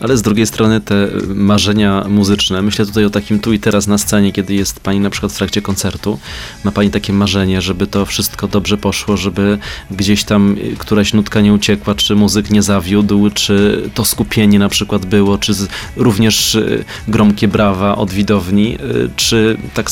Ale 0.00 0.16
z 0.16 0.22
drugiej 0.22 0.46
strony 0.46 0.80
te 0.80 1.08
marzenia 1.34 2.04
muzyczne, 2.08 2.62
myślę 2.62 2.86
tutaj 2.86 3.04
o 3.04 3.10
takim 3.10 3.40
tu 3.40 3.52
i 3.52 3.58
teraz 3.58 3.86
na 3.86 3.98
scenie, 3.98 4.32
kiedy 4.32 4.54
jest 4.54 4.80
pani 4.80 5.00
na 5.00 5.10
przykład 5.10 5.32
w 5.32 5.36
trakcie 5.36 5.62
koncertu, 5.62 6.18
ma 6.64 6.72
pani 6.72 6.90
takie 6.90 7.12
marzenie, 7.12 7.62
żeby 7.62 7.86
to 7.86 8.06
wszystko 8.06 8.48
dobrze 8.48 8.76
poszło, 8.76 9.16
żeby 9.16 9.58
gdzieś 9.90 10.24
tam 10.24 10.56
któraś 10.78 11.14
nutka 11.14 11.40
nie 11.40 11.52
uciekła, 11.52 11.94
czy 11.94 12.14
muzyk 12.14 12.50
nie 12.50 12.62
zawiódł, 12.62 13.30
czy 13.30 13.82
to 13.94 14.04
skupienie 14.04 14.58
na 14.58 14.68
przykład 14.68 15.06
było, 15.06 15.38
czy 15.38 15.52
również 15.96 16.54
y, 16.54 16.84
gromkie 17.08 17.48
brawa 17.48 17.96
od 17.96 18.10
widowni, 18.10 18.74
y, 18.74 19.10
czy 19.16 19.56
tak 19.74 19.90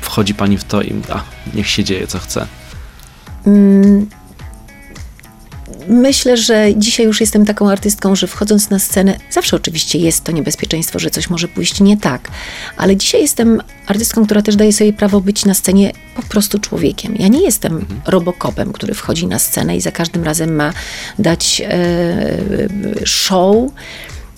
wchodzi 0.00 0.34
pani 0.34 0.58
w 0.58 0.64
to 0.64 0.82
i 0.82 0.94
a, 1.08 1.22
niech 1.54 1.68
się 1.68 1.84
dzieje 1.84 2.06
co 2.06 2.18
chce. 2.18 2.46
Mm, 3.46 4.06
Myślę, 5.88 6.36
że 6.36 6.68
dzisiaj 6.76 7.06
już 7.06 7.20
jestem 7.20 7.44
taką 7.44 7.70
artystką, 7.70 8.16
że 8.16 8.26
wchodząc 8.26 8.70
na 8.70 8.78
scenę, 8.78 9.16
zawsze 9.30 9.56
oczywiście 9.56 9.98
jest 9.98 10.24
to 10.24 10.32
niebezpieczeństwo, 10.32 10.98
że 10.98 11.10
coś 11.10 11.30
może 11.30 11.48
pójść 11.48 11.80
nie 11.80 11.96
tak, 11.96 12.28
ale 12.76 12.96
dzisiaj 12.96 13.22
jestem 13.22 13.62
artystką, 13.86 14.24
która 14.24 14.42
też 14.42 14.56
daje 14.56 14.72
sobie 14.72 14.92
prawo 14.92 15.20
być 15.20 15.44
na 15.44 15.54
scenie 15.54 15.92
po 16.16 16.22
prostu 16.22 16.58
człowiekiem. 16.58 17.16
Ja 17.18 17.28
nie 17.28 17.42
jestem 17.42 17.86
robokopem, 18.06 18.72
który 18.72 18.94
wchodzi 18.94 19.26
na 19.26 19.38
scenę 19.38 19.76
i 19.76 19.80
za 19.80 19.92
każdym 19.92 20.24
razem 20.24 20.54
ma 20.54 20.72
dać 21.18 21.62
e, 21.64 21.88
show 23.04 23.56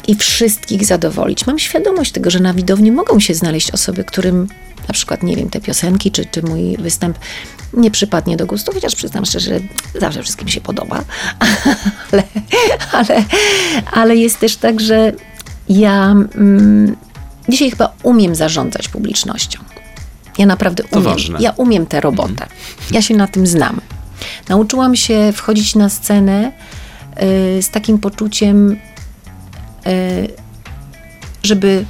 i 0.09 0.15
wszystkich 0.15 0.85
zadowolić. 0.85 1.47
Mam 1.47 1.59
świadomość 1.59 2.13
tego, 2.13 2.31
że 2.31 2.41
na 2.41 2.55
widowni 2.55 2.93
mogą 2.93 3.21
się 3.21 3.35
znaleźć 3.35 3.71
osoby, 3.71 4.05
którym 4.05 4.49
na 4.89 4.95
przykład, 4.95 5.23
nie 5.23 5.37
wiem, 5.37 5.51
te 5.51 5.61
piosenki 5.61 6.11
czy, 6.11 6.25
czy 6.25 6.43
mój 6.43 6.77
występ 6.77 7.19
nie 7.73 7.91
przypadnie 7.91 8.37
do 8.37 8.47
gustu, 8.47 8.73
chociaż 8.73 8.95
przyznam 8.95 9.25
szczerze, 9.25 9.61
że 9.95 10.01
zawsze 10.01 10.23
wszystkim 10.23 10.49
się 10.49 10.61
podoba, 10.61 11.05
ale, 12.13 12.23
ale, 12.93 13.25
ale 13.93 14.17
jest 14.17 14.41
też 14.41 14.57
tak, 14.57 14.81
że 14.81 15.13
ja 15.69 16.11
mm, 16.11 16.97
dzisiaj 17.49 17.71
chyba 17.71 17.93
umiem 18.03 18.35
zarządzać 18.35 18.89
publicznością. 18.89 19.59
Ja 20.39 20.47
naprawdę 20.47 20.83
umiem. 20.91 21.17
Ja 21.41 21.51
umiem 21.51 21.87
tę 21.87 22.01
robotę. 22.01 22.47
Ja 22.91 23.03
się 23.03 23.15
na 23.15 23.27
tym 23.27 23.47
znam. 23.47 23.81
Nauczyłam 24.49 24.97
się 24.97 25.33
wchodzić 25.33 25.75
na 25.75 25.89
scenę 25.89 26.53
y, 27.59 27.63
z 27.63 27.71
takim 27.71 27.99
poczuciem 27.99 28.77
żeby 31.43 31.85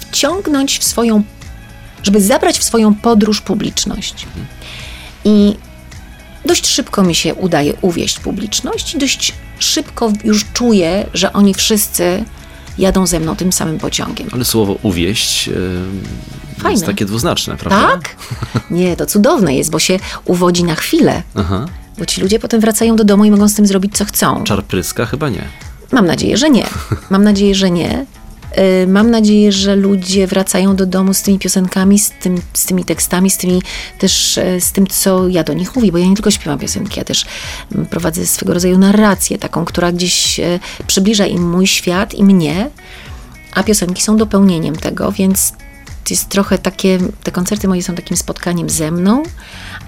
wciągnąć 0.00 0.78
w 0.78 0.84
swoją, 0.84 1.22
żeby 2.02 2.20
zabrać 2.20 2.58
w 2.58 2.64
swoją 2.64 2.94
podróż 2.94 3.40
publiczność. 3.40 4.26
I 5.24 5.56
dość 6.44 6.66
szybko 6.66 7.02
mi 7.02 7.14
się 7.14 7.34
udaje 7.34 7.74
uwieść 7.80 8.20
publiczność 8.20 8.94
i 8.94 8.98
dość 8.98 9.32
szybko 9.58 10.12
już 10.24 10.44
czuję, 10.52 11.06
że 11.14 11.32
oni 11.32 11.54
wszyscy 11.54 12.24
jadą 12.78 13.06
ze 13.06 13.20
mną 13.20 13.36
tym 13.36 13.52
samym 13.52 13.78
pociągiem. 13.78 14.28
Ale 14.32 14.44
słowo 14.44 14.78
uwieść 14.82 15.46
yy, 15.46 15.54
Fajne. 16.56 16.70
jest 16.70 16.86
takie 16.86 17.04
dwuznaczne, 17.04 17.56
prawda? 17.56 17.88
Tak? 17.88 18.16
Nie, 18.70 18.96
to 18.96 19.06
cudowne 19.06 19.54
jest, 19.54 19.70
bo 19.70 19.78
się 19.78 19.98
uwodzi 20.24 20.64
na 20.64 20.74
chwilę. 20.74 21.22
Aha. 21.34 21.66
Bo 21.98 22.06
ci 22.06 22.20
ludzie 22.20 22.38
potem 22.38 22.60
wracają 22.60 22.96
do 22.96 23.04
domu 23.04 23.24
i 23.24 23.30
mogą 23.30 23.48
z 23.48 23.54
tym 23.54 23.66
zrobić, 23.66 23.96
co 23.96 24.04
chcą. 24.04 24.44
Czar 24.44 24.64
pryska? 24.64 25.06
Chyba 25.06 25.28
nie. 25.28 25.42
Mam 25.92 26.06
nadzieję, 26.06 26.36
że 26.36 26.50
nie. 26.50 26.66
Mam 27.10 27.24
nadzieję, 27.24 27.54
że 27.54 27.70
nie. 27.70 28.06
Y, 28.58 28.86
Mam 28.86 29.10
nadzieję, 29.10 29.52
że 29.52 29.76
ludzie 29.76 30.26
wracają 30.26 30.76
do 30.76 30.86
domu 30.86 31.14
z 31.14 31.22
tymi 31.22 31.38
piosenkami, 31.38 31.98
z, 31.98 32.10
tym, 32.10 32.42
z 32.52 32.66
tymi 32.66 32.84
tekstami, 32.84 33.30
z 33.30 33.36
tymi 33.36 33.62
też 33.98 34.38
e, 34.38 34.60
z 34.60 34.72
tym, 34.72 34.86
co 34.86 35.28
ja 35.28 35.44
do 35.44 35.52
nich 35.52 35.76
mówię, 35.76 35.92
bo 35.92 35.98
ja 35.98 36.06
nie 36.06 36.14
tylko 36.14 36.30
śpiewam 36.30 36.58
piosenki, 36.58 36.98
ja 36.98 37.04
też 37.04 37.26
mm, 37.74 37.86
prowadzę 37.86 38.26
swego 38.26 38.54
rodzaju 38.54 38.78
narrację, 38.78 39.38
taką, 39.38 39.64
która 39.64 39.92
gdzieś 39.92 40.40
e, 40.40 40.58
przybliża 40.86 41.26
im 41.26 41.50
mój 41.50 41.66
świat 41.66 42.14
i 42.14 42.24
mnie, 42.24 42.70
a 43.54 43.62
piosenki 43.62 44.02
są 44.02 44.16
dopełnieniem 44.16 44.76
tego, 44.76 45.12
więc 45.12 45.52
jest 46.10 46.28
trochę 46.28 46.58
takie, 46.58 46.98
te 47.22 47.32
koncerty 47.32 47.68
moje 47.68 47.82
są 47.82 47.94
takim 47.94 48.16
spotkaniem 48.16 48.70
ze 48.70 48.90
mną, 48.90 49.22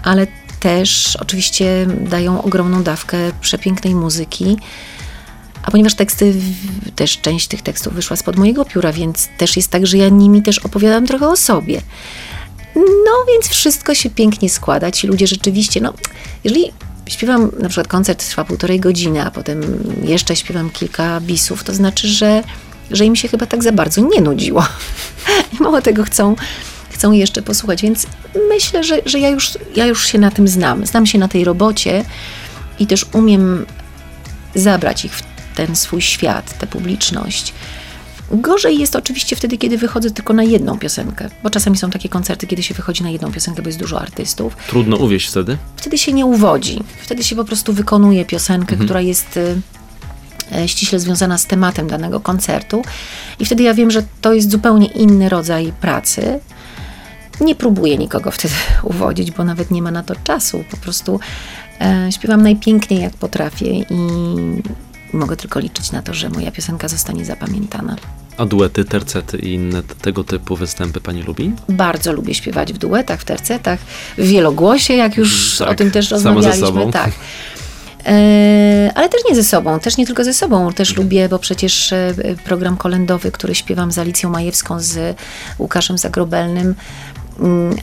ale 0.03 0.27
też 0.61 1.17
oczywiście 1.17 1.87
dają 2.01 2.43
ogromną 2.43 2.83
dawkę 2.83 3.19
przepięknej 3.41 3.95
muzyki. 3.95 4.57
A 5.69 5.71
ponieważ 5.71 5.95
teksty, 5.95 6.35
też 6.97 7.21
część 7.21 7.49
tych 7.49 7.63
tekstów 7.63 7.95
wyszła 7.95 8.17
spod 8.17 8.37
mojego 8.37 8.65
pióra, 8.65 8.93
więc 8.93 9.29
też 9.39 9.57
jest 9.57 9.71
tak, 9.71 9.87
że 9.87 9.99
ja 9.99 10.09
nimi 10.09 10.43
też 10.43 10.59
opowiadam 10.59 11.07
trochę 11.07 11.29
o 11.29 11.37
sobie. 11.37 11.83
No 12.77 13.25
więc 13.29 13.49
wszystko 13.49 13.95
się 13.95 14.11
pięknie 14.11 14.51
składa. 14.51 14.91
Ci 14.91 15.07
ludzie 15.07 15.27
rzeczywiście, 15.27 15.81
no, 15.81 15.95
jeżeli 16.45 16.73
śpiewam, 17.07 17.51
na 17.59 17.69
przykład 17.69 17.89
koncert 17.89 18.29
trwa 18.29 18.45
półtorej 18.45 18.81
godziny, 18.81 19.23
a 19.23 19.31
potem 19.31 19.61
jeszcze 20.03 20.37
śpiewam 20.37 20.71
kilka 20.71 21.21
bisów, 21.21 21.65
to 21.65 21.75
znaczy, 21.75 22.09
że, 22.09 22.43
że 22.91 23.05
im 23.05 23.17
się 23.17 23.29
chyba 23.29 23.47
tak 23.47 23.63
za 23.63 23.73
bardzo 23.73 24.01
nie 24.01 24.21
nudziło. 24.21 24.67
I 25.61 25.63
mało 25.63 25.83
tego 25.83 26.05
chcą, 26.05 26.37
chcą 26.91 27.13
jeszcze 27.13 27.43
posłuchać, 27.43 27.83
więc 27.83 28.07
myślę, 28.49 28.85
że, 28.85 29.01
że 29.07 29.19
ja, 29.19 29.29
już, 29.29 29.51
ja 29.77 29.87
już 29.87 30.07
się 30.07 30.19
na 30.19 30.31
tym 30.31 30.49
znam. 30.49 30.87
Znam 30.87 31.07
się 31.07 31.19
na 31.19 31.29
tej 31.29 31.45
robocie 31.45 32.05
i 32.79 32.87
też 32.87 33.07
umiem 33.13 33.67
zabrać 34.55 35.05
ich 35.05 35.15
w 35.15 35.38
ten 35.59 35.77
swój 35.77 36.03
świat, 36.03 36.59
tę 36.59 36.67
publiczność. 36.67 37.53
Gorzej 38.31 38.79
jest 38.79 38.97
oczywiście 38.97 39.37
wtedy, 39.37 39.59
kiedy 39.59 39.79
wychodzę 39.79 40.11
tylko 40.11 40.33
na 40.33 40.43
jedną 40.43 40.79
piosenkę, 40.79 41.29
bo 41.43 41.51
czasami 41.51 41.77
są 41.77 41.91
takie 41.91 42.09
koncerty, 42.09 42.47
kiedy 42.47 42.63
się 42.63 42.75
wychodzi 42.75 43.03
na 43.03 43.11
jedną 43.11 43.33
piosenkę, 43.33 43.63
bo 43.63 43.69
jest 43.69 43.79
dużo 43.79 44.01
artystów. 44.01 44.57
Trudno 44.69 44.97
uwieść 44.97 45.29
wtedy? 45.29 45.59
Wtedy 45.77 45.99
się 45.99 46.13
nie 46.13 46.27
uwodzi. 46.27 46.83
Wtedy 47.03 47.25
się 47.25 47.37
po 47.37 47.45
prostu 47.45 47.73
wykonuje 47.73 48.25
piosenkę, 48.25 48.77
która 48.77 49.01
jest 49.01 49.37
y, 49.37 49.61
e, 50.53 50.69
ściśle 50.69 51.01
związana 51.01 51.39
z 51.39 51.47
tematem 51.47 51.89
danego 51.89 52.21
koncertu. 52.21 52.83
I 53.39 53.45
wtedy 53.45 53.63
ja 53.63 53.75
wiem, 53.75 53.91
że 53.91 54.03
to 54.21 54.33
jest 54.33 54.51
zupełnie 54.51 54.87
inny 54.87 55.29
rodzaj 55.29 55.73
pracy. 55.81 56.41
Nie 57.41 57.55
próbuję 57.55 57.99
nikogo 57.99 58.31
wtedy 58.31 58.55
uwodzić, 58.93 59.31
bo 59.31 59.45
nawet 59.45 59.71
nie 59.71 59.83
ma 59.83 59.91
na 59.91 60.03
to 60.03 60.15
czasu. 60.25 60.65
Po 60.71 60.77
prostu 60.77 61.21
e, 61.81 62.09
śpiewam 62.13 62.43
najpiękniej, 62.43 63.03
jak 63.03 63.13
potrafię 63.13 63.67
i 63.67 63.85
mogę 65.13 65.37
tylko 65.37 65.61
liczyć 65.61 65.93
na 65.93 66.03
to, 66.03 66.15
że 66.15 66.29
moja 66.29 66.51
piosenka 66.51 66.89
zostanie 66.89 67.25
zapamiętana. 67.25 67.97
A 68.37 68.47
duety, 68.47 68.85
tercety 68.85 69.39
i 69.39 69.55
inne 69.55 69.83
tego 69.83 70.25
typu 70.25 70.57
występy 70.57 71.01
pani 71.01 71.23
lubi? 71.23 71.53
Bardzo 71.69 72.13
lubię 72.13 72.35
śpiewać 72.35 72.73
w 72.73 72.79
duetach, 72.79 73.21
w 73.21 73.25
tercetach, 73.25 73.79
w 74.19 74.27
wielogłosie, 74.27 74.95
jak 74.95 75.17
już 75.17 75.59
Tak, 75.59 75.69
o 75.69 75.75
tym 75.75 75.91
też 75.91 76.11
rozmawialiśmy. 76.11 76.93
Tak. 76.93 77.11
E, 78.07 78.93
ale 78.95 79.09
też 79.09 79.21
nie 79.29 79.35
ze 79.35 79.45
sobą, 79.45 79.81
też 79.81 79.97
nie 79.97 80.07
tylko 80.07 80.25
ze 80.25 80.35
sobą, 80.35 80.73
też 80.73 80.89
Mhm. 80.91 81.05
lubię, 81.07 81.29
bo 81.29 81.39
przecież 81.39 81.93
e, 81.93 82.15
program 82.45 82.77
kolendowy, 82.77 83.33
który 83.33 83.55
śpiewam 83.55 83.93
z 83.93 83.99
Alicją 83.99 84.31
Majewską, 84.31 84.81
z 84.81 85.17
Łukaszem 85.59 85.99
Zagrobelnym, 85.99 86.75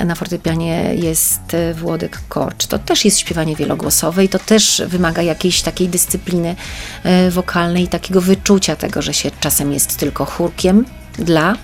na 0.06 0.16
fortepianie 0.16 0.95
jest 0.95 1.53
e, 1.53 1.74
Włodek 1.74 2.20
Korcz. 2.30 2.68
To 2.68 2.80
też 2.80 3.06
jest 3.06 3.20
śpiewanie 3.20 3.56
wielogłosowe 3.56 4.26
i 4.26 4.30
to 4.30 4.39
też 4.39 4.82
wymaga 4.88 5.22
jakiejś 5.22 5.62
takiej 5.62 5.89
dyscypliny 5.89 6.56
e, 7.03 7.32
wokalnej, 7.32 7.84
i 7.84 7.88
takiego 7.88 8.22
wyczucia 8.22 8.76
tego, 8.76 9.01
że 9.01 9.14
się 9.14 9.32
czasem 9.39 9.74
jest 9.74 9.97
tylko 9.97 10.26
chórkiem 10.26 10.86
dla, 11.20 11.56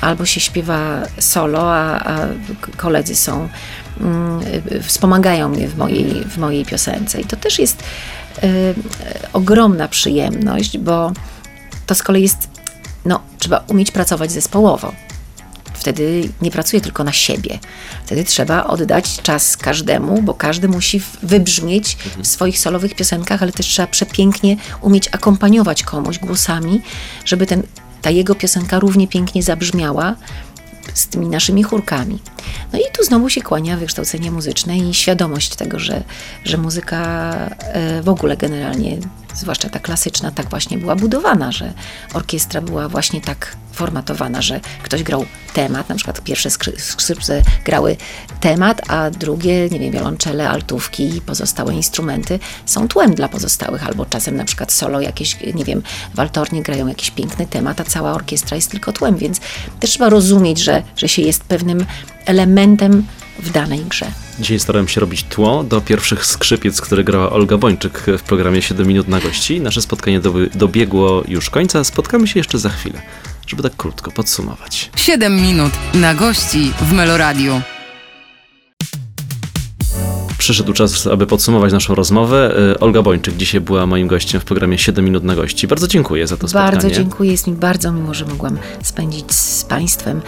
albo 0.00 0.26
się 0.26 0.40
śpiewa 0.40 1.02
solo, 1.18 1.74
a, 1.74 1.98
a 1.98 2.26
koledzy 2.76 3.16
są, 3.16 3.48
mm, 4.00 4.40
wspomagają 4.82 5.48
mnie 5.48 5.68
w 5.68 5.76
mojej, 5.76 6.24
w 6.24 6.38
mojej 6.38 6.64
piosence. 6.64 7.20
I 7.20 7.24
to 7.24 7.36
też 7.36 7.58
jest 7.58 7.82
y, 8.44 8.74
ogromna 9.32 9.88
przyjemność, 9.88 10.78
bo 10.78 11.12
to 11.86 11.94
z 11.94 12.02
kolei 12.02 12.22
jest, 12.22 12.48
no, 13.04 13.20
trzeba 13.38 13.64
umieć 13.68 13.90
pracować 13.90 14.32
zespołowo. 14.32 14.92
Wtedy 15.80 16.28
nie 16.42 16.50
pracuję 16.50 16.80
tylko 16.80 17.04
na 17.04 17.12
siebie. 17.12 17.58
Wtedy 18.06 18.24
trzeba 18.24 18.64
oddać 18.64 19.22
czas 19.22 19.56
każdemu, 19.56 20.22
bo 20.22 20.34
każdy 20.34 20.68
musi 20.68 21.02
wybrzmieć 21.22 21.96
w 22.22 22.26
swoich 22.26 22.58
solowych 22.58 22.94
piosenkach, 22.94 23.42
ale 23.42 23.52
też 23.52 23.66
trzeba 23.66 23.88
przepięknie 23.88 24.56
umieć 24.80 25.08
akompaniować 25.12 25.82
komuś 25.82 26.18
głosami, 26.18 26.80
żeby 27.24 27.46
ten, 27.46 27.62
ta 28.02 28.10
jego 28.10 28.34
piosenka 28.34 28.78
równie 28.78 29.08
pięknie 29.08 29.42
zabrzmiała 29.42 30.16
z 30.94 31.06
tymi 31.06 31.26
naszymi 31.26 31.62
chórkami. 31.62 32.18
No 32.72 32.78
i 32.78 32.82
tu 32.98 33.04
znowu 33.04 33.28
się 33.30 33.42
kłania 33.42 33.76
wykształcenie 33.76 34.30
muzyczne 34.30 34.78
i 34.78 34.94
świadomość 34.94 35.56
tego, 35.56 35.78
że, 35.78 36.02
że 36.44 36.56
muzyka 36.56 37.00
e, 37.58 38.02
w 38.02 38.08
ogóle 38.08 38.36
generalnie, 38.36 38.98
zwłaszcza 39.34 39.68
ta 39.68 39.78
klasyczna, 39.78 40.30
tak 40.30 40.50
właśnie 40.50 40.78
była 40.78 40.96
budowana, 40.96 41.52
że 41.52 41.72
orkiestra 42.14 42.60
była 42.60 42.88
właśnie 42.88 43.20
tak 43.20 43.56
formatowana, 43.72 44.42
że 44.42 44.60
ktoś 44.82 45.02
grał 45.02 45.26
temat, 45.52 45.88
na 45.88 45.94
przykład 45.94 46.20
pierwsze 46.20 46.48
skrzy- 46.48 46.78
skrzypce 46.78 47.42
grały 47.64 47.96
temat, 48.40 48.90
a 48.90 49.10
drugie, 49.10 49.68
nie 49.68 49.78
wiem, 49.78 49.92
wiolonczele, 49.92 50.50
altówki 50.50 51.16
i 51.16 51.20
pozostałe 51.20 51.74
instrumenty 51.74 52.38
są 52.66 52.88
tłem 52.88 53.14
dla 53.14 53.28
pozostałych, 53.28 53.86
albo 53.86 54.06
czasem 54.06 54.36
na 54.36 54.44
przykład 54.44 54.72
solo 54.72 55.00
jakieś, 55.00 55.36
nie 55.54 55.64
wiem, 55.64 55.82
waltornie 56.14 56.62
grają 56.62 56.86
jakiś 56.86 57.10
piękny 57.10 57.46
temat, 57.46 57.80
a 57.80 57.84
cała 57.84 58.12
orkiestra 58.12 58.56
jest 58.56 58.70
tylko 58.70 58.92
tłem, 58.92 59.16
więc 59.16 59.40
też 59.80 59.90
trzeba 59.90 60.08
rozumieć, 60.08 60.58
że, 60.58 60.82
że 60.96 61.08
się 61.08 61.22
jest 61.22 61.44
pewnym 61.44 61.86
elementem 62.26 63.06
w 63.38 63.50
danej 63.50 63.80
grze. 63.80 64.06
Dzisiaj 64.40 64.60
starałem 64.60 64.88
się 64.88 65.00
robić 65.00 65.22
tło 65.22 65.64
do 65.64 65.80
pierwszych 65.80 66.26
skrzypiec, 66.26 66.80
które 66.80 67.04
grała 67.04 67.30
Olga 67.30 67.58
Bończyk 67.58 68.06
w 68.18 68.22
programie 68.22 68.62
7 68.62 68.86
minut 68.86 69.08
na 69.08 69.20
gości. 69.20 69.60
Nasze 69.60 69.82
spotkanie 69.82 70.20
dobiegło 70.54 71.22
już 71.28 71.50
końca. 71.50 71.84
Spotkamy 71.84 72.28
się 72.28 72.40
jeszcze 72.40 72.58
za 72.58 72.68
chwilę, 72.68 73.02
żeby 73.46 73.62
tak 73.62 73.76
krótko 73.76 74.10
podsumować. 74.10 74.90
7 74.96 75.36
minut 75.42 75.72
na 75.94 76.14
gości 76.14 76.72
w 76.80 76.92
Meloradiu. 76.92 77.60
Przyszedł 80.38 80.72
czas, 80.72 81.06
aby 81.06 81.26
podsumować 81.26 81.72
naszą 81.72 81.94
rozmowę. 81.94 82.56
E, 82.72 82.80
Olga 82.80 83.02
Bończyk 83.02 83.36
dzisiaj 83.36 83.60
była 83.60 83.86
moim 83.86 84.08
gościem 84.08 84.40
w 84.40 84.44
programie 84.44 84.78
7 84.78 85.04
minut 85.04 85.24
na 85.24 85.34
gości. 85.34 85.68
Bardzo 85.68 85.88
dziękuję 85.88 86.26
za 86.26 86.36
to 86.36 86.48
spotkanie. 86.48 86.72
Bardzo 86.72 86.90
dziękuję, 86.90 87.30
jest 87.30 87.46
mi 87.46 87.52
bardzo 87.52 87.92
miło, 87.92 88.14
że 88.14 88.24
mogłam 88.24 88.58
spędzić 88.82 89.32
z 89.32 89.64
Państwem 89.64 90.20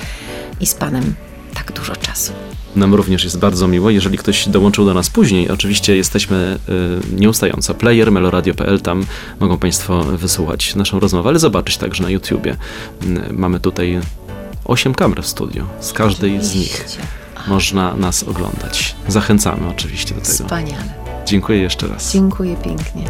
i 0.60 0.66
z 0.66 0.74
Panem 0.74 1.14
tak 1.54 1.72
dużo 1.72 1.96
czasu. 1.96 2.32
Nam 2.76 2.94
również 2.94 3.24
jest 3.24 3.38
bardzo 3.38 3.68
miło. 3.68 3.90
Jeżeli 3.90 4.18
ktoś 4.18 4.48
dołączył 4.48 4.84
do 4.84 4.94
nas 4.94 5.10
później, 5.10 5.50
oczywiście 5.50 5.96
jesteśmy 5.96 6.58
y, 7.12 7.20
nieustająco. 7.20 7.74
Player 7.74 8.12
meloradio.pl, 8.12 8.80
tam 8.80 9.06
mogą 9.40 9.58
Państwo 9.58 10.02
wysłuchać 10.02 10.74
naszą 10.74 11.00
rozmowę, 11.00 11.28
ale 11.28 11.38
zobaczyć 11.38 11.76
także 11.76 12.02
na 12.02 12.10
YouTubie. 12.10 12.56
Y, 13.02 13.32
mamy 13.32 13.60
tutaj 13.60 14.00
8 14.64 14.94
kamer 14.94 15.22
w 15.22 15.26
studiu. 15.26 15.66
Z 15.80 15.92
każdej 15.92 16.44
z 16.44 16.54
nich 16.54 16.84
można 17.46 17.94
nas 17.96 18.22
oglądać. 18.22 18.96
Zachęcamy 19.08 19.68
oczywiście 19.68 20.14
do 20.14 20.20
tego. 20.20 20.32
Wspaniale. 20.32 20.94
Dziękuję 21.26 21.58
jeszcze 21.58 21.86
raz. 21.88 22.12
Dziękuję 22.12 22.56
pięknie. 22.56 23.04